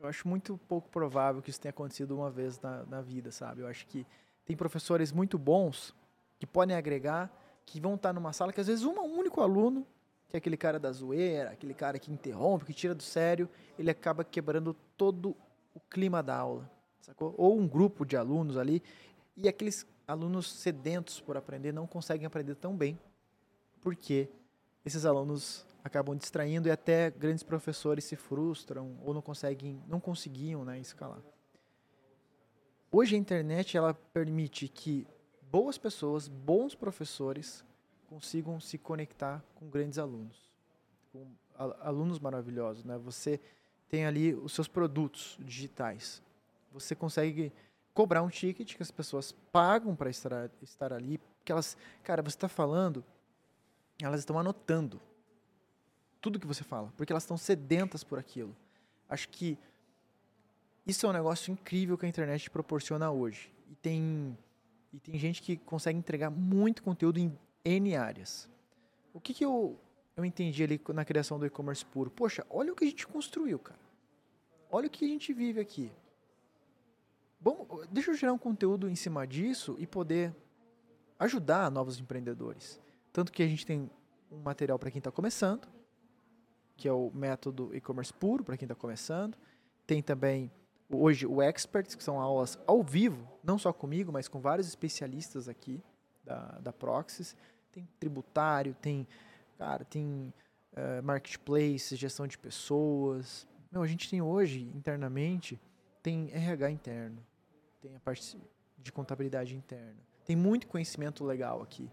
Eu 0.00 0.08
acho 0.08 0.26
muito 0.26 0.58
pouco 0.66 0.88
provável 0.88 1.40
que 1.40 1.50
isso 1.50 1.60
tenha 1.60 1.70
acontecido 1.70 2.16
uma 2.16 2.28
vez 2.28 2.60
na, 2.60 2.84
na 2.86 3.00
vida, 3.00 3.30
sabe? 3.30 3.60
Eu 3.60 3.68
acho 3.68 3.86
que 3.86 4.04
tem 4.44 4.56
professores 4.56 5.12
muito 5.12 5.38
bons 5.38 5.94
que 6.40 6.46
podem 6.46 6.76
agregar, 6.76 7.30
que 7.64 7.80
vão 7.80 7.94
estar 7.94 8.12
numa 8.12 8.32
sala 8.32 8.52
que 8.52 8.60
às 8.60 8.66
vezes 8.66 8.84
um 8.84 8.98
único 9.00 9.40
aluno, 9.40 9.86
que 10.28 10.36
é 10.36 10.38
aquele 10.38 10.56
cara 10.56 10.80
da 10.80 10.90
zoeira, 10.90 11.50
aquele 11.50 11.74
cara 11.74 12.00
que 12.00 12.10
interrompe, 12.10 12.64
que 12.64 12.74
tira 12.74 12.96
do 12.96 13.02
sério, 13.04 13.48
ele 13.78 13.90
acaba 13.90 14.24
quebrando 14.24 14.74
todo 14.96 15.36
o 15.74 15.80
clima 15.80 16.22
da 16.22 16.36
aula, 16.36 16.70
sacou? 17.00 17.34
Ou 17.36 17.58
um 17.58 17.66
grupo 17.66 18.04
de 18.04 18.16
alunos 18.16 18.56
ali, 18.56 18.82
e 19.36 19.48
aqueles 19.48 19.86
alunos 20.06 20.50
sedentos 20.50 21.20
por 21.20 21.36
aprender 21.36 21.72
não 21.72 21.86
conseguem 21.86 22.26
aprender 22.26 22.54
tão 22.54 22.76
bem, 22.76 22.98
porque 23.80 24.28
esses 24.84 25.04
alunos 25.04 25.66
acabam 25.84 26.16
distraindo 26.16 26.68
e 26.68 26.70
até 26.70 27.10
grandes 27.10 27.42
professores 27.42 28.04
se 28.04 28.16
frustram 28.16 28.96
ou 29.04 29.12
não 29.12 29.22
conseguem, 29.22 29.82
não 29.88 30.00
conseguiam, 30.00 30.64
né, 30.64 30.78
escalar. 30.78 31.20
Hoje 32.90 33.16
a 33.16 33.18
internet 33.18 33.76
ela 33.76 33.94
permite 33.94 34.68
que 34.68 35.06
boas 35.50 35.78
pessoas, 35.78 36.28
bons 36.28 36.74
professores 36.74 37.64
consigam 38.08 38.60
se 38.60 38.76
conectar 38.76 39.42
com 39.54 39.68
grandes 39.68 39.98
alunos, 39.98 40.50
com 41.10 41.26
alunos 41.80 42.18
maravilhosos, 42.18 42.84
né? 42.84 42.98
Você 42.98 43.40
tem 43.92 44.06
ali 44.06 44.34
os 44.34 44.54
seus 44.54 44.66
produtos 44.66 45.36
digitais. 45.38 46.22
Você 46.72 46.94
consegue 46.94 47.52
cobrar 47.92 48.22
um 48.22 48.30
ticket 48.30 48.74
que 48.74 48.82
as 48.82 48.90
pessoas 48.90 49.32
pagam 49.52 49.94
para 49.94 50.08
estar, 50.08 50.50
estar 50.62 50.94
ali, 50.94 51.20
que 51.44 51.52
elas, 51.52 51.76
cara, 52.02 52.22
você 52.22 52.34
está 52.34 52.48
falando, 52.48 53.04
elas 54.00 54.20
estão 54.20 54.38
anotando 54.38 54.98
tudo 56.22 56.40
que 56.40 56.46
você 56.46 56.64
fala, 56.64 56.90
porque 56.96 57.12
elas 57.12 57.24
estão 57.24 57.36
sedentas 57.36 58.02
por 58.02 58.18
aquilo. 58.18 58.56
Acho 59.10 59.28
que 59.28 59.58
isso 60.86 61.04
é 61.04 61.10
um 61.10 61.12
negócio 61.12 61.52
incrível 61.52 61.98
que 61.98 62.06
a 62.06 62.08
internet 62.08 62.48
proporciona 62.48 63.10
hoje. 63.10 63.52
E 63.70 63.74
tem, 63.74 64.38
e 64.90 64.98
tem 65.00 65.18
gente 65.18 65.42
que 65.42 65.58
consegue 65.58 65.98
entregar 65.98 66.30
muito 66.30 66.82
conteúdo 66.82 67.18
em 67.18 67.38
N 67.62 67.94
áreas. 67.94 68.48
O 69.12 69.20
que, 69.20 69.34
que 69.34 69.44
eu, 69.44 69.78
eu 70.16 70.24
entendi 70.24 70.64
ali 70.64 70.80
na 70.94 71.04
criação 71.04 71.38
do 71.38 71.44
e-commerce 71.44 71.84
puro? 71.84 72.10
Poxa, 72.10 72.46
olha 72.48 72.72
o 72.72 72.76
que 72.76 72.84
a 72.84 72.88
gente 72.88 73.06
construiu, 73.06 73.58
cara. 73.58 73.81
Olha 74.74 74.86
o 74.86 74.90
que 74.90 75.04
a 75.04 75.08
gente 75.08 75.34
vive 75.34 75.60
aqui. 75.60 75.92
Bom, 77.38 77.84
deixa 77.90 78.10
eu 78.10 78.14
gerar 78.14 78.32
um 78.32 78.38
conteúdo 78.38 78.88
em 78.88 78.94
cima 78.94 79.26
disso 79.26 79.76
e 79.78 79.86
poder 79.86 80.34
ajudar 81.18 81.70
novos 81.70 82.00
empreendedores. 82.00 82.80
Tanto 83.12 83.30
que 83.30 83.42
a 83.42 83.46
gente 83.46 83.66
tem 83.66 83.90
um 84.30 84.38
material 84.38 84.78
para 84.78 84.90
quem 84.90 84.98
está 84.98 85.10
começando, 85.10 85.68
que 86.74 86.88
é 86.88 86.92
o 86.92 87.10
método 87.12 87.70
e-commerce 87.76 88.14
puro, 88.14 88.42
para 88.42 88.56
quem 88.56 88.64
está 88.64 88.74
começando. 88.74 89.36
Tem 89.86 90.02
também 90.02 90.50
hoje 90.90 91.26
o 91.26 91.42
Experts, 91.42 91.94
que 91.94 92.02
são 92.02 92.18
aulas 92.18 92.58
ao 92.66 92.82
vivo, 92.82 93.28
não 93.44 93.58
só 93.58 93.74
comigo, 93.74 94.10
mas 94.10 94.26
com 94.26 94.40
vários 94.40 94.68
especialistas 94.68 95.50
aqui 95.50 95.82
da, 96.24 96.58
da 96.60 96.72
Proxys. 96.72 97.36
Tem 97.70 97.86
tributário, 98.00 98.74
tem, 98.80 99.06
cara, 99.58 99.84
tem 99.84 100.32
uh, 100.72 101.02
marketplace, 101.02 101.94
gestão 101.94 102.26
de 102.26 102.38
pessoas. 102.38 103.46
Não, 103.72 103.82
a 103.82 103.86
gente 103.86 104.08
tem 104.10 104.20
hoje, 104.20 104.70
internamente, 104.74 105.58
tem 106.02 106.30
RH 106.30 106.70
interno, 106.70 107.24
tem 107.80 107.96
a 107.96 108.00
parte 108.00 108.38
de 108.76 108.92
contabilidade 108.92 109.56
interna. 109.56 109.96
Tem 110.26 110.36
muito 110.36 110.66
conhecimento 110.66 111.24
legal 111.24 111.62
aqui. 111.62 111.90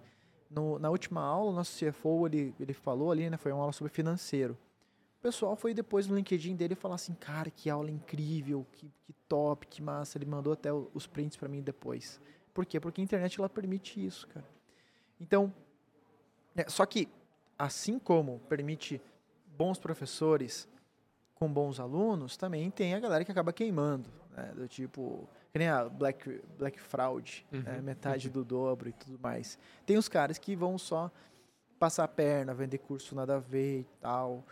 No, 0.51 0.77
na 0.77 0.89
última 0.89 1.21
aula, 1.21 1.51
o 1.51 1.55
nosso 1.55 1.79
CFO 1.79 2.27
ele, 2.27 2.53
ele 2.59 2.73
falou 2.73 3.11
ali, 3.11 3.29
né, 3.29 3.37
foi 3.37 3.53
uma 3.53 3.61
aula 3.61 3.71
sobre 3.71 3.93
financeiro. 3.93 4.57
O 5.19 5.21
pessoal 5.21 5.55
foi 5.55 5.73
depois 5.73 6.07
no 6.07 6.15
LinkedIn 6.15 6.55
dele 6.55 6.75
falar 6.75 6.95
assim, 6.95 7.13
cara, 7.13 7.49
que 7.49 7.69
aula 7.69 7.89
incrível, 7.89 8.65
que, 8.73 8.91
que 9.05 9.13
top, 9.27 9.67
que 9.67 9.81
massa. 9.81 10.17
Ele 10.17 10.25
mandou 10.25 10.53
até 10.53 10.71
os 10.71 11.07
prints 11.07 11.37
para 11.37 11.47
mim 11.47 11.61
depois. 11.61 12.19
Por 12.53 12.65
quê? 12.65 12.79
Porque 12.79 12.99
a 12.99 13.03
internet 13.03 13.39
ela 13.39 13.49
permite 13.49 14.03
isso, 14.03 14.27
cara. 14.27 14.45
Então, 15.19 15.53
é, 16.55 16.69
só 16.69 16.85
que 16.85 17.07
assim 17.57 17.99
como 17.99 18.39
permite 18.47 19.01
bons 19.57 19.77
professores 19.77 20.67
com 21.39 21.51
bons 21.51 21.79
alunos, 21.79 22.35
também 22.35 22.69
tem 22.69 22.93
a 22.93 22.99
galera 22.99 23.23
que 23.23 23.31
acaba 23.31 23.53
queimando, 23.53 24.09
né? 24.35 24.51
do 24.55 24.67
tipo 24.67 25.27
que 25.51 25.57
nem 25.57 25.67
a 25.67 25.89
Black, 25.89 26.41
Black 26.57 26.79
Fraud, 26.79 27.45
uhum, 27.51 27.61
né? 27.61 27.81
metade 27.81 28.27
uhum. 28.27 28.33
do 28.33 28.43
dobro 28.43 28.89
e 28.89 28.91
tudo 28.91 29.17
mais. 29.19 29.57
Tem 29.85 29.97
os 29.97 30.07
caras 30.07 30.37
que 30.37 30.55
vão 30.55 30.77
só 30.77 31.09
passar 31.79 32.03
a 32.03 32.07
perna, 32.07 32.53
vender 32.53 32.77
curso 32.77 33.15
nada 33.15 33.37
a 33.37 33.39
ver 33.39 33.79
e 33.79 33.87
tal 34.01 34.43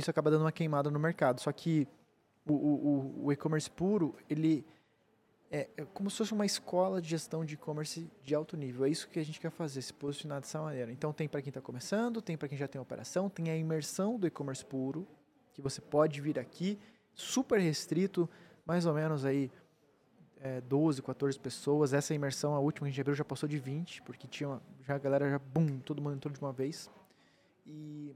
isso 0.00 0.10
acaba 0.10 0.30
dando 0.30 0.42
uma 0.42 0.52
queimada 0.52 0.90
no 0.90 0.98
mercado. 0.98 1.40
Só 1.40 1.52
que 1.52 1.86
o, 2.46 2.52
o, 2.52 3.24
o 3.26 3.32
e-commerce 3.32 3.70
puro, 3.70 4.14
ele 4.28 4.66
é, 5.50 5.68
é, 5.76 5.84
como 5.94 6.10
se 6.10 6.18
fosse 6.18 6.32
uma 6.32 6.44
escola 6.44 7.00
de 7.00 7.08
gestão 7.08 7.44
de 7.44 7.54
e-commerce 7.54 8.10
de 8.22 8.34
alto 8.34 8.56
nível. 8.56 8.84
É 8.84 8.88
isso 8.88 9.08
que 9.08 9.18
a 9.18 9.24
gente 9.24 9.40
quer 9.40 9.50
fazer, 9.50 9.82
se 9.82 9.92
posicionar 9.92 10.40
dessa 10.40 10.60
maneira. 10.60 10.90
Então 10.90 11.12
tem 11.12 11.28
para 11.28 11.40
quem 11.40 11.50
está 11.50 11.60
começando, 11.60 12.20
tem 12.20 12.36
para 12.36 12.48
quem 12.48 12.58
já 12.58 12.66
tem 12.66 12.80
operação, 12.80 13.28
tem 13.30 13.50
a 13.50 13.56
imersão 13.56 14.18
do 14.18 14.26
e-commerce 14.26 14.64
puro, 14.64 15.06
que 15.54 15.62
você 15.62 15.80
pode 15.80 16.20
vir 16.20 16.38
aqui, 16.38 16.78
super 17.14 17.58
restrito, 17.58 18.28
mais 18.66 18.84
ou 18.84 18.92
menos 18.92 19.24
aí 19.24 19.50
é, 20.40 20.60
12, 20.60 21.00
14 21.00 21.38
pessoas. 21.38 21.94
Essa 21.94 22.12
imersão, 22.12 22.54
a 22.54 22.58
última 22.58 22.86
que 22.86 22.88
a 22.88 22.90
gente 22.90 23.00
abriu, 23.00 23.14
já 23.14 23.24
passou 23.24 23.48
de 23.48 23.58
20, 23.58 24.02
porque 24.02 24.26
tinha 24.26 24.48
uma, 24.48 24.62
já 24.86 24.96
a 24.96 24.98
galera 24.98 25.30
já, 25.30 25.38
bum, 25.38 25.78
todo 25.78 26.02
mundo 26.02 26.16
entrou 26.16 26.34
de 26.34 26.40
uma 26.40 26.52
vez. 26.52 26.90
E 27.64 28.14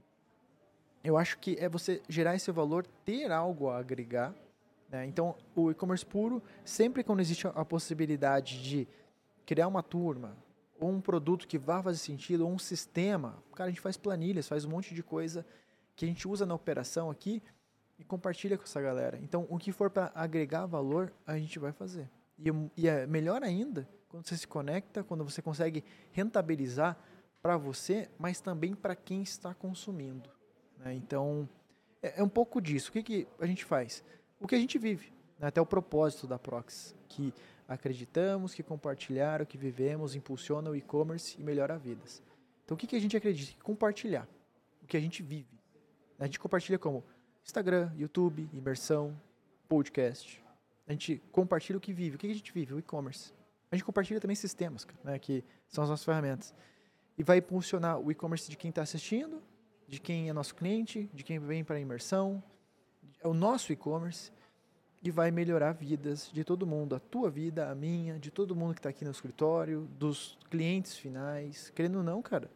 eu 1.03 1.17
acho 1.17 1.39
que 1.39 1.55
é 1.59 1.69
você 1.69 2.01
gerar 2.09 2.35
esse 2.35 2.51
valor, 2.51 2.85
ter 3.05 3.31
algo 3.31 3.69
a 3.69 3.79
agregar. 3.79 4.35
Né? 4.89 5.05
Então, 5.05 5.35
o 5.55 5.71
e-commerce 5.71 6.05
puro, 6.05 6.43
sempre 6.65 7.03
quando 7.03 7.21
existe 7.21 7.47
a 7.47 7.63
possibilidade 7.63 8.61
de 8.61 8.87
criar 9.45 9.67
uma 9.67 9.81
turma, 9.81 10.35
ou 10.79 10.89
um 10.89 11.01
produto 11.01 11.47
que 11.47 11.57
vá 11.57 11.81
fazer 11.81 11.97
sentido, 11.97 12.45
ou 12.45 12.51
um 12.51 12.59
sistema, 12.59 13.41
cara, 13.55 13.69
a 13.69 13.71
gente 13.71 13.81
faz 13.81 13.97
planilhas, 13.97 14.47
faz 14.47 14.65
um 14.65 14.69
monte 14.69 14.93
de 14.93 15.01
coisa 15.01 15.45
que 15.99 16.05
a 16.05 16.07
gente 16.07 16.25
usa 16.29 16.45
na 16.45 16.55
operação 16.55 17.11
aqui 17.11 17.43
e 17.97 18.05
compartilha 18.05 18.57
com 18.57 18.63
essa 18.63 18.79
galera. 18.79 19.19
Então, 19.21 19.45
o 19.49 19.57
que 19.57 19.73
for 19.73 19.89
para 19.89 20.09
agregar 20.15 20.65
valor, 20.65 21.11
a 21.27 21.37
gente 21.37 21.59
vai 21.59 21.73
fazer. 21.73 22.09
E, 22.37 22.49
e 22.77 22.87
é 22.87 23.05
melhor 23.05 23.43
ainda 23.43 23.85
quando 24.07 24.25
você 24.25 24.37
se 24.37 24.47
conecta, 24.47 25.03
quando 25.03 25.25
você 25.25 25.41
consegue 25.41 25.83
rentabilizar 26.13 26.97
para 27.41 27.57
você, 27.57 28.09
mas 28.17 28.39
também 28.39 28.73
para 28.73 28.95
quem 28.95 29.21
está 29.21 29.53
consumindo. 29.53 30.29
Né? 30.77 30.93
Então, 30.93 31.49
é, 32.01 32.21
é, 32.21 32.23
um 32.23 32.29
pouco 32.29 32.61
disso. 32.61 32.91
O 32.91 32.93
que, 32.93 33.03
que 33.03 33.27
a 33.37 33.45
gente 33.45 33.65
faz? 33.65 34.01
O 34.39 34.47
que 34.47 34.55
a 34.55 34.59
gente 34.59 34.79
vive, 34.79 35.11
né? 35.37 35.49
até 35.49 35.59
o 35.59 35.65
propósito 35.65 36.25
da 36.25 36.39
Prox, 36.39 36.95
que 37.09 37.33
acreditamos 37.67 38.53
que 38.53 38.63
compartilhar 38.63 39.41
o 39.41 39.45
que 39.45 39.57
vivemos 39.57 40.15
impulsiona 40.15 40.69
o 40.69 40.75
e-commerce 40.77 41.35
e 41.37 41.43
melhora 41.43 41.77
vidas. 41.77 42.23
Então, 42.63 42.75
o 42.75 42.77
que, 42.77 42.87
que 42.87 42.95
a 42.95 43.01
gente 43.01 43.17
acredita? 43.17 43.61
Compartilhar 43.61 44.25
o 44.81 44.87
que 44.87 44.95
a 44.95 45.01
gente 45.01 45.21
vive. 45.21 45.58
A 46.19 46.25
gente 46.25 46.39
compartilha 46.39 46.77
como 46.77 47.03
Instagram, 47.43 47.91
YouTube, 47.95 48.49
imersão, 48.53 49.19
podcast. 49.67 50.43
A 50.87 50.91
gente 50.91 51.21
compartilha 51.31 51.77
o 51.77 51.81
que 51.81 51.93
vive. 51.93 52.15
O 52.15 52.19
que 52.19 52.27
a 52.27 52.33
gente 52.33 52.51
vive? 52.51 52.73
O 52.73 52.79
e-commerce. 52.79 53.33
A 53.71 53.75
gente 53.75 53.85
compartilha 53.85 54.19
também 54.19 54.35
sistemas, 54.35 54.85
né, 55.03 55.17
que 55.17 55.43
são 55.67 55.83
as 55.83 55.89
nossas 55.89 56.03
ferramentas. 56.03 56.53
E 57.17 57.23
vai 57.23 57.37
impulsionar 57.37 57.99
o 57.99 58.11
e-commerce 58.11 58.49
de 58.49 58.57
quem 58.57 58.69
está 58.69 58.81
assistindo 58.81 59.41
de 59.89 59.99
quem 59.99 60.29
é 60.29 60.33
nosso 60.33 60.53
cliente, 60.53 61.09
de 61.11 61.23
quem 61.23 61.39
vem 61.39 61.63
para 61.63 61.77
a 61.77 61.79
imersão, 61.79 62.41
é 63.21 63.27
o 63.27 63.33
nosso 63.33 63.73
e-commerce 63.73 64.31
e 65.01 65.09
vai 65.09 65.31
melhorar 65.31 65.71
vidas 65.71 66.29
de 66.31 66.43
todo 66.43 66.67
mundo, 66.67 66.95
a 66.95 66.99
tua 66.99 67.29
vida, 67.29 67.69
a 67.69 67.75
minha, 67.75 68.19
de 68.19 68.29
todo 68.29 68.55
mundo 68.55 68.73
que 68.73 68.79
está 68.79 68.89
aqui 68.89 69.03
no 69.03 69.11
escritório, 69.11 69.89
dos 69.97 70.37
clientes 70.49 70.95
finais. 70.95 71.71
Querendo 71.71 71.97
ou 71.97 72.03
não, 72.03 72.21
cara, 72.21 72.51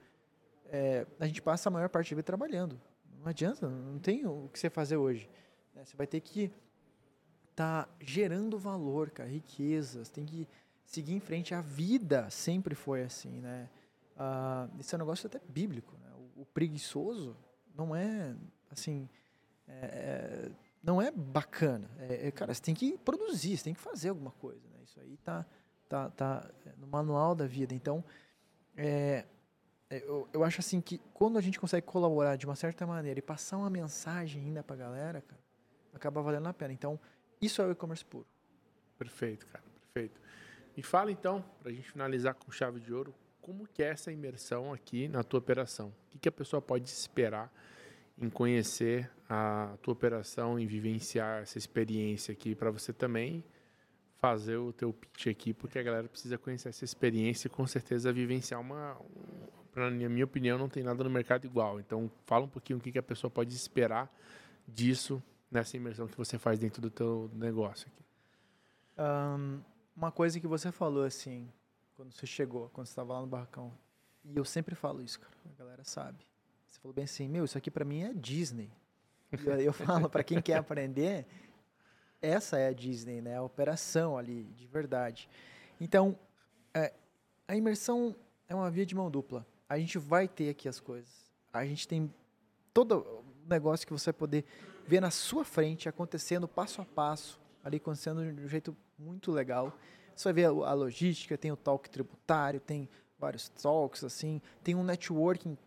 é, 0.67 1.07
a 1.19 1.25
gente 1.25 1.41
passa 1.41 1.69
a 1.69 1.71
maior 1.71 1.89
parte 1.89 2.11
da 2.11 2.17
vida 2.17 2.23
trabalhando. 2.23 2.79
Não 3.23 3.29
adianta, 3.29 3.69
não 3.69 3.99
tem 3.99 4.25
o 4.25 4.49
que 4.51 4.59
você 4.59 4.69
fazer 4.69 4.97
hoje. 4.97 5.29
Né? 5.73 5.85
Você 5.85 5.95
vai 5.95 6.05
ter 6.05 6.19
que 6.19 6.51
estar 7.51 7.85
tá 7.85 7.89
gerando 8.01 8.59
valor, 8.59 9.09
cara, 9.09 9.29
riquezas, 9.29 10.09
tem 10.09 10.25
que 10.25 10.45
seguir 10.85 11.13
em 11.13 11.21
frente. 11.21 11.55
A 11.55 11.61
vida 11.61 12.29
sempre 12.29 12.75
foi 12.75 13.03
assim, 13.03 13.39
né? 13.39 13.69
Ah, 14.17 14.67
esse 14.77 14.93
é 14.93 14.97
um 14.97 14.99
negócio 14.99 15.27
até 15.27 15.39
bíblico, 15.47 15.95
né? 15.97 16.11
o 16.35 16.45
preguiçoso 16.45 17.35
não 17.73 17.95
é 17.95 18.35
assim. 18.69 19.09
É, 19.69 19.71
é, 19.71 20.51
não 20.83 21.01
é 21.01 21.09
bacana. 21.09 21.89
É, 21.99 22.27
é, 22.27 22.31
cara, 22.31 22.53
você 22.53 22.61
tem 22.61 22.75
que 22.75 22.97
produzir, 22.97 23.57
você 23.57 23.63
tem 23.63 23.73
que 23.73 23.79
fazer 23.79 24.09
alguma 24.09 24.31
coisa. 24.31 24.67
Né? 24.67 24.83
Isso 24.83 24.99
aí 24.99 25.15
tá, 25.23 25.45
tá, 25.87 26.09
tá 26.09 26.51
no 26.77 26.87
manual 26.87 27.33
da 27.33 27.47
vida. 27.47 27.73
Então, 27.73 28.03
é, 28.75 29.25
eu, 29.99 30.27
eu 30.33 30.43
acho 30.43 30.59
assim 30.59 30.79
que 30.79 30.99
quando 31.13 31.37
a 31.37 31.41
gente 31.41 31.59
consegue 31.59 31.85
colaborar 31.85 32.35
de 32.35 32.45
uma 32.45 32.55
certa 32.55 32.85
maneira 32.87 33.19
e 33.19 33.21
passar 33.21 33.57
uma 33.57 33.69
mensagem 33.69 34.43
ainda 34.43 34.63
para 34.63 34.75
a 34.75 34.79
galera, 34.79 35.21
cara, 35.21 35.41
acaba 35.93 36.21
valendo 36.21 36.47
a 36.47 36.53
pena. 36.53 36.73
Então, 36.73 36.99
isso 37.41 37.61
é 37.61 37.65
o 37.65 37.71
e-commerce 37.71 38.03
puro. 38.03 38.25
Perfeito, 38.97 39.45
cara, 39.47 39.63
perfeito. 39.93 40.19
E 40.75 40.81
fala 40.81 41.11
então, 41.11 41.43
para 41.59 41.71
a 41.71 41.73
gente 41.73 41.91
finalizar 41.91 42.33
com 42.33 42.51
chave 42.51 42.79
de 42.79 42.93
ouro, 42.93 43.13
como 43.41 43.67
que 43.67 43.83
é 43.83 43.89
essa 43.89 44.11
imersão 44.11 44.73
aqui 44.73 45.07
na 45.07 45.23
tua 45.23 45.39
operação? 45.39 45.89
O 45.89 46.11
que, 46.11 46.17
que 46.17 46.29
a 46.29 46.31
pessoa 46.31 46.61
pode 46.61 46.89
esperar 46.89 47.51
em 48.17 48.29
conhecer 48.29 49.09
a 49.27 49.75
tua 49.81 49.91
operação, 49.91 50.57
em 50.57 50.65
vivenciar 50.65 51.41
essa 51.41 51.57
experiência 51.57 52.31
aqui 52.31 52.55
para 52.55 52.71
você 52.71 52.93
também 52.93 53.43
fazer 54.17 54.55
o 54.55 54.71
teu 54.71 54.93
pitch 54.93 55.27
aqui, 55.27 55.53
porque 55.53 55.77
a 55.77 55.83
galera 55.83 56.07
precisa 56.07 56.37
conhecer 56.37 56.69
essa 56.69 56.85
experiência 56.85 57.47
e 57.47 57.49
com 57.49 57.67
certeza 57.67 58.13
vivenciar 58.13 58.61
uma, 58.61 58.95
na 59.75 59.89
minha 59.89 60.25
opinião, 60.25 60.57
não 60.57 60.69
tem 60.69 60.83
nada 60.83 61.03
no 61.03 61.09
mercado 61.09 61.45
igual. 61.45 61.79
Então, 61.79 62.11
fala 62.25 62.45
um 62.45 62.49
pouquinho 62.49 62.79
o 62.79 62.81
que, 62.81 62.91
que 62.91 62.99
a 62.99 63.03
pessoa 63.03 63.29
pode 63.29 63.53
esperar 63.53 64.13
disso 64.67 65.21
nessa 65.49 65.77
imersão 65.77 66.07
que 66.07 66.17
você 66.17 66.37
faz 66.37 66.59
dentro 66.59 66.81
do 66.81 66.89
teu 66.89 67.29
negócio 67.33 67.87
aqui. 67.87 68.03
Um, 68.97 69.61
uma 69.95 70.11
coisa 70.11 70.39
que 70.39 70.47
você 70.47 70.71
falou 70.71 71.03
assim, 71.03 71.51
quando 71.95 72.11
você 72.11 72.25
chegou, 72.25 72.69
quando 72.69 72.87
você 72.87 72.91
estava 72.91 73.13
lá 73.13 73.21
no 73.21 73.27
barracão. 73.27 73.71
E 74.23 74.35
eu 74.35 74.45
sempre 74.45 74.75
falo 74.75 75.01
isso, 75.01 75.19
cara. 75.19 75.33
A 75.53 75.59
galera 75.59 75.83
sabe. 75.83 76.25
Você 76.67 76.79
falou 76.79 76.93
bem 76.93 77.05
assim, 77.05 77.27
meu, 77.27 77.45
isso 77.45 77.57
aqui 77.57 77.69
para 77.69 77.85
mim 77.85 78.03
é 78.03 78.13
Disney. 78.13 78.71
E 79.31 79.45
eu, 79.45 79.59
eu 79.59 79.73
falo, 79.73 80.09
para 80.09 80.23
quem 80.23 80.41
quer 80.41 80.57
aprender, 80.57 81.25
essa 82.21 82.57
é 82.57 82.67
a 82.67 82.73
Disney, 82.73 83.21
né? 83.21 83.37
A 83.37 83.43
operação 83.43 84.17
ali, 84.17 84.45
de 84.55 84.65
verdade. 84.65 85.29
Então, 85.79 86.17
é, 86.73 86.93
a 87.47 87.55
imersão 87.55 88.15
é 88.47 88.55
uma 88.55 88.71
via 88.71 88.85
de 88.85 88.95
mão 88.95 89.11
dupla. 89.11 89.45
A 89.67 89.77
gente 89.77 89.97
vai 89.97 90.27
ter 90.27 90.49
aqui 90.49 90.67
as 90.67 90.79
coisas. 90.79 91.31
A 91.51 91.65
gente 91.65 91.87
tem 91.87 92.13
todo 92.73 92.99
o 92.99 93.49
negócio 93.49 93.85
que 93.85 93.93
você 93.93 94.11
vai 94.11 94.17
poder 94.19 94.45
ver 94.85 94.99
na 94.99 95.11
sua 95.11 95.45
frente, 95.45 95.87
acontecendo 95.87 96.47
passo 96.47 96.81
a 96.81 96.85
passo, 96.85 97.39
ali 97.63 97.77
acontecendo 97.77 98.33
de 98.33 98.41
um 98.41 98.47
jeito 98.47 98.75
muito 98.97 99.31
legal. 99.31 99.77
Você 100.15 100.25
vai 100.25 100.33
ver 100.33 100.45
a 100.45 100.73
logística, 100.73 101.37
tem 101.37 101.51
o 101.51 101.57
talk 101.57 101.89
tributário, 101.89 102.59
tem 102.59 102.89
vários 103.17 103.49
talks, 103.49 104.03
assim, 104.03 104.41
tem 104.63 104.75
um 104.75 104.83
networking 104.83 105.57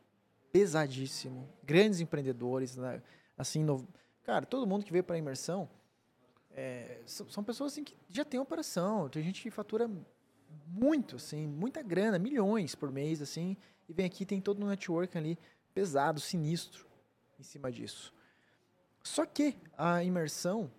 pesadíssimo, 0.53 1.49
grandes 1.65 2.01
empreendedores, 2.01 2.77
né? 2.77 3.03
assim, 3.37 3.63
no... 3.65 3.87
cara, 4.23 4.47
todo 4.47 4.67
mundo 4.67 4.85
que 4.85 4.93
veio 4.93 5.05
para 5.05 5.17
a 5.17 5.19
imersão 5.19 5.69
é, 6.57 7.01
são 7.07 7.45
pessoas 7.45 7.73
assim 7.73 7.85
que 7.85 7.95
já 8.09 8.25
tem 8.25 8.41
operação, 8.41 9.09
tem 9.09 9.23
gente 9.23 9.43
que 9.43 9.51
fatura 9.51 9.91
muito, 10.67 11.17
assim, 11.17 11.47
muita 11.47 11.83
grana, 11.83 12.19
milhões 12.19 12.75
por 12.75 12.91
mês, 12.91 13.21
assim, 13.21 13.57
e 13.89 13.93
vem 13.93 14.07
aqui 14.07 14.25
tem 14.25 14.41
todo 14.41 14.63
um 14.63 14.69
networking 14.69 15.19
ali 15.19 15.39
pesado, 15.75 16.21
sinistro 16.21 16.87
em 17.39 17.43
cima 17.43 17.71
disso. 17.71 18.13
Só 19.03 19.25
que 19.25 19.57
a 19.77 20.03
imersão, 20.03 20.71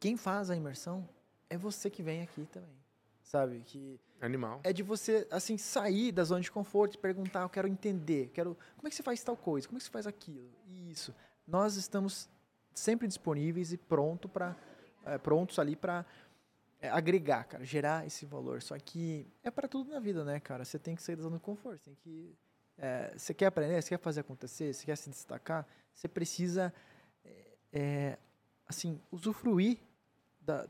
quem 0.00 0.16
faz 0.16 0.50
a 0.50 0.56
imersão 0.56 1.08
é 1.50 1.58
você 1.58 1.90
que 1.90 2.02
vem 2.02 2.22
aqui 2.22 2.46
também. 2.46 2.78
Sabe? 3.22 3.60
Que 3.60 4.00
Animal. 4.20 4.60
É 4.64 4.72
de 4.72 4.82
você, 4.82 5.26
assim, 5.30 5.56
sair 5.56 6.10
da 6.10 6.24
zona 6.24 6.40
de 6.40 6.50
conforto 6.50 6.94
e 6.94 6.98
perguntar, 6.98 7.42
eu 7.42 7.48
quero 7.48 7.68
entender, 7.68 8.30
quero. 8.34 8.56
Como 8.76 8.88
é 8.88 8.90
que 8.90 8.96
você 8.96 9.02
faz 9.02 9.22
tal 9.22 9.36
coisa? 9.36 9.66
Como 9.68 9.76
é 9.76 9.78
que 9.78 9.84
você 9.84 9.90
faz 9.90 10.06
aquilo? 10.06 10.50
Isso. 10.90 11.14
Nós 11.46 11.76
estamos 11.76 12.28
sempre 12.74 13.06
disponíveis 13.06 13.72
e 13.72 13.76
pronto 13.76 14.28
para 14.28 14.56
é, 15.04 15.18
prontos 15.18 15.58
ali 15.58 15.76
para 15.76 16.04
é, 16.80 16.88
agregar, 16.88 17.44
cara, 17.44 17.64
gerar 17.64 18.06
esse 18.06 18.24
valor. 18.24 18.62
Só 18.62 18.78
que 18.78 19.26
é 19.42 19.50
para 19.50 19.66
tudo 19.68 19.90
na 19.90 19.98
vida, 19.98 20.24
né, 20.24 20.38
cara? 20.40 20.64
Você 20.64 20.78
tem 20.78 20.94
que 20.94 21.02
sair 21.02 21.16
da 21.16 21.22
zona 21.22 21.38
conforto, 21.38 21.82
tem 21.82 21.94
que 21.94 22.36
é, 22.78 23.12
você 23.16 23.34
quer 23.34 23.46
aprender, 23.46 23.82
você 23.82 23.88
quer 23.88 23.98
fazer 23.98 24.20
acontecer, 24.20 24.72
você 24.72 24.86
quer 24.86 24.96
se 24.96 25.10
destacar, 25.10 25.66
você 25.92 26.06
precisa 26.06 26.72
é, 27.24 27.56
é 27.72 28.18
assim 28.66 29.00
usufruir 29.10 29.78
da, 30.40 30.68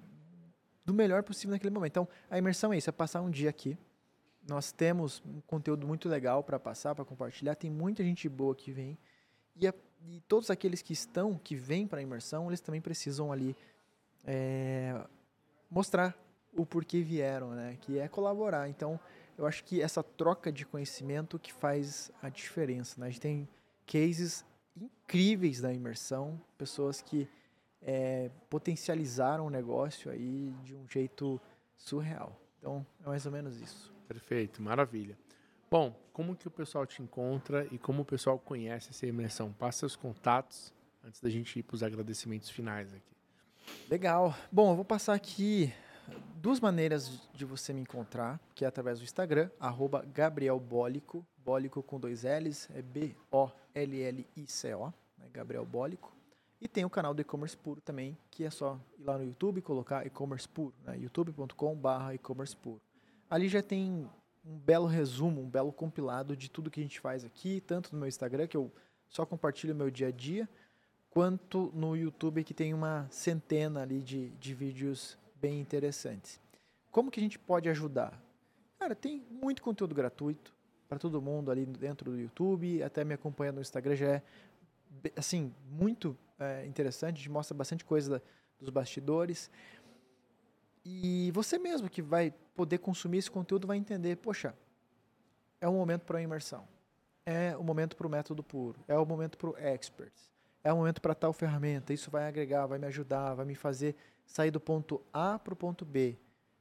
do 0.85 0.95
melhor 0.95 1.23
possível 1.23 1.51
naquele 1.51 1.75
momento. 1.75 1.93
Então, 1.93 2.09
a 2.31 2.39
imersão 2.39 2.73
é 2.73 2.79
isso, 2.79 2.89
é 2.89 2.93
passar 2.93 3.21
um 3.21 3.31
dia 3.31 3.51
aqui. 3.51 3.77
Nós 4.49 4.73
temos 4.73 5.23
um 5.27 5.43
conteúdo 5.43 5.87
muito 5.87 6.09
legal 6.09 6.43
para 6.43 6.59
passar, 6.59 6.95
para 6.95 7.05
compartilhar. 7.05 7.55
Tem 7.55 7.71
muita 7.71 8.03
gente 8.03 8.27
boa 8.27 8.55
que 8.55 8.73
vem. 8.73 8.97
E, 9.55 9.69
a, 9.69 9.75
e 10.07 10.23
todos 10.23 10.49
aqueles 10.49 10.81
que 10.81 10.95
estão, 10.95 11.37
que 11.37 11.55
vêm 11.55 11.87
para 11.87 11.99
a 11.99 12.03
imersão, 12.03 12.49
eles 12.49 12.63
também 12.63 12.81
precisam 12.81 13.31
ali 13.31 13.55
é, 14.25 14.99
mostrar 15.71 16.17
o 16.53 16.65
porquê 16.65 17.03
vieram, 17.03 17.51
né? 17.51 17.77
Que 17.81 17.99
é 17.99 18.09
colaborar. 18.09 18.69
Então, 18.69 18.99
eu 19.37 19.47
acho 19.47 19.65
que 19.65 19.81
essa 19.81 20.03
troca 20.03 20.51
de 20.51 20.67
conhecimento 20.67 21.39
que 21.39 21.53
faz 21.53 22.11
a 22.23 22.29
diferença. 22.29 23.01
Né? 23.01 23.07
A 23.07 23.11
gente 23.11 23.21
tem 23.21 23.49
cases 23.87 24.45
incríveis 24.77 25.61
da 25.61 25.73
imersão, 25.73 26.41
pessoas 26.57 27.01
que 27.01 27.29
é, 27.83 28.31
potencializaram 28.51 29.47
o 29.47 29.51
negócio 29.51 30.11
aí 30.11 30.53
de 30.65 30.75
um 30.75 30.89
jeito 30.89 31.41
surreal. 31.77 32.37
Então, 32.59 32.85
é 33.05 33.09
mais 33.09 33.25
ou 33.25 33.33
menos 33.33 33.61
isso. 33.61 33.95
Perfeito, 34.09 34.61
maravilha. 34.61 35.17
Bom, 35.71 35.95
como 36.13 36.35
que 36.35 36.49
o 36.49 36.51
pessoal 36.51 36.87
te 36.87 37.03
encontra 37.03 37.67
e 37.71 37.79
como 37.79 38.03
o 38.03 38.05
pessoal 38.05 38.39
conhece 38.39 38.91
essa 38.91 39.07
imersão? 39.07 39.53
Passa 39.53 39.87
os 39.87 39.95
contatos 39.95 40.73
antes 41.05 41.21
da 41.21 41.29
gente 41.29 41.59
ir 41.59 41.63
para 41.63 41.75
os 41.75 41.83
agradecimentos 41.83 42.51
finais 42.51 42.93
aqui. 42.93 43.18
Legal. 43.91 44.35
Bom, 44.51 44.71
eu 44.71 44.77
vou 44.77 44.85
passar 44.85 45.15
aqui 45.15 45.73
duas 46.37 46.61
maneiras 46.61 47.21
de 47.35 47.45
você 47.45 47.73
me 47.73 47.81
encontrar, 47.81 48.41
que 48.55 48.65
é 48.65 48.69
através 48.69 48.99
do 48.99 49.05
Instagram, 49.05 49.51
arroba 49.59 50.05
Gabriel 50.15 50.61
Bólico, 50.61 51.27
Bólico 51.45 51.83
com 51.83 51.99
dois 51.99 52.23
L's, 52.23 52.69
é 52.75 52.83
B-O-L-L-I-C-O, 52.83 53.27
né, 55.19 55.29
Gabriel 55.33 55.65
Bólico. 55.65 56.17
E 56.61 56.67
tem 56.67 56.85
o 56.85 56.91
canal 56.91 57.15
do 57.15 57.21
e-commerce 57.21 57.57
puro 57.57 57.81
também, 57.81 58.19
que 58.31 58.45
é 58.45 58.51
só 58.51 58.81
ir 58.99 59.05
lá 59.05 59.17
no 59.17 59.25
YouTube 59.25 59.59
e 59.59 59.63
colocar 59.63 60.05
e-commerce 60.05 60.49
puro, 60.49 60.75
né? 60.85 60.99
youtube.com.br 60.99 62.15
e-commerce 62.15 62.57
puro. 62.57 62.83
Ali 63.31 63.49
já 63.49 63.63
tem 63.63 64.09
um 64.45 64.59
belo 64.59 64.87
resumo, 64.87 65.41
um 65.41 65.49
belo 65.49 65.73
compilado 65.73 66.37
de 66.37 66.51
tudo 66.51 66.71
que 66.71 66.81
a 66.81 66.83
gente 66.83 66.99
faz 66.99 67.25
aqui, 67.25 67.61
tanto 67.61 67.93
no 67.93 67.99
meu 68.01 68.09
Instagram, 68.09 68.47
que 68.49 68.57
eu 68.57 68.73
só 69.09 69.25
compartilho 69.25 69.73
o 69.73 69.77
meu 69.77 69.91
dia 69.91 70.09
a 70.09 70.11
dia, 70.11 70.49
quanto 71.19 71.73
no 71.75 71.97
YouTube, 71.97 72.45
que 72.45 72.55
tem 72.55 72.73
uma 72.73 73.09
centena 73.11 73.83
ali 73.83 74.01
de, 74.01 74.29
de 74.37 74.55
vídeos 74.55 75.19
bem 75.35 75.61
interessantes. 75.61 76.41
Como 76.93 77.11
que 77.11 77.19
a 77.19 77.23
gente 77.25 77.37
pode 77.37 77.69
ajudar? 77.69 78.23
Cara, 78.79 78.95
tem 78.95 79.27
muito 79.29 79.61
conteúdo 79.61 79.97
gratuito 79.97 80.55
para 80.89 80.97
todo 80.97 81.21
mundo 81.21 81.51
ali 81.51 81.67
dentro 81.67 82.13
do 82.13 82.17
YouTube, 82.17 82.85
até 82.85 83.03
me 83.03 83.15
acompanha 83.15 83.51
no 83.51 83.61
Instagram 83.61 83.97
já 83.97 84.07
é 84.07 84.23
assim 85.17 85.53
muito 85.69 86.17
é, 86.39 86.65
interessante, 86.67 87.17
a 87.17 87.19
gente 87.19 87.31
mostra 87.31 87.53
bastante 87.53 87.85
coisa 87.85 88.21
da, 88.21 88.25
dos 88.61 88.71
bastidores. 88.71 89.51
E 90.85 91.33
você 91.33 91.59
mesmo 91.59 91.91
que 91.91 92.01
vai 92.01 92.33
poder 92.55 92.79
consumir 92.79 93.19
esse 93.19 93.31
conteúdo 93.31 93.67
vai 93.67 93.77
entender, 93.77 94.19
poxa, 94.19 94.55
é 95.61 95.69
um 95.69 95.75
momento 95.75 96.05
para 96.05 96.19
a 96.19 96.23
imersão, 96.23 96.63
é 97.27 97.57
o 97.57 97.61
um 97.61 97.65
momento 97.65 97.97
para 97.97 98.07
o 98.07 98.11
método 98.11 98.45
puro, 98.45 98.79
é 98.87 98.97
o 98.97 99.03
um 99.03 99.05
momento 99.05 99.37
para 99.37 99.51
o 99.51 99.59
experts, 99.59 100.38
é 100.63 100.73
o 100.73 100.77
momento 100.77 101.01
para 101.01 101.15
tal 101.15 101.33
ferramenta, 101.33 101.93
isso 101.93 102.11
vai 102.11 102.27
agregar, 102.27 102.67
vai 102.67 102.79
me 102.79 102.87
ajudar, 102.87 103.35
vai 103.35 103.47
me 103.47 103.55
fazer 103.55 103.97
sair 104.27 104.51
do 104.51 104.61
ponto 104.61 105.01
A 105.13 105.39
para 105.39 105.55
o 105.55 105.57
ponto 105.57 105.85
B. 105.85 106.19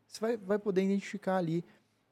Você 0.07 0.19
vai, 0.19 0.37
vai 0.37 0.59
poder 0.59 0.83
identificar 0.83 1.37
ali 1.37 1.65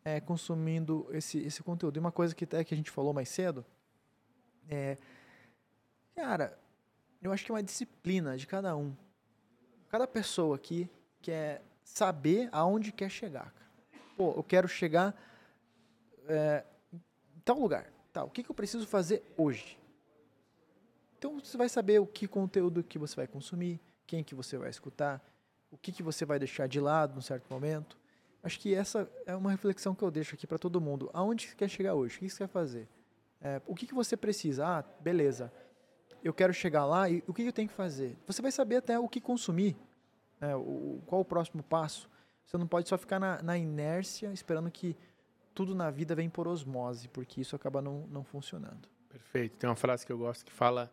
é, 0.03 0.19
consumindo 0.19 1.07
esse, 1.11 1.39
esse 1.39 1.63
conteúdo. 1.63 1.97
E 1.97 1.99
uma 1.99 2.11
coisa 2.11 2.35
que 2.35 2.43
até 2.43 2.63
que 2.63 2.73
a 2.73 2.77
gente 2.77 2.91
falou 2.91 3.13
mais 3.13 3.29
cedo 3.29 3.65
é, 4.69 4.97
cara, 6.15 6.57
eu 7.21 7.31
acho 7.31 7.45
que 7.45 7.51
é 7.51 7.55
uma 7.55 7.63
disciplina 7.63 8.37
de 8.37 8.47
cada 8.47 8.75
um. 8.75 8.95
Cada 9.89 10.07
pessoa 10.07 10.55
aqui 10.55 10.89
quer 11.21 11.63
saber 11.83 12.49
aonde 12.51 12.91
quer 12.91 13.09
chegar. 13.09 13.53
Pô, 14.17 14.33
eu 14.35 14.43
quero 14.43 14.67
chegar 14.67 15.15
é, 16.27 16.63
em 16.93 17.39
tal 17.43 17.59
lugar. 17.59 17.91
Tá, 18.11 18.23
o 18.23 18.29
que, 18.29 18.43
que 18.43 18.49
eu 18.49 18.55
preciso 18.55 18.87
fazer 18.87 19.23
hoje? 19.37 19.77
Então 21.17 21.39
você 21.39 21.57
vai 21.57 21.69
saber 21.69 21.99
o 21.99 22.07
que 22.07 22.27
conteúdo 22.27 22.83
que 22.83 22.97
você 22.97 23.15
vai 23.15 23.27
consumir, 23.27 23.79
quem 24.05 24.23
que 24.23 24.35
você 24.35 24.57
vai 24.57 24.69
escutar, 24.69 25.23
o 25.71 25.77
que, 25.77 25.91
que 25.91 26.03
você 26.03 26.25
vai 26.25 26.39
deixar 26.39 26.67
de 26.67 26.79
lado 26.79 27.15
num 27.15 27.21
certo 27.21 27.51
momento. 27.51 27.97
Acho 28.43 28.59
que 28.59 28.75
essa 28.75 29.09
é 29.25 29.35
uma 29.35 29.51
reflexão 29.51 29.95
que 29.95 30.03
eu 30.03 30.11
deixo 30.11 30.35
aqui 30.35 30.45
para 30.45 30.59
todo 30.59 30.79
mundo. 30.79 31.09
Aonde 31.13 31.47
você 31.47 31.55
quer 31.55 31.69
chegar 31.69 31.95
hoje? 31.95 32.17
O 32.17 32.19
que 32.19 32.29
você 32.29 32.37
quer 32.37 32.47
fazer? 32.47 32.87
É, 33.41 33.61
o 33.65 33.75
que, 33.75 33.87
que 33.87 33.93
você 33.93 34.15
precisa? 34.15 34.65
Ah, 34.65 34.83
beleza 35.01 35.51
eu 36.25 36.33
quero 36.33 36.51
chegar 36.51 36.85
lá 36.85 37.07
e 37.07 37.23
o 37.27 37.33
que 37.33 37.43
eu 37.43 37.53
tenho 37.53 37.69
que 37.69 37.75
fazer? 37.75 38.17
Você 38.25 38.41
vai 38.41 38.51
saber 38.51 38.77
até 38.77 38.97
o 38.97 39.07
que 39.07 39.21
consumir, 39.21 39.77
né? 40.41 40.55
o, 40.55 40.99
qual 41.05 41.21
o 41.21 41.25
próximo 41.25 41.61
passo. 41.61 42.09
Você 42.43 42.57
não 42.57 42.65
pode 42.65 42.89
só 42.89 42.97
ficar 42.97 43.19
na, 43.19 43.43
na, 43.43 43.55
inércia 43.55 44.33
esperando 44.33 44.71
que 44.71 44.97
tudo 45.53 45.75
na 45.75 45.91
vida 45.91 46.15
vem 46.15 46.27
por 46.27 46.47
osmose, 46.47 47.07
porque 47.09 47.41
isso 47.41 47.55
acaba 47.55 47.79
não, 47.79 48.07
não 48.07 48.23
funcionando. 48.23 48.89
Perfeito. 49.15 49.57
Tem 49.57 49.69
uma 49.69 49.75
frase 49.75 50.05
que 50.05 50.11
eu 50.11 50.17
gosto 50.17 50.45
que 50.45 50.51
fala: 50.51 50.91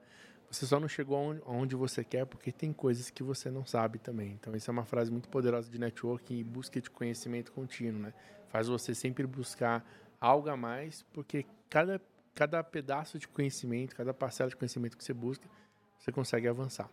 Você 0.51 0.65
só 0.65 0.79
não 0.79 0.89
chegou 0.89 1.37
onde 1.45 1.75
você 1.75 2.05
quer 2.05 2.25
porque 2.25 2.53
tem 2.53 2.73
coisas 2.73 3.11
que 3.11 3.23
você 3.23 3.51
não 3.51 3.67
sabe 3.67 3.99
também. 3.99 4.33
Então, 4.33 4.55
essa 4.55 4.71
é 4.71 4.73
uma 4.73 4.85
frase 4.85 5.11
muito 5.11 5.29
poderosa 5.29 5.69
de 5.71 5.79
networking 5.79 6.39
e 6.39 6.45
busca 6.45 6.81
de 6.81 6.89
conhecimento 6.89 7.51
contínuo, 7.53 8.01
né? 8.01 8.15
Faz 8.49 8.69
você 8.69 8.95
sempre 8.95 9.27
buscar 9.27 9.85
algo 10.21 10.49
a 10.49 10.57
mais, 10.57 11.03
porque 11.13 11.45
cada, 11.69 12.01
cada 12.35 12.63
pedaço 12.63 13.19
de 13.19 13.27
conhecimento, 13.27 13.97
cada 13.97 14.15
parcela 14.15 14.49
de 14.49 14.57
conhecimento 14.57 14.97
que 14.97 15.03
você 15.03 15.13
busca, 15.13 15.49
você 15.99 16.13
consegue 16.13 16.47
avançar. 16.47 16.89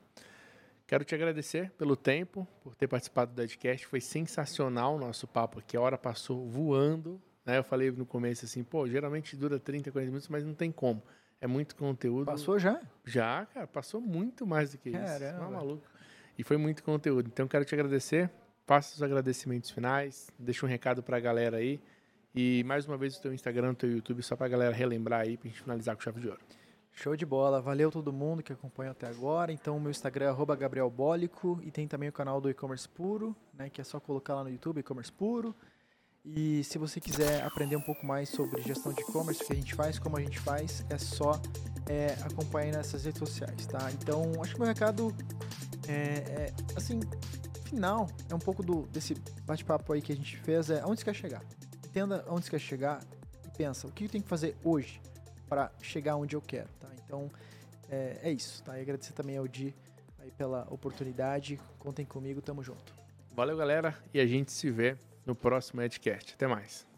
Quero 0.88 1.04
te 1.04 1.14
agradecer 1.14 1.70
pelo 1.78 1.96
tempo, 1.96 2.48
por 2.64 2.74
ter 2.74 2.88
participado 2.88 3.32
do 3.32 3.36
podcast. 3.36 3.86
Foi 3.86 4.02
sensacional 4.02 4.96
o 4.96 5.00
nosso 5.00 5.28
papo 5.28 5.60
aqui. 5.60 5.78
A 5.78 5.82
hora 5.82 6.00
passou 6.00 6.48
voando. 6.48 7.22
Né? 7.46 7.60
Eu 7.60 7.64
falei 7.64 7.92
no 7.92 8.08
começo 8.08 8.46
assim, 8.46 8.64
pô, 8.64 8.88
geralmente 8.88 9.36
dura 9.36 9.60
30, 9.60 9.92
40 9.92 10.08
minutos, 10.10 10.28
mas 10.28 10.44
não 10.44 10.56
tem 10.56 10.72
como. 10.72 11.04
É 11.42 11.48
muito 11.48 11.76
conteúdo. 11.76 12.26
Passou 12.26 12.60
já? 12.60 12.82
Já, 13.06 13.46
cara, 13.46 13.68
passou 13.68 14.02
muito 14.02 14.46
mais 14.46 14.72
do 14.72 14.78
que 14.78 14.92
Caramba. 14.92 15.26
isso. 15.26 15.38
Não 15.38 15.48
é 15.48 15.52
maluco. 15.52 15.84
E 16.38 16.44
foi 16.44 16.58
muito 16.58 16.84
conteúdo. 16.84 17.28
Então 17.28 17.48
quero 17.48 17.66
te 17.66 17.74
agradecer. 17.74 18.30
Faça 18.66 18.96
os 18.96 19.02
agradecimentos 19.02 19.72
finais, 19.72 20.30
deixa 20.38 20.64
um 20.64 20.70
recado 20.70 21.02
para 21.02 21.18
a 21.18 21.20
galera 21.20 21.58
aí. 21.58 21.82
E 22.36 22.64
mais 22.66 22.86
uma 22.86 22.98
vez 22.98 23.18
o 23.18 23.22
teu 23.22 23.34
Instagram, 23.34 23.72
o 23.72 23.76
teu 23.76 23.92
YouTube, 23.92 24.22
só 24.22 24.36
para 24.36 24.46
a 24.46 24.50
galera 24.50 24.76
relembrar 24.76 25.22
aí, 25.22 25.38
para 25.38 25.48
a 25.48 25.50
gente 25.50 25.62
finalizar 25.62 25.96
com 25.96 26.02
chave 26.04 26.22
de 26.22 26.28
ouro. 26.28 26.40
Show 26.92 27.16
de 27.16 27.26
bola. 27.26 27.62
Valeu 27.62 27.90
todo 27.90 28.14
mundo 28.14 28.44
que 28.44 28.54
acompanhou 28.54 28.92
até 28.92 29.08
agora. 29.08 29.52
Então, 29.52 29.78
o 29.78 29.80
meu 29.80 29.90
Instagram 29.90 30.36
é 30.38 30.56
gabrielbólico 30.56 31.60
e 31.64 31.72
tem 31.72 31.88
também 31.88 32.10
o 32.10 32.12
canal 32.12 32.40
do 32.40 32.50
e-commerce 32.50 32.88
puro, 32.88 33.36
né, 33.54 33.70
que 33.70 33.82
é 33.82 33.84
só 33.84 34.00
colocar 34.00 34.36
lá 34.36 34.44
no 34.44 34.50
YouTube, 34.50 34.80
e-commerce 34.80 35.12
puro. 35.12 35.56
E 36.36 36.64
se 36.64 36.78
você 36.78 37.00
quiser 37.00 37.44
aprender 37.44 37.76
um 37.76 37.82
pouco 37.82 38.06
mais 38.06 38.30
sobre 38.30 38.62
gestão 38.62 38.94
de 38.94 39.02
e-commerce, 39.02 39.44
o 39.44 39.48
que 39.48 39.54
a 39.54 39.56
gente 39.56 39.74
faz, 39.74 39.98
como 39.98 40.18
a 40.18 40.22
gente 40.22 40.40
faz, 40.40 40.86
é 40.90 40.98
só 40.98 41.40
é, 41.88 42.14
acompanhar 42.24 42.78
nessas 42.78 43.06
redes 43.06 43.20
sociais, 43.20 43.66
tá? 43.66 43.92
Então, 43.92 44.32
acho 44.42 44.52
que 44.52 44.58
o 44.58 44.60
meu 44.60 44.68
recado 44.68 45.14
é, 45.88 45.94
é, 45.94 46.54
assim, 46.76 47.00
final, 47.66 48.08
é 48.30 48.36
um 48.36 48.40
pouco 48.40 48.62
do, 48.62 48.84
desse 48.88 49.16
bate-papo 49.46 49.92
aí 49.94 50.02
que 50.02 50.12
a 50.12 50.16
gente 50.16 50.38
fez, 50.38 50.70
é 50.70 50.86
onde 50.86 51.00
você 51.00 51.06
quer 51.06 51.16
chegar. 51.16 51.44
Entenda 51.88 52.24
onde 52.28 52.46
você 52.46 52.52
quer 52.52 52.60
chegar 52.60 53.04
e 53.46 53.58
pensa, 53.58 53.88
o 53.88 53.92
que 53.92 54.06
eu 54.06 54.10
tenho 54.10 54.24
que 54.24 54.30
fazer 54.30 54.56
hoje 54.64 55.02
para 55.48 55.72
chegar 55.82 56.16
onde 56.16 56.36
eu 56.36 56.42
quero, 56.42 56.70
tá? 56.80 56.88
Então, 57.04 57.30
é, 57.90 58.20
é 58.24 58.32
isso, 58.32 58.62
tá? 58.64 58.78
E 58.78 58.82
agradecer 58.82 59.14
também 59.14 59.38
ao 59.38 59.48
Di 59.48 59.74
aí 60.20 60.30
pela 60.32 60.68
oportunidade. 60.70 61.60
Contem 61.80 62.06
comigo, 62.06 62.40
tamo 62.40 62.62
junto. 62.64 62.94
Valeu, 63.36 63.58
galera, 63.58 63.98
e 64.14 64.20
a 64.20 64.28
gente 64.28 64.52
se 64.52 64.70
vê 64.70 64.96
no 65.30 65.36
próximo 65.36 65.82
Edcast. 65.82 66.34
Até 66.34 66.48
mais. 66.48 66.89